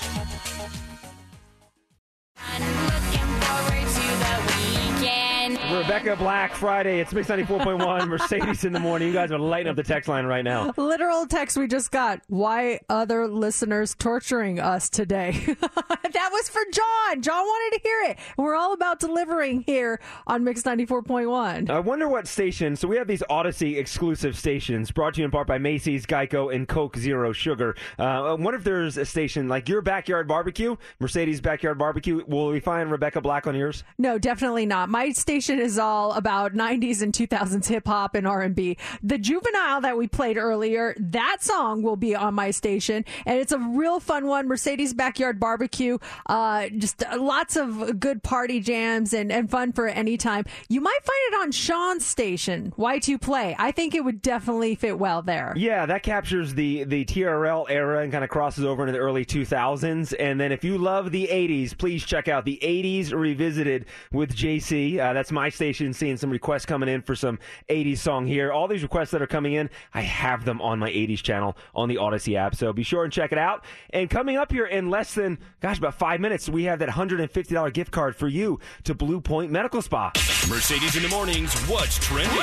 [5.74, 7.00] Rebecca Black, Friday.
[7.00, 9.08] It's Mix 94.1, Mercedes in the morning.
[9.08, 10.72] You guys are lighting up the text line right now.
[10.76, 12.20] Literal text we just got.
[12.28, 15.32] Why other listeners torturing us today?
[15.60, 17.22] that was for John.
[17.22, 18.18] John wanted to hear it.
[18.36, 21.68] We're all about delivering here on Mix 94.1.
[21.68, 22.76] I wonder what station.
[22.76, 26.54] So we have these Audacy exclusive stations brought to you in part by Macy's, Geico,
[26.54, 27.74] and Coke Zero Sugar.
[27.98, 32.22] Uh, I wonder if there's a station like your backyard barbecue, Mercedes Backyard Barbecue.
[32.28, 33.82] Will we find Rebecca Black on yours?
[33.98, 34.88] No, definitely not.
[34.88, 38.76] My station is all about 90s and 2000s hip hop and R&B.
[39.02, 43.52] The Juvenile that we played earlier, that song will be on my station and it's
[43.52, 44.46] a real fun one.
[44.46, 45.98] Mercedes Backyard Barbecue.
[46.26, 50.44] Uh, just lots of good party jams and, and fun for any time.
[50.68, 53.56] You might find it on Sean's station, Y2 Play.
[53.58, 55.54] I think it would definitely fit well there.
[55.56, 59.24] Yeah, that captures the the TRL era and kind of crosses over into the early
[59.24, 60.14] 2000s.
[60.18, 64.98] And then if you love the 80s, please check out the 80s revisited with JC.
[64.98, 65.92] Uh, that's my station.
[65.92, 68.52] Seeing some requests coming in for some 80s song here.
[68.52, 71.88] All these requests that are coming in, I have them on my 80s channel on
[71.88, 72.54] the Audacy app.
[72.54, 73.64] So be sure and check it out.
[73.90, 77.72] And coming up here in less than, gosh, about five minutes, we have that $150
[77.72, 80.12] gift card for you to Blue Point Medical Spa.
[80.48, 81.54] Mercedes in the mornings.
[81.68, 82.38] What's trending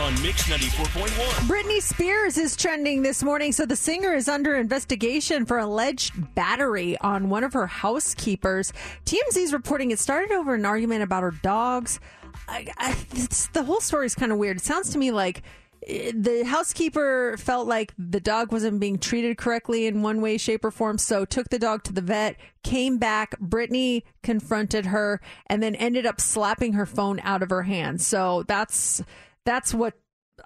[0.00, 1.08] on Mix 94.1?
[1.48, 3.52] Britney Spears is trending this morning.
[3.52, 8.72] So the singer is under investigation for alleged battery on one of her housekeepers.
[9.04, 12.00] TMZ is reporting it started over an argument about her dogs.
[12.48, 12.92] I, I,
[13.52, 14.58] the whole story is kind of weird.
[14.58, 15.42] It sounds to me like
[15.86, 20.64] eh, the housekeeper felt like the dog wasn't being treated correctly in one way, shape,
[20.64, 23.38] or form, so took the dog to the vet, came back.
[23.40, 28.00] Britney confronted her and then ended up slapping her phone out of her hand.
[28.00, 29.02] So that's
[29.44, 29.94] that's what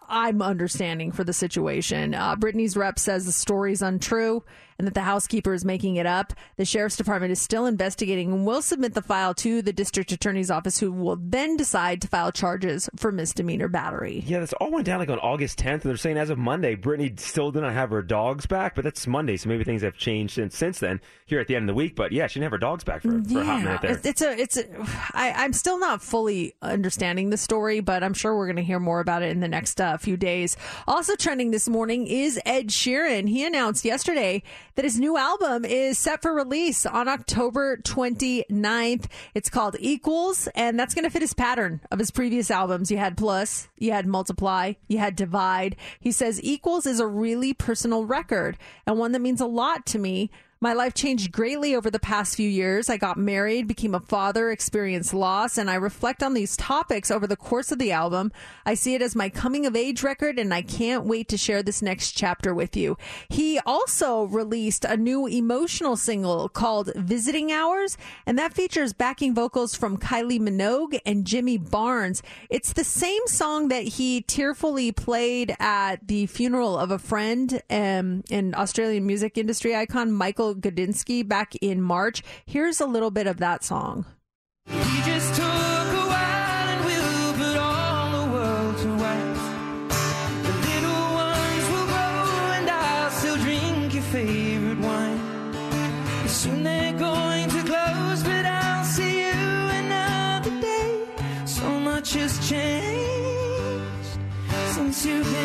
[0.09, 2.15] I'm understanding for the situation.
[2.15, 4.43] Uh, Britney's rep says the story is untrue
[4.79, 6.33] and that the housekeeper is making it up.
[6.57, 10.51] The sheriff's department is still investigating and will submit the file to the district attorney's
[10.51, 14.23] office, who will then decide to file charges for misdemeanor battery.
[14.27, 15.67] Yeah, this all went down like on August 10th.
[15.67, 18.85] And they're saying as of Monday, Brittany still did not have her dogs back, but
[18.85, 21.01] that's Monday, so maybe things have changed since since then.
[21.27, 23.03] Here at the end of the week, but yeah, she didn't have her dogs back
[23.03, 24.01] for, for a hot minute there.
[24.05, 24.57] It's, a, it's.
[24.57, 24.65] A,
[25.13, 28.79] I, I'm still not fully understanding the story, but I'm sure we're going to hear
[28.79, 30.57] more about it in the next uh, few days.
[30.87, 33.29] Also trending this morning is Ed Sheeran.
[33.29, 34.43] He announced yesterday
[34.75, 39.07] that his new album is set for release on October 29th.
[39.35, 42.91] It's called Equals, and that's going to fit his pattern of his previous albums.
[42.91, 45.77] You had Plus, you had Multiply, you had Divide.
[46.01, 49.99] He says Equals is a really personal record and one that means a lot to
[49.99, 50.31] me.
[50.59, 52.89] My life changed greatly over the past few years.
[52.89, 57.27] I got married, became a father, experienced loss, and I reflect on these topics over
[57.27, 58.33] the course of the album.
[58.65, 61.63] I see it as my coming of age record, and I can't wait to share
[61.63, 62.97] this next chapter with you.
[63.29, 69.75] He also released a new emotional single called Visiting Hours, and that features backing vocals
[69.75, 72.23] from Kylie Minogue and Jimmy Barnes.
[72.49, 78.25] It's the same song that he tearfully played at the funeral of a friend um,
[78.31, 82.23] and Australian music industry icon Michael Gudinski back in March.
[82.45, 84.07] Here's a little bit of that song.
[84.67, 89.45] We just took a while and we'll put all the world to rights.
[90.47, 95.21] The little ones will grow and I'll still drink your favorite wine.
[96.29, 99.35] Soon they're going to close, but I'll see you
[99.83, 101.07] another day.
[101.45, 104.19] So much has changed
[104.75, 105.36] since you've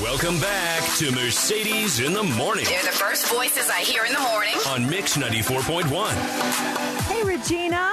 [0.00, 4.20] Welcome back to Mercedes in the Morning They're the first voices I hear in the
[4.20, 4.54] morning.
[4.68, 6.12] on Mix 94.1.
[7.10, 7.92] Hey, Regina.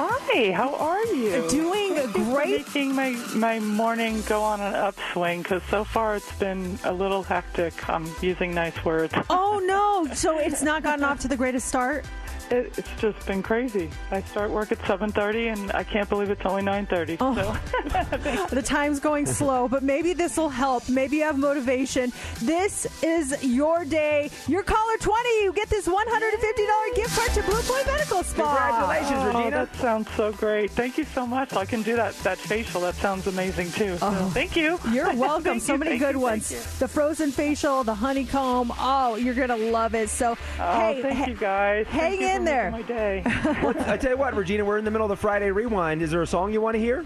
[0.00, 1.50] Hi, how are you?
[1.50, 2.64] Doing Thank great.
[2.68, 7.24] Making my my morning go on an upswing because so far it's been a little
[7.24, 7.88] hectic.
[7.88, 9.12] I'm using nice words.
[9.28, 10.06] Oh no!
[10.14, 12.06] So it's not gotten off to the greatest start.
[12.50, 13.90] It, it's just been crazy.
[14.10, 17.16] I start work at 7:30 and I can't believe it's only 9:30.
[17.20, 17.34] Oh.
[17.34, 20.88] So the time's going slow, but maybe this will help.
[20.88, 22.12] Maybe you have motivation.
[22.42, 24.30] This is your day.
[24.46, 25.28] Your caller 20.
[25.44, 28.56] You get this $150 gift card to Blue Point Medical Spa.
[28.56, 30.70] Congratulations, oh, That sounds so great.
[30.70, 31.52] Thank you so much.
[31.54, 32.80] I can do that that facial.
[32.80, 33.96] That sounds amazing too.
[33.98, 34.30] So oh.
[34.32, 34.78] thank you.
[34.84, 34.92] Oh.
[34.92, 35.60] You're welcome.
[35.60, 36.48] So you, many good you, ones.
[36.78, 38.72] The frozen facial, the honeycomb.
[38.78, 40.08] Oh, you're going to love it.
[40.10, 41.86] So, Oh, hey, thank ha- you guys.
[41.86, 42.70] hang Thank you for in there.
[42.70, 43.22] My day.
[43.60, 46.00] What, I tell you what, Regina, we're in the middle of the Friday Rewind.
[46.02, 47.04] Is there a song you want to hear?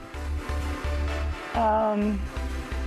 [1.55, 2.21] Um,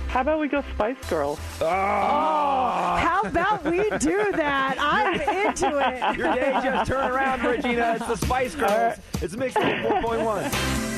[0.08, 1.38] how about we go Spice Girls?
[1.60, 4.76] Oh, how about we do that?
[4.78, 6.16] I'm into it.
[6.16, 7.96] Your day just turned around, Regina.
[7.96, 8.98] It's the Spice Girls.
[9.20, 10.92] It's Mix 94.1.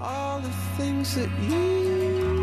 [0.00, 2.39] All the things that you do.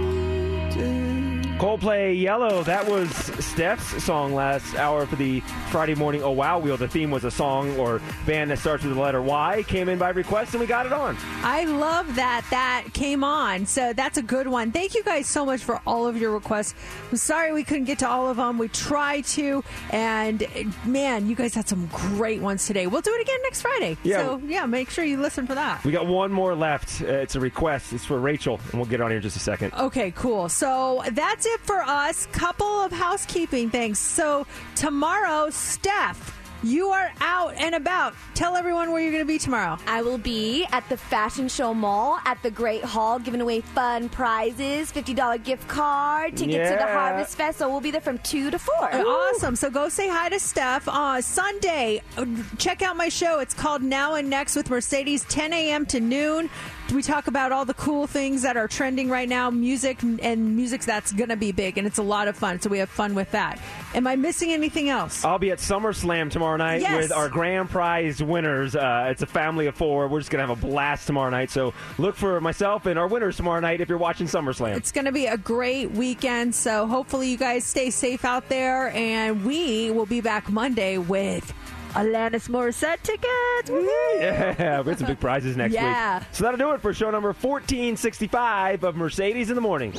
[1.58, 2.62] Coldplay Yellow.
[2.62, 3.10] That was
[3.44, 5.40] Steph's song last hour for the
[5.72, 6.78] Friday morning Oh Wow Wheel.
[6.78, 9.64] The theme was a song or band that starts with the letter Y.
[9.68, 11.18] Came in by request and we got it on.
[11.42, 13.66] I love that that came on.
[13.66, 14.72] So that's a good one.
[14.72, 16.76] Thank you guys so much for all of your requests.
[17.10, 18.60] I'm sorry we couldn't get to all of them.
[18.60, 20.46] We tried to, and
[20.86, 22.86] man, you guys had some great ones today.
[22.86, 23.98] We'll do it again next Friday.
[24.04, 24.20] Yeah.
[24.20, 25.84] So yeah, make sure you listen for that.
[25.84, 27.02] We got one more left.
[27.02, 27.94] Uh, it's a request.
[27.94, 29.74] It's for Rachel, and we'll get on here in just a second.
[29.74, 30.50] Okay, cool.
[30.50, 32.28] So that's it for us.
[32.28, 34.00] Couple of housekeeping things.
[34.00, 34.46] So
[34.76, 38.16] tomorrow, Steph you are out and about.
[38.34, 39.78] Tell everyone where you're going to be tomorrow.
[39.86, 44.10] I will be at the Fashion Show Mall at the Great Hall giving away fun
[44.10, 47.60] prizes, $50 gift card, tickets to the Harvest Fest.
[47.60, 48.96] So we'll be there from 2 to 4.
[48.96, 49.56] Awesome.
[49.56, 50.88] So go say hi to Steph.
[50.88, 52.26] Uh, Sunday, uh,
[52.58, 53.40] check out my show.
[53.40, 55.86] It's called Now and Next with Mercedes, 10 a.m.
[55.88, 56.50] to noon.
[56.94, 60.82] We talk about all the cool things that are trending right now, music and music
[60.82, 62.62] that's going to be big, and it's a lot of fun.
[62.62, 63.60] So we have fun with that.
[63.94, 65.26] Am I missing anything else?
[65.26, 66.96] I'll be at SummerSlam tomorrow night Yes.
[67.04, 68.74] with our grand prize winners.
[68.76, 70.08] Uh, it's a family of four.
[70.08, 71.52] We're just going to have a blast tomorrow night.
[71.52, 74.78] So look for myself and our winners tomorrow night if you're watching SummerSlam.
[74.78, 76.56] It's going to be a great weekend.
[76.56, 81.54] So hopefully you guys stay safe out there, and we will be back Monday with
[81.94, 83.70] Alanis Morissette tickets.
[83.70, 84.20] Woohoo!
[84.20, 86.20] Yeah, we have some big prizes next Yeah.
[86.20, 86.28] week.
[86.32, 89.94] So that'll do it for show number 1465 of Mercedes in the Morning.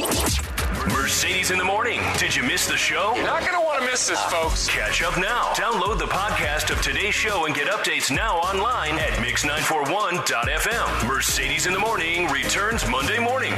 [0.92, 2.00] Mercedes in the morning.
[2.18, 3.14] Did you miss the show?
[3.16, 4.68] You're not gonna want to miss this, folks.
[4.68, 5.52] Catch up now.
[5.54, 11.06] Download the podcast of today's show and get updates now online at mix941.fm.
[11.08, 13.52] Mercedes in the morning returns Monday morning.